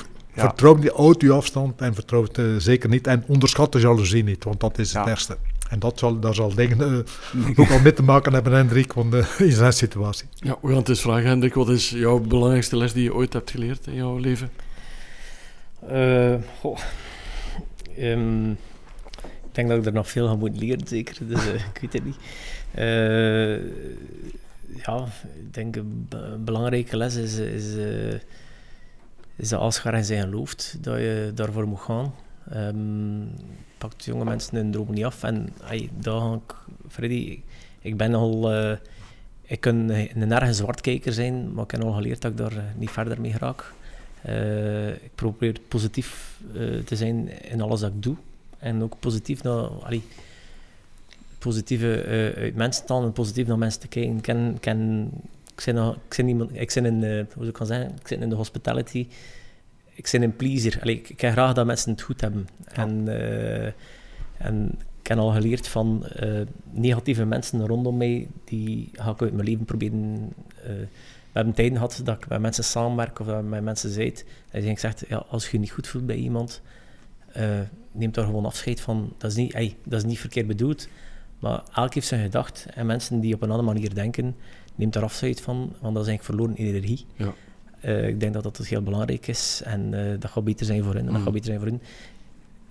[0.42, 3.08] Vertrouw niet, houd uw afstand en vertrouw het eh, zeker niet.
[3.08, 5.12] En onderschat de jaloezie niet, want dat is het Ja.
[5.12, 5.38] ergste.
[5.70, 9.14] En dat zal, daar zal dingen eh, ook al mee te maken hebben, Hendrik, want,
[9.14, 10.28] eh, in zijn situatie.
[10.36, 11.54] Ja, we gaan het eens vragen, Hendrik.
[11.54, 14.50] Wat is jouw belangrijkste les die je ooit hebt geleerd in jouw leven?
[15.88, 16.78] Eh, goh.
[17.98, 21.16] Ehm, ik denk dat ik er nog veel van moet leren, zeker.
[21.28, 22.16] Dus, ik weet het niet.
[22.72, 23.56] Eh,
[24.86, 25.06] ja,
[25.36, 28.14] ik denk een be- een belangrijke les is, is, eh,
[29.36, 32.14] is dat als je ergens in gelooft, dat je daarvoor moet gaan.
[32.52, 33.24] Ehm
[33.78, 35.24] pakt jonge mensen hun droom niet af.
[35.24, 36.40] En ay, daar
[36.88, 37.40] Freddy,
[37.82, 38.54] ik, ben al...
[38.54, 38.78] eh,
[39.48, 42.64] ik kan een erge zwartkijker zijn, maar ik heb al geleerd dat ik daar eh,
[42.78, 43.74] niet verder mee raak.
[44.22, 48.16] Eh, ik probeer positief eh, te zijn in alles dat ik doe.
[48.58, 50.04] En ook positief naar, allee,
[51.38, 52.04] positieve
[52.38, 54.16] uit mensen en positief naar mensen te kijken.
[54.16, 55.12] Ik, ken, ken,
[55.54, 55.78] ik, zit,
[56.18, 59.08] ik, ik zit in, hoe ik kan zeggen, ik zit in de hospitality.
[59.96, 60.78] Ik zit een pleaser.
[60.82, 62.48] Allee, ik, ik heb graag dat mensen het goed hebben.
[62.66, 63.72] En, eh,
[64.38, 66.42] en ik heb al geleerd van eh,
[66.72, 70.34] negatieve mensen rondom mij, die ga ik uit mijn leven proberen...
[70.64, 70.70] eh,
[71.32, 74.14] we hebben tijden gehad dat ik met mensen samenwerk of dat ik met mensen zei.
[74.52, 76.62] En die zegt, ja, als je je niet goed voelt bij iemand,
[77.92, 79.14] neem daar gewoon afscheid van.
[79.18, 80.88] Dat is niet, ey, dat is niet verkeerd bedoeld,
[81.40, 82.68] maar elk heeft zijn gedacht.
[82.74, 84.36] En mensen die op een andere manier denken,
[84.76, 87.06] neem daar afscheid van, want dat is eigenlijk verloren energie.
[87.16, 87.34] Ja.
[87.86, 90.94] Eh, ik denk dat dat heel belangrijk is en eh, dat gaat beter zijn voor
[90.94, 91.24] hen en dat Mm.
[91.24, 91.82] gaat beter zijn voor hun.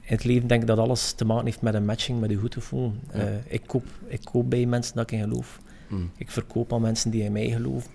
[0.01, 2.37] In het leven denk ik dat alles te maken heeft met een matching, met je
[2.37, 3.01] goed te voelen.
[3.13, 3.19] Ja.
[3.21, 5.61] Eh, ik, koop, ik koop bij mensen dat ik in geloof.
[5.89, 6.11] Mm.
[6.17, 7.91] Ik verkoop aan mensen die in mij geloven.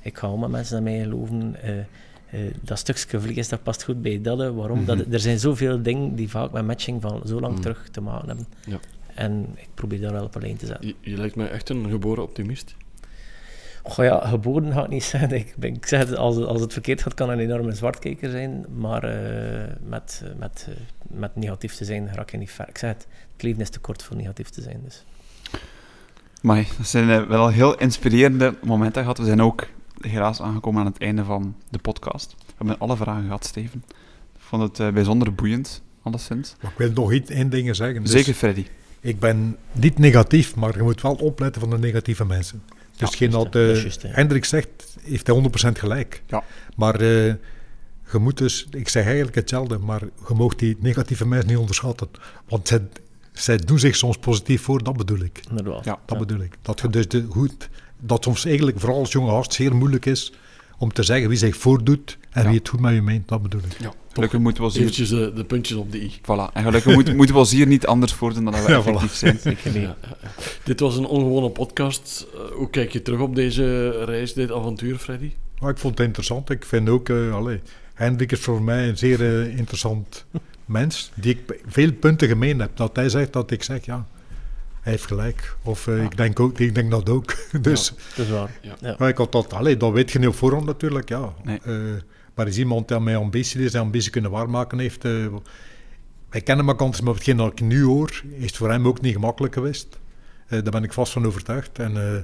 [0.00, 1.56] Ik ga om met mensen die in mij geloven.
[2.62, 4.54] Dat stukje vlees dat past goed bij dat.
[4.54, 4.84] Waarom?
[4.84, 7.62] dat, er zijn zoveel dingen die vaak met matching van zo lang Mhm.
[7.62, 8.46] terug te maken hebben.
[8.66, 8.78] Ja.
[9.14, 10.86] En ik probeer daar wel op een lijn te zetten.
[10.86, 12.74] Je, je lijkt mij echt een geboren optimist.
[13.86, 15.30] Goh ja, geboren ga ik niet zeggen.
[15.32, 18.64] Ik, ben, ik zeg het, als, als het verkeerd gaat, kan een enorme zwartkijker zijn.
[18.76, 20.74] Maar eh, met, met, eh,
[21.18, 22.68] met negatief te zijn, raak je niet ver.
[22.68, 24.80] Ik zeg het, het leven is te kort voor negatief te zijn.
[24.84, 25.04] Dus.
[26.42, 29.18] Maar dat zijn eh, wel heel inspirerende momenten gehad.
[29.18, 29.66] We zijn ook
[30.00, 32.34] helaas aangekomen aan het einde van de podcast.
[32.46, 33.84] We hebben alle vragen gehad, Steven.
[34.38, 36.56] vond het eh, bijzonder boeiend, alleszins.
[36.60, 38.02] Maar ik wil nog iets- één ding zeggen.
[38.02, 38.66] Dus Zeker, Freddy.
[39.00, 42.62] Ik ben niet negatief, maar je moet wel opletten van de negatieve mensen.
[42.96, 43.52] Dus hetgeen juist,
[44.02, 44.16] dat eh.
[44.16, 44.68] Hendrik zegt,
[45.02, 45.42] heeft hij
[45.72, 46.22] 100% gelijk.
[46.26, 46.42] Ja.
[46.76, 47.34] Maar eh,
[48.12, 52.08] je moet dus, ik zeg eigenlijk hetzelfde, maar je mag die negatieve mensen niet onderschatten.
[52.48, 52.80] Want zij,
[53.32, 55.40] zij doen zich soms positief voor, dat bedoel ik.
[55.50, 55.84] Inderdaad.
[55.84, 56.56] Ja, Dat bedoel ik.
[56.62, 57.68] Dat je dus de, goed,
[58.00, 60.32] dat soms eigenlijk vooral als jonge gast zeer moeilijk is
[60.78, 62.48] om te zeggen wie zich voordoet en Ja.
[62.48, 63.80] wie het goed met je meent, dat bedoel ik.
[63.80, 64.82] Ja, Gelukkig moeten we ons hier...
[64.86, 66.12] eventjes de, de puntjes op de i.
[66.20, 66.52] Voilà.
[66.52, 69.14] En gelukkig moet- moeten we ons hier niet anders voordoen dan dat we Ja, effectief
[69.14, 69.38] zijn.
[69.38, 69.82] Zeker niet.
[69.82, 70.28] Ja, ja, ja.
[70.64, 72.26] Dit was een ongewone podcast.
[72.34, 75.32] Eh, hoe kijk je terug op deze reis, dit avontuur, Freddy?
[75.60, 76.50] Maar ik vond het interessant.
[76.50, 77.60] Ik vind ook, eh allee,
[77.94, 80.24] Hendrik is voor mij een zeer eh, interessant
[80.64, 82.76] mens, die ik veel punten gemeen heb.
[82.76, 84.06] Dat hij zegt dat ik zeg, ja,
[84.80, 85.56] hij heeft gelijk.
[85.62, 85.92] Of Ja.
[85.96, 87.34] ik, denk ook, ik denk dat ook.
[87.60, 88.50] dus Dat is waar.
[88.62, 88.74] Ja.
[88.80, 88.94] Ja.
[88.98, 91.34] maar ik had dat, allee, dat weet je niet op voorhand natuurlijk, ja.
[91.44, 91.58] Nee.
[91.64, 91.74] Eh,
[92.34, 95.04] maar is iemand die met ambitie is, die ambitie kunnen waarmaken heeft.
[95.04, 95.26] eh,
[96.30, 99.12] wij kennen elkaar, maar hetgeen dat ik nu hoor, is het voor hem ook niet
[99.12, 99.98] gemakkelijk geweest.
[100.46, 101.78] Eh, daar ben ik vast van overtuigd.
[101.78, 102.22] En eh,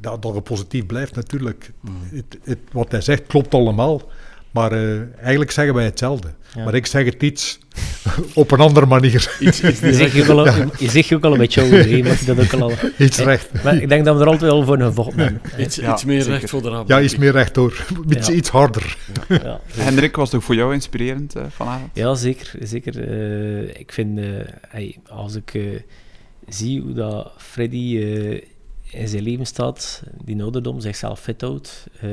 [0.00, 1.72] dat, dat het positief blijft natuurlijk.
[1.80, 1.96] Mm.
[2.02, 4.02] Het, het, wat hij zegt klopt allemaal.
[4.52, 6.28] Maar eh, eigenlijk zeggen wij hetzelfde.
[6.54, 6.64] Ja.
[6.64, 7.58] Maar ik zeg het iets
[8.34, 9.36] op een andere manier.
[9.40, 10.46] Iets, iets Je zegt je ook al,
[10.78, 12.72] je zegt je ook al een beetje over, hè, maar dat ook al.
[13.06, 13.62] iets recht.
[13.64, 14.80] Maar ik denk dat we er altijd wel voor een
[15.16, 15.40] hebben.
[15.58, 16.38] iets, Ja, iets meer zeker.
[16.38, 16.88] recht voor de raad.
[16.88, 17.86] Ja, iets meer rechtdoor.
[18.08, 18.32] Iets, Ja.
[18.34, 18.96] iets harder.
[19.28, 19.60] Ja.
[19.74, 21.90] Hendrik, was het ook voor jou inspirerend eh, vanavond?
[21.94, 22.52] Ja, zeker.
[22.62, 23.08] zeker.
[23.10, 24.24] Eh, ik vind, eh,
[24.68, 25.62] hey, als ik eh,
[26.48, 28.40] zie hoe dat Freddy eh,
[29.00, 32.08] in zijn leven staat, die ouderdom zichzelf fit houdt, eh,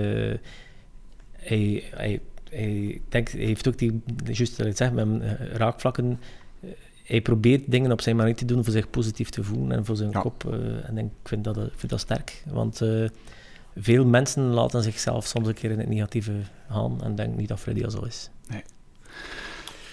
[1.38, 2.20] hij, hij,
[2.50, 6.20] hij, denkt, hij heeft ook die, juist wat ik zeg, met eh, raakvlakken,
[6.62, 6.70] eh,
[7.04, 9.96] hij probeert dingen op zijn manier te doen voor zich positief te voelen en voor
[9.96, 10.20] zijn Ja.
[10.22, 10.46] kop.
[10.54, 13.06] eh, en ik vind dat, ik vind dat sterk, want eh,
[13.78, 16.34] veel mensen laten zichzelf soms een keer in het negatieve
[16.70, 18.30] gaan en denk niet dat Freddy dat zo is.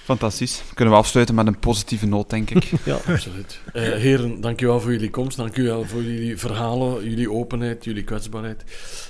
[0.04, 0.62] Fantastisch.
[0.74, 2.64] Kunnen we afsluiten met een positieve noot, denk ik.
[2.84, 2.98] Ja.
[3.06, 3.60] Absoluut.
[3.72, 5.36] Eh, heren, dankjewel voor jullie komst.
[5.36, 8.64] Dankjewel voor jullie verhalen, jullie openheid, jullie kwetsbaarheid.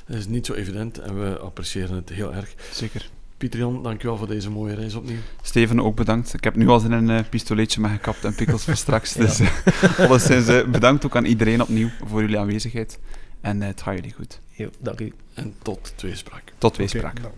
[0.06, 2.54] Het is niet zo evident en we appreciëren het heel erg.
[2.72, 3.10] Zeker.
[3.36, 5.18] Pieter Jan, dankjewel voor deze mooie reis opnieuw.
[5.42, 6.34] Steven, ook bedankt.
[6.34, 9.12] Ik heb nu al zin in een eh, pistoleetje met gekapt en pikkels voor straks.
[9.26, 12.98] Dus eh, alleszins eh, bedankt ook aan iedereen opnieuw voor jullie aanwezigheid.
[13.40, 14.40] En het gaat jullie goed.
[14.50, 15.12] Jo, dank u.
[15.34, 16.42] En tot tweespraak.
[16.58, 17.22] Tot Oké, weespraak.
[17.22, 17.34] dank.